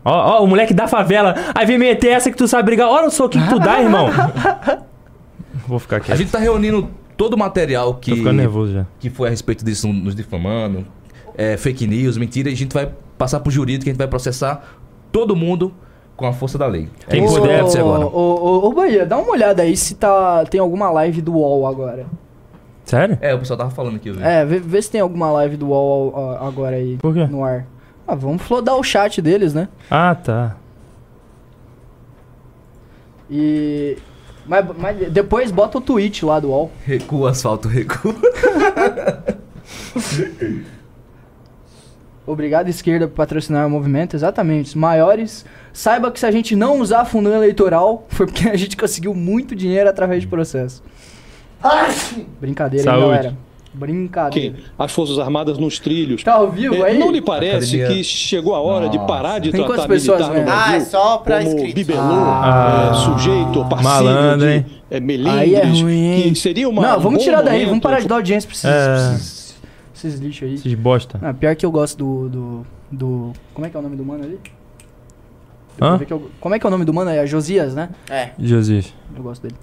[0.05, 1.33] Ó, ó, o moleque da favela.
[1.55, 2.87] Aí vem meter essa que tu sabe brigar.
[2.87, 4.07] Olha o soquinho que tu dá, irmão.
[5.67, 6.11] Vou ficar aqui.
[6.11, 6.87] A gente tá reunindo
[7.17, 8.85] todo o material que, Tô ficando nervoso já.
[8.99, 10.85] que foi a respeito disso nos difamando,
[11.35, 14.63] é, fake news, mentira, e a gente vai passar pro jurídico, a gente vai processar
[15.11, 15.73] todo mundo
[16.15, 16.87] com a força da lei.
[17.09, 18.05] Quem é puder, acontecer agora.
[18.05, 21.65] Ô, ô, ô, Bahia, dá uma olhada aí se tá, tem alguma live do UOL
[21.67, 22.05] agora.
[22.83, 23.17] Sério?
[23.19, 24.23] É, o pessoal tava falando aqui, eu vi.
[24.23, 27.25] É, vê, vê se tem alguma live do UOL ó, agora aí Por quê?
[27.25, 27.65] no ar.
[28.07, 29.67] Ah, vamos flodar o chat deles, né?
[29.89, 30.57] Ah, tá.
[33.29, 33.97] E.
[34.45, 36.71] Mas, mas depois bota o tweet lá do UOL.
[36.85, 38.13] Recua, asfalto, recua.
[42.27, 44.15] Obrigado, esquerda, por patrocinar o movimento.
[44.15, 44.67] Exatamente.
[44.67, 45.45] Os maiores.
[45.73, 49.55] Saiba que se a gente não usar fundão eleitoral, foi porque a gente conseguiu muito
[49.55, 50.83] dinheiro através de processo.
[52.39, 53.07] Brincadeira, hein, Saúde.
[53.17, 53.37] galera?
[53.75, 54.55] Brincadeira.
[54.57, 56.23] que as Forças Armadas nos trilhos.
[56.23, 56.97] Tá ao vivo É, aí?
[56.97, 57.87] não lhe parece Academia.
[57.87, 59.07] que chegou a hora de Nossa.
[59.07, 60.45] parar de Tem tratar quantas pessoas militar no vendo?
[60.55, 61.73] Brasil Ah, é só pra como inscritos.
[61.73, 62.89] bibelô, Ah.
[62.91, 65.61] é, sujeito, passivo Malandro, de é, melindres, Aí é
[66.29, 68.47] que seria uma não, um vamos bom tirar daí, momento- vamos parar de dar audiência
[68.49, 69.15] pra esses, É.
[69.15, 69.55] esses,
[69.95, 70.53] esses lixos aí.
[70.55, 71.19] Esses bosta.
[71.21, 74.05] Ah, pior que eu gosto do, do, do- Como é que é o nome do
[74.05, 74.39] mano ali?
[75.81, 75.97] Hã?
[75.97, 77.11] Vê que eu- como é que é o nome do mano?
[77.11, 77.89] É Josias, né?
[78.09, 78.93] É, Jesus.
[79.15, 79.55] Eu gosto dele.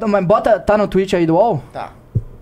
[0.00, 0.58] Não, mas bota.
[0.60, 1.62] Tá no tweet aí do UOL?
[1.72, 1.92] tá.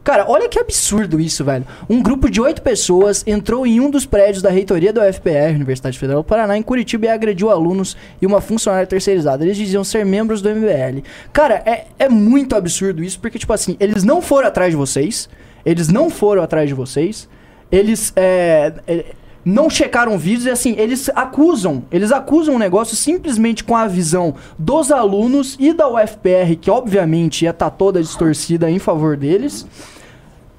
[0.09, 1.67] Cara, olha que absurdo isso, velho.
[1.87, 5.99] Um grupo de oito pessoas entrou em um dos prédios da reitoria da UFPR, Universidade
[5.99, 9.45] Federal do Paraná, em Curitiba e agrediu alunos e uma funcionária terceirizada.
[9.45, 11.03] Eles diziam ser membros do MBL.
[11.31, 15.29] Cara, é, é muito absurdo isso, porque, tipo assim, eles não foram atrás de vocês.
[15.63, 17.29] Eles não foram atrás de vocês.
[17.71, 19.05] Eles é, é,
[19.45, 21.85] não checaram vídeos e, assim, eles acusam.
[21.93, 27.45] Eles acusam o negócio simplesmente com a visão dos alunos e da UFPR, que obviamente
[27.45, 29.67] ia estar toda distorcida em favor deles.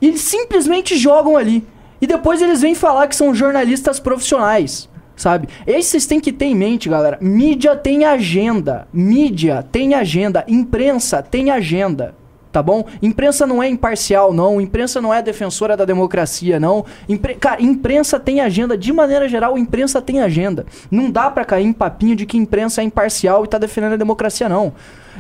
[0.02, 1.66] E eles simplesmente jogam ali.
[2.02, 5.50] E depois eles vêm falar que são jornalistas profissionais, sabe?
[5.68, 7.18] Esse vocês têm que ter em mente, galera.
[7.22, 8.88] Mídia tem agenda.
[8.93, 10.45] Mídia tem agenda.
[10.47, 12.16] Imprensa tem agenda.
[12.52, 12.84] Tá bom?
[13.00, 14.60] Imprensa não é imparcial, não.
[14.60, 16.84] Imprensa não é defensora da democracia, não.
[17.08, 17.36] Impre...
[17.36, 18.76] Cara, imprensa tem agenda.
[18.76, 20.66] De maneira geral, imprensa tem agenda.
[20.89, 23.97] Não dá pra cair em papinho de que imprensa é imparcial e tá defendendo a
[23.97, 24.74] democracia, não.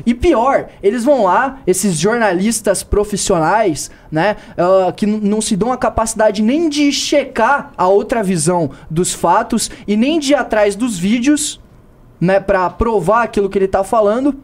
[0.05, 5.77] E pior, eles vão lá, esses jornalistas profissionais, né, ah, que não se dão a
[5.77, 10.97] capacidade nem de checar a outra visão dos fatos e nem de ir atrás dos
[10.97, 11.59] vídeos,
[12.19, 14.35] né, pra provar aquilo que ele tá falando.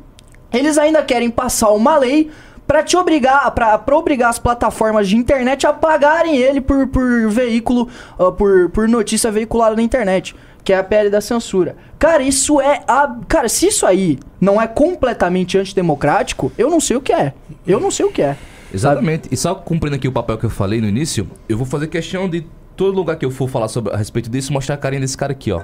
[0.53, 2.31] Eles ainda querem passar uma lei
[2.67, 7.29] pra te obrigar, pra, pra obrigar as plataformas de internet a pagarem ele por, por
[7.29, 7.87] veículo,
[8.17, 11.75] ah, por, por notícia veiculada na internet, que é a pele da censura.
[11.99, 12.83] Cara, isso é.
[12.87, 17.33] A, cara, se isso aí não é completamente antidemocrático, eu não sei o que é.
[17.65, 18.37] Eu não sei o que é.
[18.73, 19.29] Exatamente.
[19.31, 22.27] E só cumprindo aqui o papel que eu falei no início, eu vou fazer questão
[22.27, 22.45] de
[22.75, 25.31] todo lugar que eu for falar sobre, a respeito disso, mostrar a carinha desse cara
[25.31, 25.61] aqui, ó.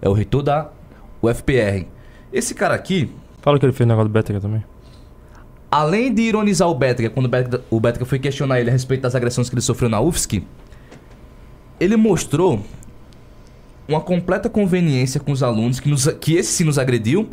[0.00, 0.70] É o reitor da
[1.22, 1.86] UFPR.
[2.32, 3.10] Esse cara aqui,
[3.44, 4.64] Fala que ele fez o negócio do Bétega também.
[5.70, 7.28] Além de ironizar o Bétega, quando
[7.70, 10.42] o Bétega foi questionar ele a respeito das agressões que ele sofreu na UFSC,
[11.80, 12.62] ele mostrou
[13.88, 17.28] uma completa conveniência com os alunos, que, nos, que esse sim nos agrediu,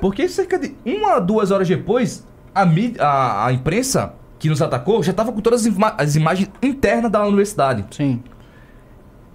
[0.00, 5.02] porque cerca de uma duas horas depois, a, mídia, a, a imprensa que nos atacou
[5.02, 7.84] já estava com todas as, ima- as imagens internas da universidade.
[7.90, 8.22] Sim.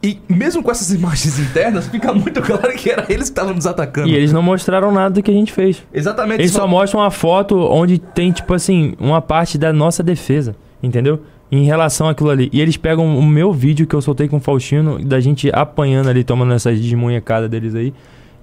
[0.04, 3.66] E mesmo com essas imagens internas, fica muito claro que era eles que estavam nos
[3.66, 4.08] atacando.
[4.08, 5.84] E eles não mostraram nada do que a gente fez.
[5.94, 6.42] Exatamente.
[6.42, 11.22] Eles só mostram uma foto onde tem, tipo assim, uma parte da nossa defesa, entendeu?
[11.52, 12.50] Em relação àquilo ali.
[12.54, 16.10] E eles pegam o meu vídeo que eu soltei com o Faustino, da gente apanhando
[16.10, 17.94] ali, tomando essas desmunhecadas deles aí,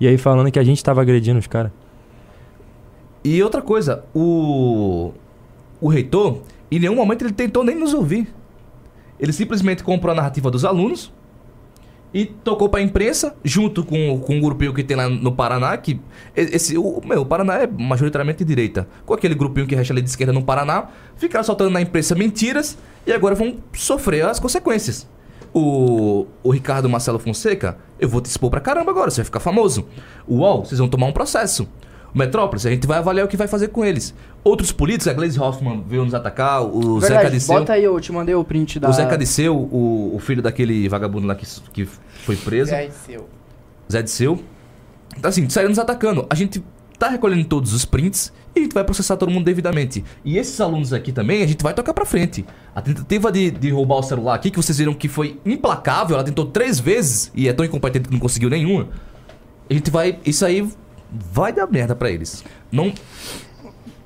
[0.01, 1.71] e aí falando que a gente tava agredindo os caras.
[3.25, 5.13] E outra coisa, o
[5.81, 8.33] o reitor, em nenhum momento ele tentou nem nos ouvir.
[9.19, 11.13] Ele simplesmente comprou a narrativa dos alunos
[12.15, 16.01] e tocou pra imprensa, junto com, com um grupinho que tem lá no Paraná, que
[16.37, 18.87] esse o meu, o Paraná é majoritariamente de direita.
[19.07, 22.77] Com aquele grupinho que resta ali de esquerda no Paraná, ficaram soltando na imprensa mentiras
[23.07, 25.07] e agora vão sofrer as consequências.
[25.55, 29.41] O, o Ricardo Marcelo Fonseca, eu vou te expor pra caramba agora, você vai ficar
[29.41, 29.87] famoso.
[30.27, 31.69] O UOL, vocês vão tomar um processo.
[32.15, 34.15] Metrópolis, a gente vai avaliar o que vai fazer com eles.
[34.45, 37.59] Outros políticos, a Gleisi Hoffmann veio nos atacar, o Zeca Verdade, Disseu.
[37.59, 38.91] bota aí, eu te mandei o print da.
[38.91, 42.71] O Zeca Disseu, o, o filho daquele vagabundo lá que, que foi preso.
[42.71, 43.29] Zé seu.
[43.91, 44.43] Zé Disseu.
[45.17, 46.27] Então, assim, saíram nos atacando.
[46.29, 46.63] A gente
[46.99, 50.05] tá recolhendo todos os prints e a gente vai processar todo mundo devidamente.
[50.25, 52.45] E esses alunos aqui também, a gente vai tocar pra frente.
[52.75, 56.25] A tentativa de, de roubar o celular aqui, que vocês viram que foi implacável, ela
[56.25, 58.89] tentou três vezes e é tão incompetente que não conseguiu nenhuma.
[59.69, 60.19] A gente vai.
[60.25, 60.69] Isso aí
[61.33, 62.45] vai dar merda pra eles.
[62.71, 62.93] Não.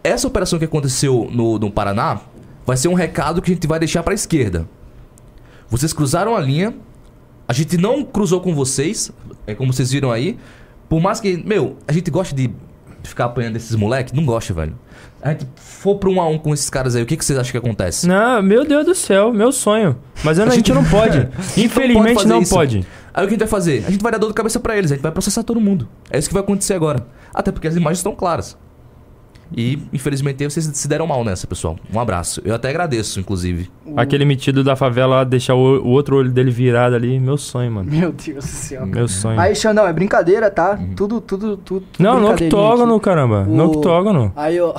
[0.03, 2.21] Essa operação que aconteceu no, no Paraná
[2.65, 4.67] vai ser um recado que a gente vai deixar pra esquerda.
[5.69, 6.75] Vocês cruzaram a linha,
[7.49, 9.11] a gente não cruzou com vocês,
[9.47, 10.39] é como vocês viram aí.
[10.89, 12.51] Por mais que, meu, a gente gosta de
[13.03, 14.75] ficar apanhando esses moleques, não gosta, velho.
[15.21, 17.37] A gente for pra um a um com esses caras aí, o que, que vocês
[17.37, 18.07] acham que acontece?
[18.07, 19.97] Não, meu Deus do céu, meu sonho.
[20.23, 21.19] Mas a A gente gente- não pode.
[21.19, 22.87] A Infelizmente não pode.
[23.17, 23.83] Aí o que a gente vai fazer?
[23.87, 25.89] A gente vai dar dor de cabeça pra eles, a gente vai processar todo mundo.
[26.11, 27.07] É isso que vai acontecer agora.
[27.33, 28.59] Até porque as imagens estão claras.
[29.55, 31.77] E, infelizmente, vocês se deram mal nessa, pessoal.
[31.93, 32.41] Um abraço.
[32.45, 33.71] Eu até agradeço, inclusive.
[33.97, 37.91] Aquele metido da favela deixar o, o outro olho dele virado ali, meu sonho, mano.
[37.91, 38.87] Meu Deus do céu.
[38.87, 39.39] Meu sonho.
[39.39, 40.79] Aí, Xandão, é brincadeira, tá?
[40.97, 41.87] Tudo, tudo, tudo.
[41.93, 43.45] tudo Não, no octógono, caramba.
[43.45, 44.33] No O- octógono.
[44.35, 44.75] Aí, ó.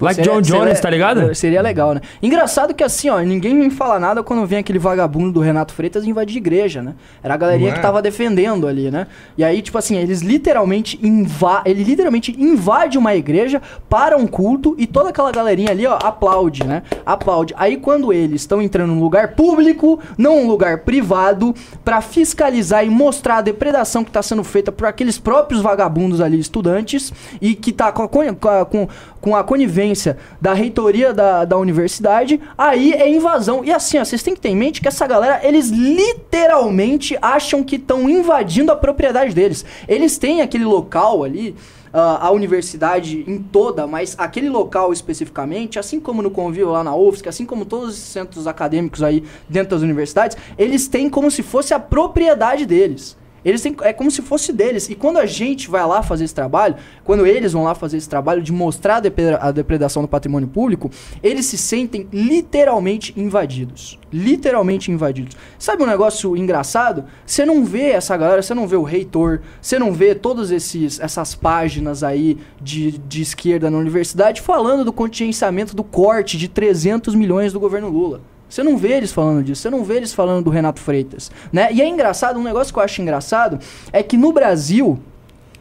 [0.00, 1.34] Like John Jones, tá ligado?
[1.34, 2.00] Seria legal, né?
[2.22, 6.04] Engraçado que assim, ó, ninguém me fala nada quando vem aquele vagabundo do Renato Freitas
[6.04, 6.94] invadir igreja, né?
[7.22, 7.76] Era a galerinha Não é?
[7.76, 9.06] que tava defendendo ali, né?
[9.36, 14.74] E aí, tipo assim, eles literalmente inva ele literalmente invade uma igreja para um culto
[14.78, 16.82] e toda aquela galerinha ali, ó, aplaude, né?
[17.04, 17.54] Aplaude.
[17.56, 21.54] Aí quando eles estão entrando num lugar público, não um lugar privado,
[21.84, 26.38] pra fiscalizar e mostrar a depredação que tá sendo feita por aqueles próprios vagabundos ali,
[26.38, 28.88] estudantes, e que tá com a, con- com a- com-
[29.20, 33.62] com a conivência da reitoria da, da universidade, aí é invasão.
[33.62, 37.62] E assim, ó, vocês têm que ter em mente que essa galera, eles literalmente acham
[37.62, 39.64] que estão invadindo a propriedade deles.
[39.88, 41.54] Eles têm aquele local ali,
[41.92, 46.94] ah, a universidade em toda, mas aquele local especificamente, assim como no Convívio lá na
[46.94, 51.42] UFSC, assim como todos os centros acadêmicos aí dentro das universidades, eles têm como se
[51.42, 53.16] fosse a propriedade deles.
[53.44, 54.88] Eles têm, é como se fosse deles.
[54.88, 58.08] E quando a gente vai lá fazer esse trabalho, quando eles vão lá fazer esse
[58.08, 60.90] trabalho de mostrar a, depre- a depredação do patrimônio público,
[61.22, 63.98] eles se sentem literalmente invadidos.
[64.12, 65.36] Literalmente invadidos.
[65.58, 67.04] Sabe um negócio engraçado?
[67.24, 70.98] Você não vê essa galera, você não vê o reitor, você não vê todas esses,
[71.00, 77.14] essas páginas aí de, de esquerda na universidade falando do contingenciamento do corte de 300
[77.14, 78.20] milhões do governo Lula.
[78.50, 81.68] Você não vê eles falando disso, você não vê eles falando do Renato Freitas, né?
[81.72, 83.58] E é engraçado, um negócio que eu acho engraçado
[83.92, 84.98] é que no Brasil,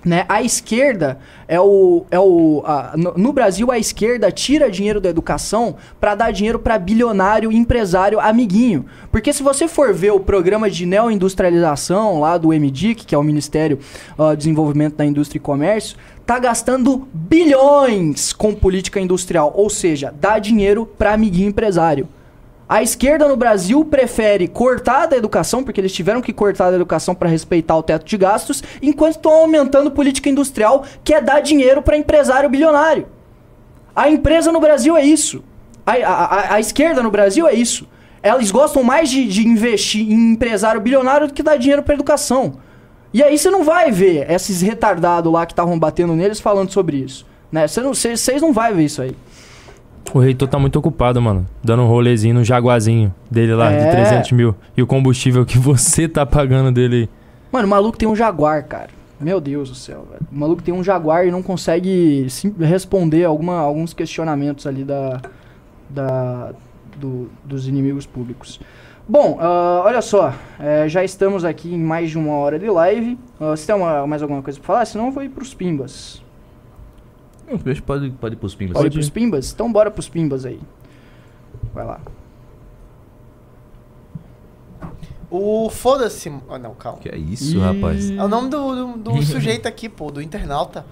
[0.03, 5.01] né, a esquerda é o é o a- no, no Brasil a esquerda tira dinheiro
[5.01, 8.85] da educação pra dar dinheiro pra bilionário empresário amiguinho.
[9.11, 13.23] Porque se você for ver o programa de neoindustrialização lá do MDIC, que é o
[13.23, 13.77] Ministério
[14.17, 20.39] ah, Desenvolvimento da Indústria e Comércio, tá gastando bilhões com política industrial, ou seja, dá
[20.39, 22.07] dinheiro pra amiguinho empresário.
[22.69, 27.15] A esquerda no Brasil prefere cortar da educação, porque eles tiveram que cortar da educação
[27.15, 31.81] para respeitar o teto de gastos, enquanto estão aumentando política industrial, que é dar dinheiro
[31.81, 33.07] para empresário bilionário.
[33.95, 35.43] A empresa no Brasil é isso.
[35.83, 37.87] A, a- a- esquerda no Brasil é isso.
[38.21, 42.53] Eles gostam mais de, de investir em empresário bilionário do que dar dinheiro para educação.
[43.11, 46.97] E aí você não vai ver esses retardados lá que estavam batendo neles falando sobre
[46.97, 47.25] isso.
[47.51, 47.67] Né?
[47.67, 49.15] Você não- vocês não vai ver isso aí.
[50.13, 51.45] O reitor tá muito ocupado, mano.
[51.63, 53.85] Dando um rolezinho no jaguazinho dele lá, É.
[53.85, 54.55] de 300 mil.
[54.75, 57.07] E o combustível que você tá pagando dele.
[57.51, 58.89] Mano, o maluco tem um Jaguar, cara.
[59.19, 60.21] Meu Deus do céu, velho.
[60.31, 62.25] O maluco tem um Jaguar e não consegue
[62.59, 65.19] responder alguma, alguns questionamentos ali da,
[65.89, 66.51] da,
[66.97, 68.59] do- dos inimigos públicos.
[69.07, 70.33] Bom, ah, olha só.
[70.59, 73.17] é, já estamos aqui em mais de uma hora de live.
[73.39, 74.85] Ah, você tem uma- mais alguma coisa pra falar?
[74.85, 76.21] Senão eu vou ir pros Pimbas.
[77.49, 78.73] Não, Pode, pode, pode ir pros pimbas.
[78.73, 79.51] Pode ir pros Pimbas?
[79.51, 80.59] Então bora pros Pimbas aí.
[81.73, 81.99] Vai lá.
[85.31, 86.31] O foda-se.
[86.49, 86.99] Ah, não, calma.
[86.99, 88.09] Que é isso, rapaz?
[88.09, 90.85] É o nome do, do, do sujeito aqui, pô, do internauta.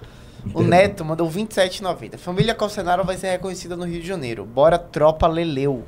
[0.53, 2.17] O Neto mandou 27,90.
[2.17, 4.45] Família Calcenaro vai ser reconhecida no Rio de Janeiro.
[4.45, 5.83] Bora, tropa Leleu.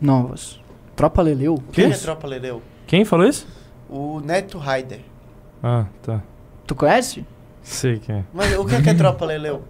[0.00, 0.58] Novas.
[0.96, 1.62] Tropa Leleu?
[1.72, 2.62] Quem é tropa Leleu?
[2.86, 3.46] Quem falou isso?
[3.88, 5.00] O Neto Raider.
[5.62, 6.22] Ah, tá.
[6.66, 7.26] Tu conhece?
[7.62, 8.22] Sei quem é.
[8.34, 9.62] Mas o que é, que é tropa Leleu?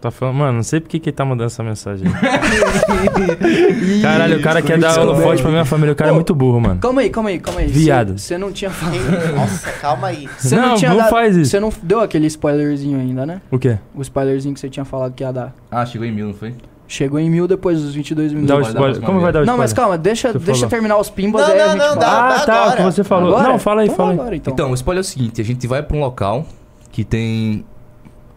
[0.00, 2.06] Tá falando, mano, não sei por que que ele tá mandando essa mensagem.
[4.02, 5.92] Caralho, o cara quer dar holofote pra minha família.
[5.92, 6.80] O cara é muito burro, mano.
[6.80, 7.66] Calma aí, calma aí, calma aí.
[7.66, 8.18] Viado.
[8.18, 9.34] Você não tinha falado.
[9.36, 10.28] Nossa, calma aí.
[10.38, 11.50] Você Não, tinha não dado- faz isso.
[11.50, 13.40] Você não deu aquele spoilerzinho ainda, né?
[13.50, 13.78] O quê?
[13.94, 15.54] O spoilerzinho que você tinha falado que ia dar.
[15.70, 16.54] Ah, chegou em mil, não foi?
[16.88, 18.48] Chegou em mil depois dos 22 minutos.
[18.48, 19.00] Dá o spoiler.
[19.02, 19.58] Como vai dar o Não, spoiler?
[19.58, 20.70] mas calma, deixa, Você deixa falou.
[20.70, 22.00] terminar os pimbas Não, aí a não, gente não, fala.
[22.00, 22.10] dá.
[22.36, 22.82] Ah, tá, o que agora.
[22.92, 23.28] você falou.
[23.36, 23.48] Agora?
[23.48, 24.18] Não, fala aí, Então fala aí.
[24.18, 24.52] agora, então.
[24.54, 26.46] Então, o spoiler é o seguinte: a gente vai pra um local
[26.92, 27.64] que tem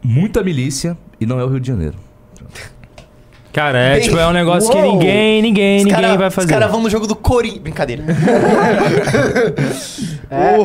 [0.03, 1.95] muita milícia e não é o Rio de Janeiro.
[3.51, 4.93] Cara, é, Bem- tipo, é um negócio que Uou!
[4.93, 6.49] ninguém, ninguém, Os ninguém cara- vai Os fazer.
[6.51, 7.61] caras vão no jogo do Corinthians.
[7.61, 8.03] Brincadeira.
[10.29, 10.57] É,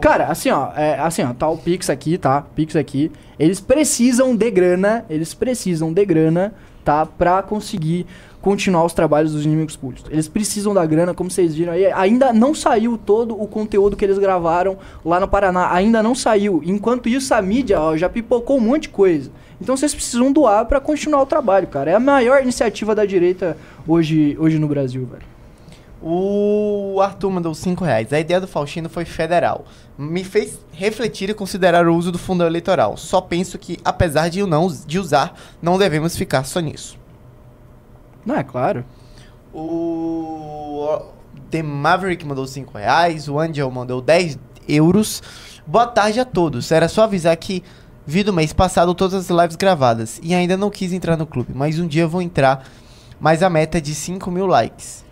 [0.00, 2.42] cara, assim, ó, é, assim, ó, tá o Pix aqui, tá?
[2.54, 3.10] Pix aqui.
[3.36, 6.54] Eles precisam de grana, eles precisam de grana,
[6.84, 7.04] tá?
[7.04, 8.06] Pra conseguir
[8.40, 10.10] continuar os trabalhos dos inimigos públicos.
[10.10, 11.86] Eles precisam da grana, como vocês viram aí.
[11.92, 15.72] Ainda não saiu todo o conteúdo que eles gravaram lá no Paraná.
[15.72, 16.62] Ainda não saiu.
[16.64, 19.30] Enquanto isso, a mídia ó, já pipocou um monte de coisa.
[19.60, 21.90] Então vocês precisam doar pra continuar o trabalho, cara.
[21.90, 23.56] É a maior iniciativa da direita
[23.86, 25.38] hoje, hoje no Brasil, velho.
[26.00, 28.12] O Arthur mandou 5 reais.
[28.12, 29.64] A ideia do Faustino foi federal.
[29.98, 32.96] Me fez refletir e considerar o uso do fundo eleitoral.
[32.96, 36.97] Só penso que, apesar de, não, de usar, não devemos ficar só nisso.
[38.28, 38.84] Não é claro.
[39.54, 41.00] O
[41.50, 43.26] The Maverick mandou 5 reais.
[43.26, 44.38] O Angel mandou 10
[44.68, 45.22] euros.
[45.66, 46.70] Boa tarde a todos.
[46.70, 47.64] Era só avisar que
[48.06, 50.20] vi do mês passado todas as lives gravadas.
[50.22, 51.52] E ainda não quis entrar no clube.
[51.54, 52.64] Mas um dia eu vou entrar.
[53.18, 55.06] Mas a meta é de 5 mil likes.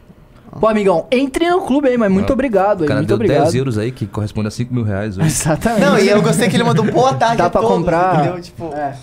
[0.60, 3.16] Pô, amigão, entre no clube aí, mas muito Ah, obrigado O aí, cara muito deu
[3.16, 3.42] obrigado.
[3.44, 5.26] 10 euros aí, que corresponde a 5 mil reais hoje.
[5.28, 5.80] Exatamente.
[5.84, 8.20] Não, e eu gostei que ele mandou boa tarde Dá a pra todos, comprar.
[8.20, 8.40] entendeu?
[8.42, 8.96] Tipo, É.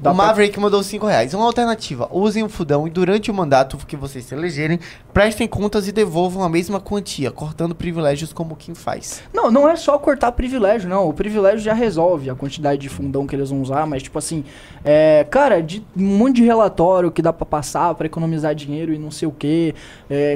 [0.00, 1.34] Dá o Maverick mandou 5 reais.
[1.34, 4.78] Uma alternativa: usem o fudão e durante o mandato que vocês se elegerem,
[5.12, 9.22] prestem contas e devolvam a mesma quantia, cortando privilégios como quem faz.
[9.34, 11.08] Não, não é só cortar privilégio, não.
[11.08, 14.44] O privilégio já resolve a quantidade de fundão que eles vão usar, mas tipo assim,
[14.84, 18.98] é, cara, de um monte de relatório que dá pra passar pra economizar dinheiro e
[18.98, 19.74] não sei o que.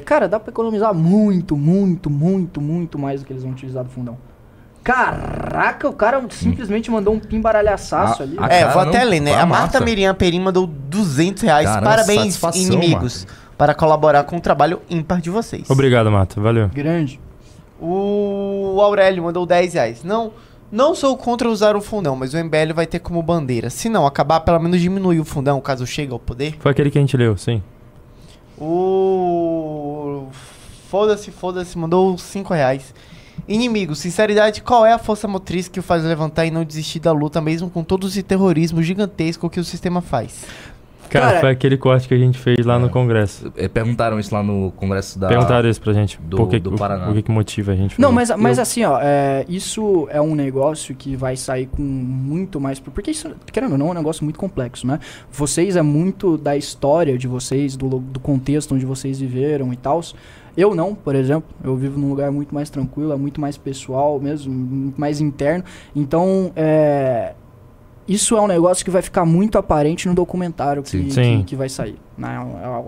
[0.05, 3.91] cara, dá pra economizar muito, muito, muito, muito mais do que eles vão utilizar do
[3.91, 4.32] fundão.
[4.83, 8.37] Caraca, o cara simplesmente mandou um pimbaralhaçaço ali.
[8.39, 9.33] a- é, cara vou até ler, né?
[9.35, 9.81] A a Marta Marta.
[9.85, 11.69] Miriam Perim mandou 200 reais.
[11.69, 13.27] Caramba, Parabéns, inimigos,
[13.57, 15.71] para colaborar com o trabalho ímpar de vocês.
[15.71, 16.41] Obrigado, Mato.
[16.41, 16.69] Valeu.
[16.69, 17.21] Grande.
[17.81, 20.03] O Aurélio mandou 10 reais.
[20.05, 20.33] Não,
[20.71, 23.71] não sou contra usar o fundão, mas o MBL vai ter como bandeira.
[23.71, 26.57] Se não acabar, pelo menos diminuir o fundão caso chegue ao poder.
[26.59, 27.63] Foi aquele que a gente leu, sim.
[28.59, 30.27] O.
[30.89, 32.95] Foda-se, foda-se, mandou 5 reais.
[33.49, 37.13] Inimigo, sinceridade, qual é a força motriz que o faz levantar e não desistir da
[37.13, 40.45] luta, mesmo com todo esse terrorismo gigantesco que o sistema faz?
[41.11, 43.53] Cara, Cara- foi aquele corte que a gente fez lá no Congresso.
[43.57, 45.29] É, perguntaram isso lá no congresso da...
[45.29, 46.19] Perguntaram isso pra gente.
[46.23, 47.11] do- por que, do Paraná.
[47.11, 50.23] O que, que motiva a gente Não, mas, mas Eu- assim, ó, é, isso é
[50.23, 52.81] um negócio que vai sair com muito mais.
[52.81, 55.01] Porque isso, querendo ou não, é um negócio muito complexo, né?
[55.31, 60.01] Vocês é muito da história de vocês, do, do contexto onde vocês viveram e tal.
[60.57, 61.49] Eu não, por exemplo.
[61.63, 65.65] Eu vivo num lugar muito mais tranquilo, é muito mais pessoal mesmo, muito mais interno.
[65.95, 67.33] Então, é.
[68.07, 71.05] Isso é um negócio que vai ficar muito aparente no documentário que, Sim.
[71.05, 71.45] que, Sim.
[71.47, 71.97] que vai sair.
[72.19, 72.37] Né?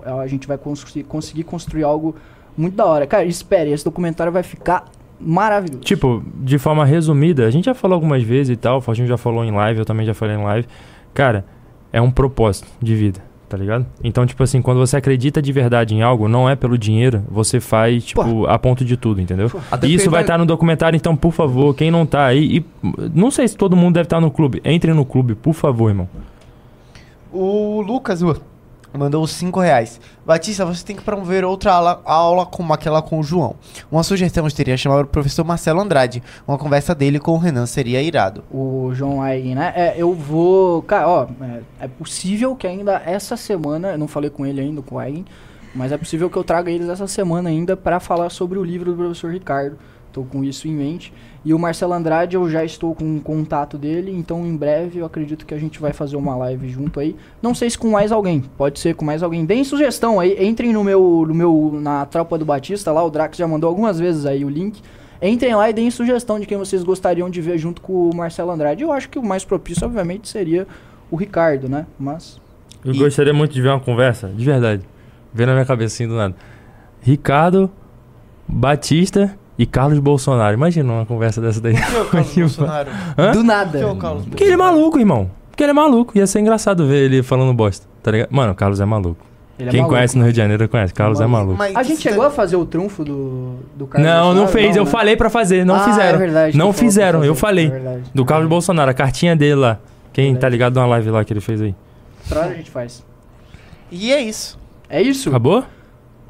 [0.05, 2.17] É- é- A, gente vai construir- conseguir construir algo
[2.57, 3.07] muito da hora.
[3.07, 4.87] Cara, espere, esse documentário vai ficar
[5.21, 5.81] maravilhoso.
[5.83, 9.17] Tipo, de forma resumida, a gente já falou algumas vezes e tal, o Faustinho já
[9.17, 10.67] falou em live, eu também já falei em live.
[11.15, 11.45] Cara,
[11.93, 13.87] é um propósito de vida, tá ligado?
[14.03, 17.61] Então, tipo assim, quando você acredita de verdade em algo, não é pelo dinheiro, você
[17.61, 19.51] faz, tipo, a ponto de tudo, entendeu?
[19.71, 22.65] Até E isso vai estar no documentário, então, por favor, quem não tá aí, e
[23.15, 26.09] não sei se todo mundo deve estar no clube, entre no clube, por favor, irmão.
[27.33, 28.41] O Lucas uh,
[28.99, 30.01] mandou 5 reais.
[30.25, 33.57] Batista, você tem que promover outra aula, aula como aquela com o João.
[33.91, 36.23] Uma sugestão seria chamar o professor Marcelo Andrade.
[36.47, 38.45] Uma conversa dele com o Renan seria irado.
[38.51, 39.73] O João aí, né?
[39.75, 40.83] É, eu vou.
[40.83, 44.81] Cara, ó, é, é possível que ainda essa semana, eu não falei com ele ainda,
[44.81, 45.25] com o Eigen,
[45.75, 48.93] mas é possível que eu traga eles essa semana ainda pra falar sobre o livro
[48.93, 49.77] do professor Ricardo.
[50.13, 51.13] Tô com isso em mente.
[51.45, 55.05] E o Marcelo Andrade, eu já estou com o contato dele, então em breve eu
[55.05, 57.15] acredito que a gente vai fazer uma live junto aí.
[57.43, 59.45] Não sei se com mais alguém, pode ser com mais alguém.
[59.45, 63.37] Deem sugestão aí, entrem no meu, no meu na Tropa do Batista lá, o Drax
[63.37, 64.81] já mandou algumas vezes aí o link.
[65.21, 68.51] Entrem lá e deem sugestão de quem vocês gostariam de ver junto com o Marcelo
[68.51, 68.83] Andrade.
[68.83, 70.67] Eu acho que o mais propício, obviamente, seria
[71.11, 71.87] o Ricardo, né?
[71.99, 72.41] Mas.
[72.85, 74.83] Eu E- gostaria muito de ver uma conversa, de verdade.
[75.33, 76.35] Ver na minha assim do nada.
[77.01, 77.71] Ricardo,
[78.47, 80.55] Batista e Carlos Bolsonaro.
[80.55, 81.75] Imagina uma conversa dessa daí.
[81.77, 82.91] Por que o Carlos Bolsonaro?
[83.19, 83.31] Hã?
[83.33, 83.79] Do Por nada.
[83.79, 85.31] que o Carlos Porque ele é maluco, irmão.
[85.51, 86.17] Porque ele é maluco.
[86.19, 87.87] Ia ser engraçado ver ele falando bosta.
[88.03, 88.29] Tá ligado?
[88.31, 89.25] Mano, o Carlos é maluco.
[89.57, 89.95] Ele é Quem maluco.
[89.97, 90.93] conhece no Rio de Janeiro conhece.
[90.93, 91.57] Carlos é maluco.
[91.57, 94.53] Mas A gente isso chegou a fazer o trunfo do, do Carlos Não, não Bolsonaro?
[94.53, 94.77] fez.
[94.77, 94.91] eu né?
[94.91, 95.65] falei pra fazer.
[95.65, 96.17] Não Ah, fizeram.
[96.17, 97.19] é verdade, não pra fizeram.
[97.21, 97.67] fazer, Eu falei.
[97.69, 97.99] é.
[98.13, 98.91] Do Carlos Bolsonaro.
[98.91, 99.79] A cartinha dele lá.
[100.13, 101.75] Quem tá ligado numa live lá que ele fez aí.
[102.31, 103.05] Hora a gente faz.
[103.93, 104.59] E é isso.
[104.89, 105.29] É isso?
[105.29, 105.65] Acabou?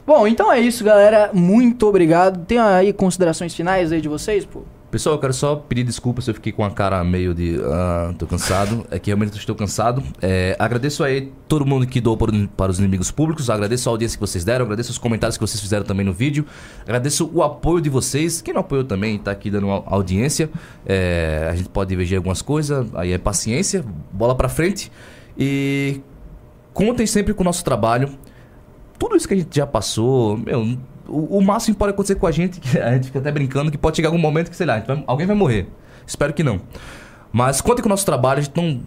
[0.07, 1.31] Bom, então é isso, galera.
[1.33, 2.45] Muito obrigado.
[2.45, 4.63] Tem aí considerações finais aí de vocês, pô?
[4.91, 7.59] Pessoal, eu quero só pedir desculpa se eu fiquei com a cara meio de.
[7.65, 8.87] Ah, tô cansado.
[8.93, 10.01] É que realmente estou cansado.
[10.23, 13.51] É, agradeço aí todo mundo que doou para os inimigos públicos.
[13.51, 14.65] Agradeço a audiência que vocês deram.
[14.67, 16.47] Agradeço os comentários que vocês fizeram também no vídeo.
[16.83, 18.41] Agradeço o apoio de vocês.
[18.41, 20.49] Quem não apoiou também tá aqui dando au- audiência.
[20.87, 22.87] É, a gente pode divergir algumas coisas.
[22.95, 23.85] Aí é paciência.
[24.13, 24.93] Bola pra frente.
[25.37, 26.01] E
[26.73, 28.11] contem sempre com o nosso trabalho.
[28.99, 30.77] Tudo isso que a gente já passou, meu,
[31.09, 33.71] o, o máximo que pode acontecer com a gente, que a gente fica até brincando,
[33.71, 35.69] que pode chegar algum momento que, sei lá, vai- alguém vai morrer.
[36.07, 36.61] Espero que não.
[37.33, 38.81] Mas contem com o nosso trabalho, a gente não.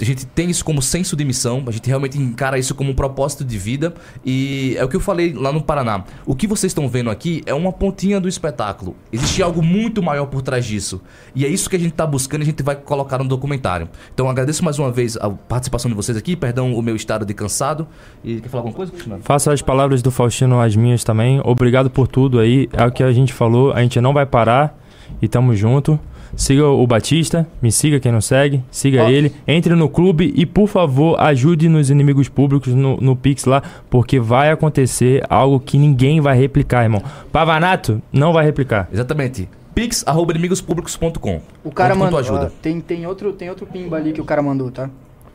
[0.00, 2.94] A gente tem isso como senso de missão, a gente realmente encara isso como um
[2.94, 3.94] propósito de vida.
[4.24, 6.04] E é o que eu falei lá no Paraná.
[6.26, 8.96] O que vocês estão vendo aqui é uma pontinha do espetáculo.
[9.12, 11.00] Existe algo muito maior por trás disso.
[11.34, 13.88] E é isso que a gente está buscando e a gente vai colocar no documentário.
[14.12, 17.34] Então agradeço mais uma vez a participação de vocês aqui, perdão o meu estado de
[17.34, 17.86] cansado.
[18.24, 19.22] E quer falar alguma coisa, Cristiano?
[19.22, 21.40] Faço as palavras do Faustino as minhas também.
[21.44, 22.68] Obrigado por tudo aí.
[22.72, 23.72] É o que a gente falou.
[23.72, 24.78] A gente não vai parar
[25.20, 25.98] e tamo junto.
[26.36, 29.08] Siga o Batista, me siga quem não segue, siga Ó.
[29.08, 33.62] ele, entre no clube e por favor ajude nos inimigos públicos no, no Pix lá,
[33.90, 37.02] porque vai acontecer algo que ninguém vai replicar, irmão.
[37.32, 38.88] Pavanato não vai replicar.
[38.92, 39.48] Exatamente.
[39.74, 42.18] pix.inimigospublicos.com O cara mandou.
[42.18, 42.46] ajuda.
[42.46, 44.90] ó, tem, tem, outro, tem outro pimba ali que o cara mandou, tá?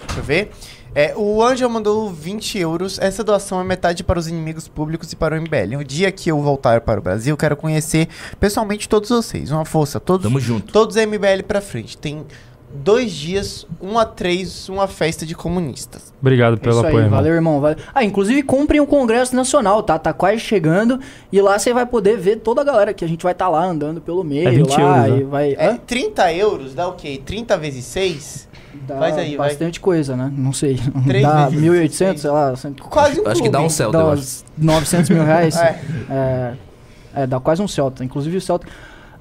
[0.07, 0.51] Deixa eu ver.
[0.95, 2.99] É, o Angel mandou 20 euros.
[2.99, 5.77] Essa doação é metade para os inimigos públicos e para o MBL.
[5.77, 8.07] No dia que eu voltar para o Brasil, quero conhecer
[8.39, 9.51] pessoalmente todos vocês.
[9.51, 10.71] Uma força, todos, Tamo junto.
[10.71, 11.97] todos MBL pra frente.
[11.97, 12.23] Tem
[12.75, 16.13] dois dias, um a três, uma festa de comunistas.
[16.21, 17.17] Obrigado É pelo isso aí, apoio, irmão.
[17.19, 17.59] valeu, irmão.
[17.61, 17.77] Valeu.
[17.93, 19.97] Ah, inclusive comprem o Congresso Nacional, tá?
[19.97, 20.99] Tá quase chegando.
[21.31, 23.65] E lá você vai poder ver toda a galera que a gente vai estar lá
[23.65, 24.47] andando pelo meio.
[24.47, 25.29] É 20 lá, euros, e né?
[25.29, 25.53] vai.
[25.57, 25.77] É, Hã?
[25.77, 27.19] 30 euros dá o quê?
[27.25, 28.47] 30 vezes 6?
[28.87, 29.49] Dá Faz aí, vai.
[29.49, 30.31] bastante coisa, né?
[30.35, 30.79] Não sei.
[31.07, 32.21] Três Dá vezes 1.800, seis.
[32.21, 32.53] sei lá.
[32.89, 33.69] Quase um Acho que dá um.
[33.69, 34.21] Celta, dá eu acho.
[34.21, 35.55] uns 900 mil reais.
[35.61, 35.79] É.
[36.09, 36.53] é.
[37.15, 38.03] é, dá quase um Celta.
[38.03, 38.67] Inclusive o Celta.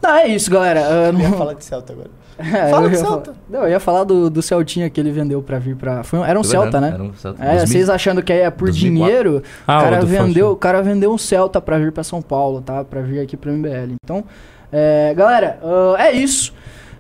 [0.03, 0.81] Não, é isso, galera.
[0.81, 2.11] Ah, Eu ia não- falar de Celta agora.
[2.39, 3.25] É, Fala eu do ia Celta.
[3.33, 6.03] falar- Não, eu ia falar do, do Celtinha que ele vendeu pra vir pra.
[6.03, 6.91] Foi um- era um Foi Celta, né?
[6.95, 7.41] era um Celta.
[7.45, 7.67] É, 2000.
[7.69, 8.81] vocês achando que aí é por 2004.
[8.81, 12.21] dinheiro, Ah, o, o cara vendeu, o cara vendeu um Celta pra vir pra São
[12.23, 12.83] Paulo, tá?
[12.83, 13.95] Pra vir aqui pro MBL.
[14.03, 14.25] Então,
[14.73, 16.53] é, galera, ah, é isso.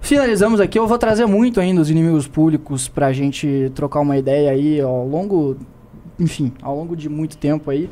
[0.03, 0.79] Finalizamos aqui.
[0.79, 5.07] Eu vou trazer muito ainda os inimigos públicos pra gente trocar uma ideia aí ao
[5.07, 5.57] longo.
[6.19, 7.89] Enfim, ao longo de muito tempo aí.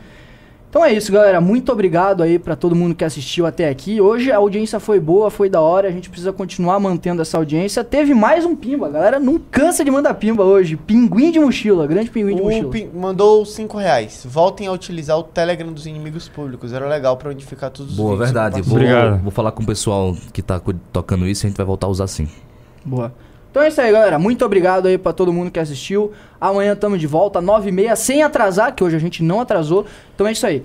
[0.70, 1.40] Então é isso, galera.
[1.40, 4.01] Muito obrigado aí pra todo mundo que assistiu até aqui.
[4.01, 5.88] Hoje a audiência foi boa, foi da hora.
[5.88, 7.82] A gente precisa continuar mantendo essa audiência.
[7.82, 9.18] Teve mais um pimba, a galera.
[9.18, 10.76] Não cansa de mandar pimba hoje.
[10.76, 12.70] Pinguim de mochila, grande pinguim de O mochila.
[12.70, 14.24] Pin- mandou 5 reais.
[14.30, 16.72] Voltem a utilizar o Telegram dos inimigos públicos.
[16.72, 18.28] Era legal pra unificar todos os Boa, vídeos.
[18.30, 18.62] verdade.
[18.62, 19.20] Vou, Obrigado.
[19.22, 20.60] vou falar com o pessoal que tá
[20.92, 22.28] tocando isso e a gente vai voltar a usar sim.
[22.84, 23.12] Boa.
[23.51, 24.18] Então é isso aí, galera.
[24.18, 26.12] Muito obrigado aí pra todo mundo que assistiu.
[26.40, 29.86] Amanhã tamo de volta, 9h30, sem atrasar, que hoje a gente não atrasou.
[30.14, 30.62] Então é isso aí.